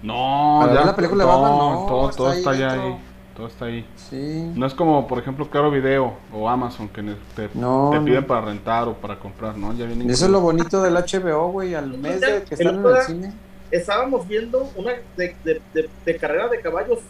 [0.00, 0.78] No, Para ya.
[0.78, 2.86] ver la película de Batman, no, todo, está todo ahí está ya dentro.
[2.88, 2.98] ahí.
[3.34, 3.88] Todo está ahí.
[3.96, 4.52] Sí.
[4.54, 7.02] No es como, por ejemplo, Claro Video o Amazon que
[7.34, 8.04] te, No, te no.
[8.04, 9.72] piden para rentar o para comprar, ¿no?
[9.72, 12.76] Ya vienen Y eso es lo bonito del HBO, güey, al mes de que están
[12.76, 13.32] en el cine.
[13.70, 17.00] Estábamos viendo una de, de, de- de carrera de caballos.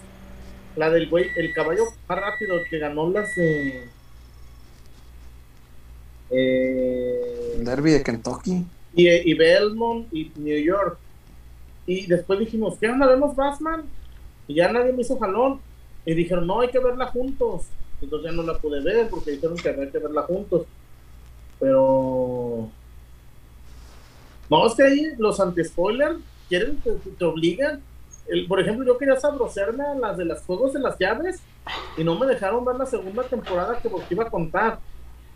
[0.76, 3.88] La del güey, el caballo más rápido que ganó las de.
[6.30, 8.64] Eh, El derby de Kentucky.
[8.94, 10.98] y, y Belmont y New York.
[11.86, 13.06] Y después dijimos, ¿qué onda?
[13.06, 13.84] ¿Vemos Batman?
[14.46, 15.60] Y ya nadie me hizo jalón.
[16.04, 17.62] Y dijeron, no, hay que verla juntos.
[18.00, 20.66] Entonces ya no la pude ver porque dijeron que había que verla juntos.
[21.58, 22.70] Pero.
[24.50, 27.82] No, es que ahí los anti-spoilers quieren, te, te obligan.
[28.26, 31.40] El, por ejemplo, yo quería sabrosearme a las de los juegos de las llaves
[31.96, 34.78] y no me dejaron ver la segunda temporada que porque iba a contar.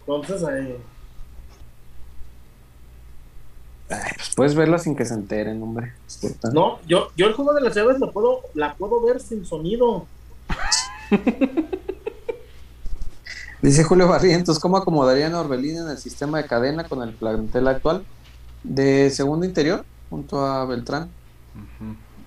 [0.00, 0.78] Entonces, eh,
[3.92, 5.92] Ay, pues puedes verla sin que se enteren, hombre.
[6.52, 10.06] No, yo, yo el juego de las llaves lo puedo, la puedo ver sin sonido.
[13.60, 17.68] Dice Julio Barrientos, ¿cómo acomodarían a Orbelín en el sistema de cadena con el plantel
[17.68, 18.04] actual?
[18.64, 21.08] De segundo interior, junto a Beltrán.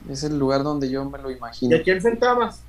[0.10, 1.78] Es el lugar donde yo me lo ¿Y imagino.
[1.78, 2.62] a quién sentabas?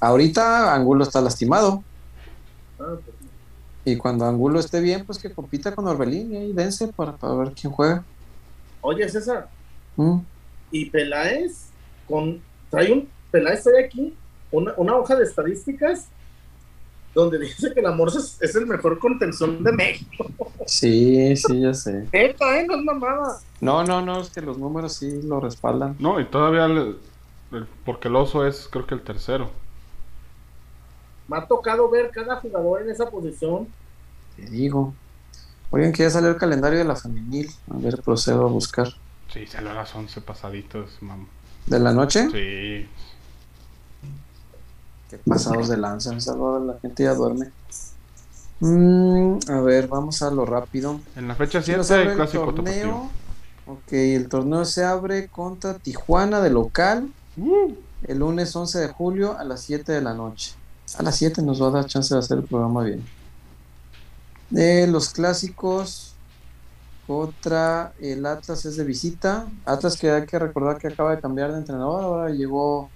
[0.00, 1.82] Ahorita Angulo está lastimado.
[2.78, 3.16] Ah, pues,
[3.86, 7.32] Y cuando Angulo esté bien, pues que compita con Orbelín y ahí dense para, para
[7.36, 8.04] ver quién juega.
[8.82, 9.48] Oye, César,
[9.96, 10.18] Mm.
[10.70, 11.68] y Peláez,
[12.06, 14.14] con, trae un, Peláez trae aquí
[14.52, 16.08] una, una hoja de estadísticas
[17.16, 20.26] donde dice que la Morsa es, es el mejor contención de México.
[20.66, 22.06] Sí, sí, ya sé.
[22.12, 22.66] Neta, ¿eh?
[22.68, 23.40] No es mamada.
[23.60, 25.96] No, no, no, es que los números sí lo respaldan.
[25.98, 26.98] No, y todavía, el-
[27.86, 29.50] porque el oso es creo que el tercero.
[31.26, 33.66] Me ha tocado ver cada jugador en esa posición.
[34.36, 34.92] Te digo.
[35.70, 37.48] Oigan, que ya salió el calendario de la femenil.
[37.70, 38.88] A ver, procedo a buscar.
[39.32, 41.26] Sí, salió a las 11 pasaditos, mam.
[41.64, 42.28] ¿De la noche?
[42.30, 42.86] Sí.
[45.24, 46.14] Pasados de lanza.
[46.14, 47.50] esa hora la gente ya duerme.
[48.60, 51.00] Mm, a ver, vamos a lo rápido.
[51.14, 53.10] En la fecha Sí, nos 7 abre el clásico torneo.
[53.66, 57.08] Ok, el torneo se abre contra Tijuana de local.
[58.02, 60.54] El lunes 11 de julio a las 7 de la noche.
[60.98, 63.04] A las 7 nos va a dar chance de hacer el programa bien.
[64.50, 66.14] De los clásicos
[67.06, 69.46] contra el Atlas es de visita.
[69.64, 72.04] Atlas que hay que recordar que acaba de cambiar de entrenador.
[72.04, 72.88] Ahora llegó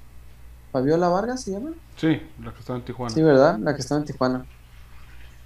[0.73, 1.73] Fabiola Vargas, ¿se llama?
[1.97, 3.15] Sí, la que está en Tijuana.
[3.15, 3.59] Sí, ¿verdad?
[3.59, 4.47] La que está en Tijuana.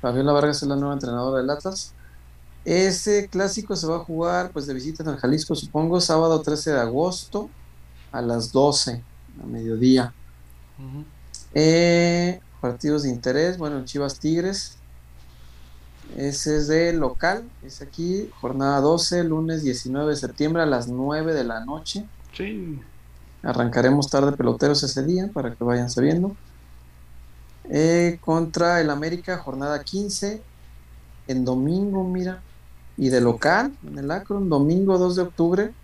[0.00, 1.94] Fabiola Vargas es la nueva entrenadora del Atlas.
[2.64, 6.72] Ese clásico se va a jugar pues de visita en el Jalisco, supongo, sábado 13
[6.72, 7.50] de agosto
[8.10, 9.02] a las 12,
[9.42, 10.12] a mediodía.
[11.52, 14.78] Eh, partidos de interés, bueno, Chivas Tigres.
[16.16, 21.34] Ese es de local, es aquí, jornada 12, lunes 19 de septiembre a las 9
[21.34, 22.06] de la noche.
[22.32, 22.80] Sí.
[23.44, 26.34] Arrancaremos tarde peloteros ese día para que vayan sabiendo.
[27.70, 30.42] Eh, contra el América, jornada 15.
[31.28, 32.42] En domingo, mira.
[32.96, 35.74] Y de local, en el Akron, domingo 2 de octubre,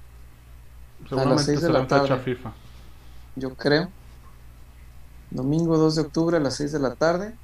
[1.08, 2.18] Seguramente seis de será la tarde.
[2.18, 2.52] FIFA.
[3.36, 3.88] yo creo.
[5.30, 7.34] Domingo 2 de octubre a las 6 de la tarde.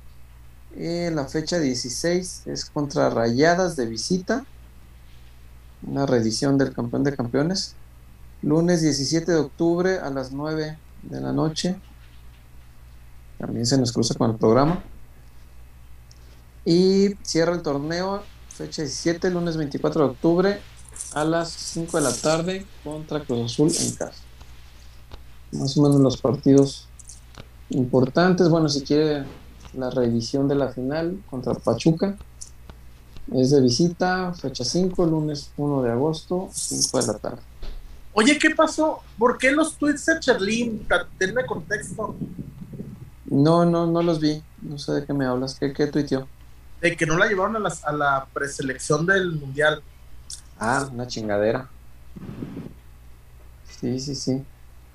[0.74, 4.44] Eh, la fecha 16 es contra Rayadas de visita.
[5.86, 7.76] Una reedición del campeón de campeones.
[8.42, 11.76] Lunes 17 de octubre a las 9 de la noche.
[13.38, 14.82] También se nos cruza con el programa.
[16.64, 20.60] Y cierra el torneo, fecha 17, lunes 24 de octubre
[21.12, 24.22] a las 5 de la tarde contra Cruz Azul en casa.
[25.52, 26.88] Más o menos los partidos
[27.70, 28.48] importantes.
[28.48, 29.24] Bueno, si quiere
[29.76, 32.16] la reedición de la final contra Pachuca.
[33.32, 37.42] Es de visita, fecha 5, lunes 1 de agosto, 5 de la tarde.
[38.18, 39.02] Oye, ¿qué pasó?
[39.18, 40.88] ¿Por qué los tweets de Cherlin?
[41.18, 42.16] Denme contexto.
[43.26, 44.42] No, no, no los vi.
[44.62, 45.58] No sé de qué me hablas.
[45.58, 46.26] ¿Qué, qué tuiteó?
[46.80, 49.82] De que no la llevaron a, las- a la preselección del mundial.
[50.58, 51.68] Ah, una chingadera.
[53.80, 54.42] Sí, sí, sí.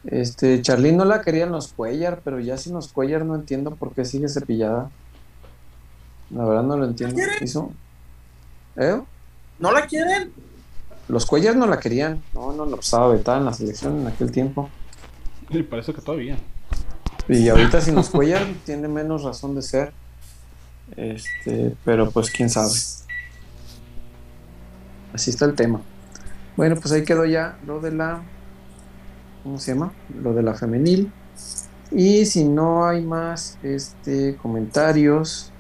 [0.05, 3.93] Este, Charlene no la querían los Cuellar, pero ya sin los Cuellar no entiendo por
[3.93, 4.89] qué sigue cepillada.
[6.31, 7.21] La verdad no lo entiendo.
[7.39, 7.71] ¿Hizo?
[8.77, 8.99] ¿Eh?
[9.59, 10.31] ¿No la quieren?
[11.11, 12.23] Los Cuellar no la querían.
[12.33, 14.69] No, no, no estaba vetada en la selección en aquel tiempo.
[15.49, 16.37] Y parece que todavía.
[17.27, 19.91] Y ahorita sin los Cuellar tiene menos razón de ser.
[20.95, 22.71] Este, pero pues quién sabe.
[25.13, 25.81] Así está el tema.
[26.55, 28.21] Bueno, pues ahí quedó ya lo de la.
[29.43, 29.91] ¿Cómo se llama?
[30.23, 31.11] Lo de la femenil.
[31.91, 35.51] Y si no hay más este, comentarios.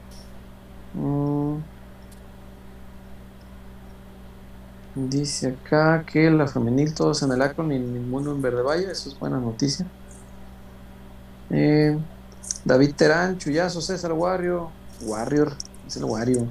[0.93, 1.57] Mm,
[4.95, 8.91] dice acá que la femenil todos en el Acron y ninguno en Verde Valle.
[8.91, 9.85] Eso es buena noticia.
[11.49, 11.97] Eh,
[12.65, 14.69] David Terán, Chuyazo, César Warrior.
[15.01, 15.53] Warrior,
[15.87, 16.47] es el Warrior.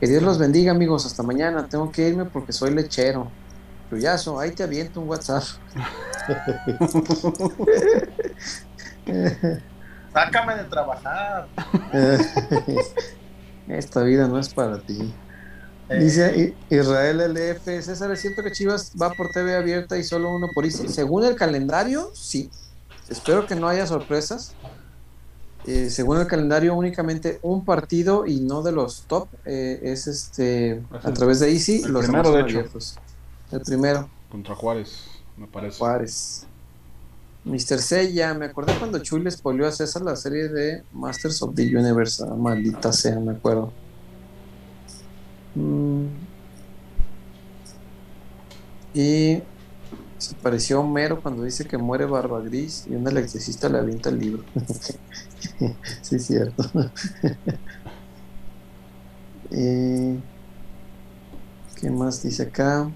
[0.00, 1.06] Que Dios los bendiga, amigos.
[1.06, 1.66] Hasta mañana.
[1.68, 3.30] Tengo que irme porque soy lechero.
[3.90, 5.44] Chuyazo, ahí te aviento un WhatsApp.
[10.12, 11.48] Sácame de trabajar.
[13.68, 15.14] Esta vida no es para ti.
[15.88, 20.48] Dice Israel LF, César, es cierto que Chivas va por TV abierta y solo uno
[20.52, 20.88] por ICI.
[20.88, 22.50] Según el calendario, sí.
[23.08, 24.54] Espero que no haya sorpresas.
[25.64, 30.82] Eh, según el calendario, únicamente un partido y no de los top eh, es este
[31.02, 31.82] a través de Easy.
[31.82, 32.58] El los primero, de hecho.
[32.58, 32.96] abiertos.
[33.52, 35.04] El primero, Contra Juárez,
[35.36, 35.78] me parece.
[35.78, 36.46] Juárez.
[37.44, 37.78] Mr.
[37.78, 41.62] Seiya, me acordé cuando Chuy le spoileó a César la serie de Masters of the
[41.62, 42.24] Universe.
[42.24, 43.72] Ah, maldita sea, me acuerdo.
[45.56, 46.06] Mm.
[48.94, 49.42] Y
[50.18, 54.08] se pareció a Homero cuando dice que muere Barba Gris y un electricista le avienta
[54.10, 54.44] el libro.
[56.02, 56.64] sí, es cierto.
[59.50, 60.18] y,
[61.80, 62.90] ¿Qué más dice acá?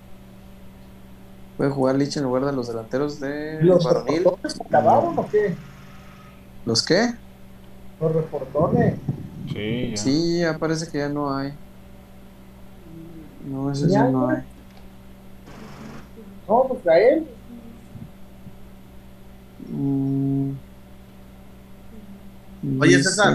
[1.59, 5.55] Puede jugar Lich en lugar de los delanteros de ¿Los acabaron o qué?
[6.65, 7.15] ¿Los qué?
[8.01, 8.95] Los reportones.
[9.53, 9.97] Sí, ya.
[9.99, 11.53] Sí, ya parece que ya no hay.
[13.45, 14.39] No, eso Ya, ya no hay.
[16.49, 17.27] No, pues Gael.
[19.69, 20.51] Mm.
[22.81, 23.35] Oye, César.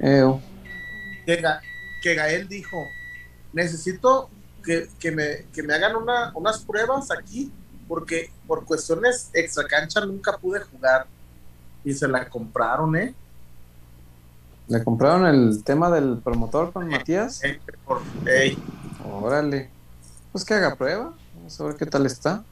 [0.00, 0.40] Eo.
[1.26, 1.60] que, Ga-
[2.02, 2.88] que Gael dijo,
[3.52, 4.28] necesito
[4.64, 7.52] que, que me, que me hagan una, unas pruebas aquí,
[7.86, 11.06] porque por cuestiones extra cancha nunca pude jugar.
[11.84, 13.14] Y se la compraron, ¿eh?
[14.68, 17.44] ¿Le compraron el tema del promotor con Matías?
[17.44, 18.56] Eh, por- ey,
[19.04, 19.70] Órale.
[20.32, 21.12] Pues que haga prueba.
[21.34, 22.44] Vamos a ver qué tal está.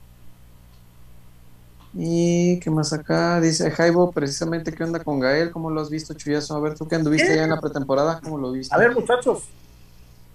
[1.94, 3.40] Y qué más acá.
[3.40, 5.50] Dice Jaibo, precisamente, ¿qué onda con Gael?
[5.50, 6.56] ¿Cómo lo has visto, Chuyazo?
[6.56, 7.36] A ver, tú que anduviste ¿Qué?
[7.36, 8.74] ya en la pretemporada, ¿cómo lo viste?
[8.74, 9.44] A ver, muchachos,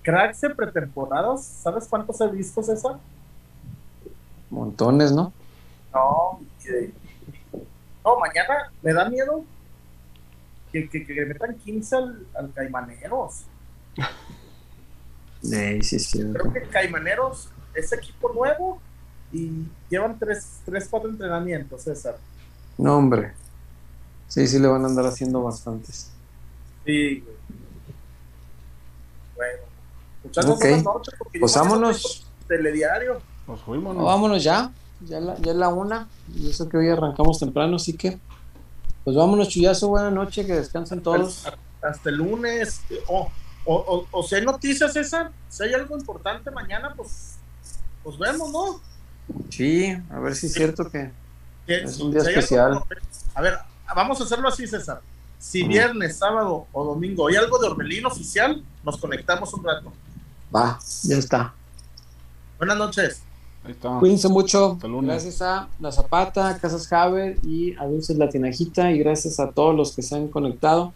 [0.04, 2.98] cracks en pretemporadas, ¿sabes cuántos he visto, César?
[4.50, 5.34] Montones, ¿no?
[5.94, 6.92] No, que-
[8.06, 9.44] no, mañana me da miedo
[10.72, 13.42] que, que, que le metan 15 al, al Caimaneros.
[15.42, 16.24] Sí, sí, sí.
[16.34, 18.82] Creo que Caimaneros es equipo nuevo
[19.32, 22.18] y llevan 3, tres 4 entrenamientos, César.
[22.78, 23.34] No, hombre.
[24.28, 26.12] Sí, sí, le van a andar haciendo bastantes.
[26.86, 27.38] Sí, güey.
[29.36, 29.64] Bueno,
[30.24, 32.28] muchachos, noches, porque Pues vámonos.
[32.48, 33.22] Telediario.
[33.48, 34.08] Nos fuimos, No, ¿no?
[34.08, 34.72] vámonos ya.
[35.02, 36.08] Ya, la, ya es la una.
[36.34, 38.20] Y eso que hoy arrancamos temprano, así que.
[39.04, 39.88] Pues vámonos, Chuyazo.
[39.90, 41.46] Buenas noches, que descansen todos.
[41.82, 42.82] Hasta el lunes.
[43.08, 43.30] O,
[43.68, 47.36] o, o, o si hay noticias, César, si hay algo importante mañana, pues,
[48.04, 48.82] pues vemos, ¿no?
[49.50, 51.12] Sí, a ver si es cierto que.
[51.66, 52.86] Que Es un día si hay algo- especial.
[53.36, 53.58] a ver,
[53.94, 55.02] vamos a hacerlo así, César.
[55.38, 59.92] Si viernes, sábado o domingo hay algo de Orbelín oficial, nos conectamos un rato.
[60.56, 61.54] Va, ya está.
[62.58, 63.22] Buenas noches.
[63.66, 64.00] Ahí está.
[64.00, 64.78] Cuídense mucho.
[64.82, 68.90] Gracias a La Zapata, Casas Haber y a Dulces Latinajita.
[68.92, 70.94] Y gracias a todos los que se han conectado.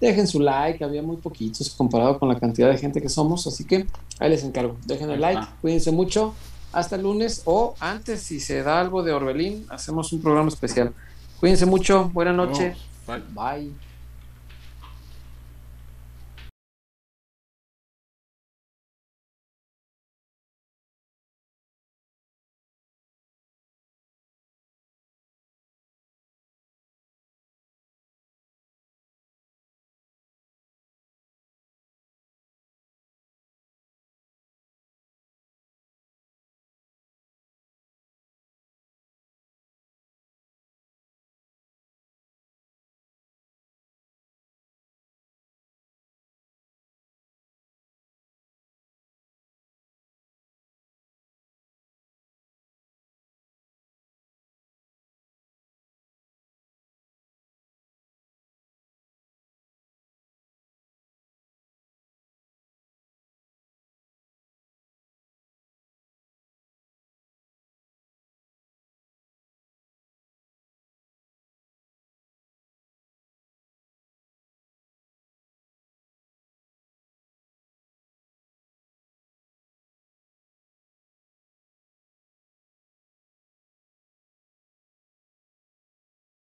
[0.00, 3.46] Dejen su like, había muy poquitos comparado con la cantidad de gente que somos.
[3.46, 3.86] Así que
[4.18, 4.76] ahí les encargo.
[4.86, 6.34] Dejen el like, cuídense mucho.
[6.72, 10.92] Hasta el lunes o antes, si se da algo de Orbelín, hacemos un programa especial.
[11.40, 12.10] Cuídense mucho.
[12.14, 12.76] Buenas noches.
[13.06, 13.22] Bye.
[13.34, 13.89] Bye.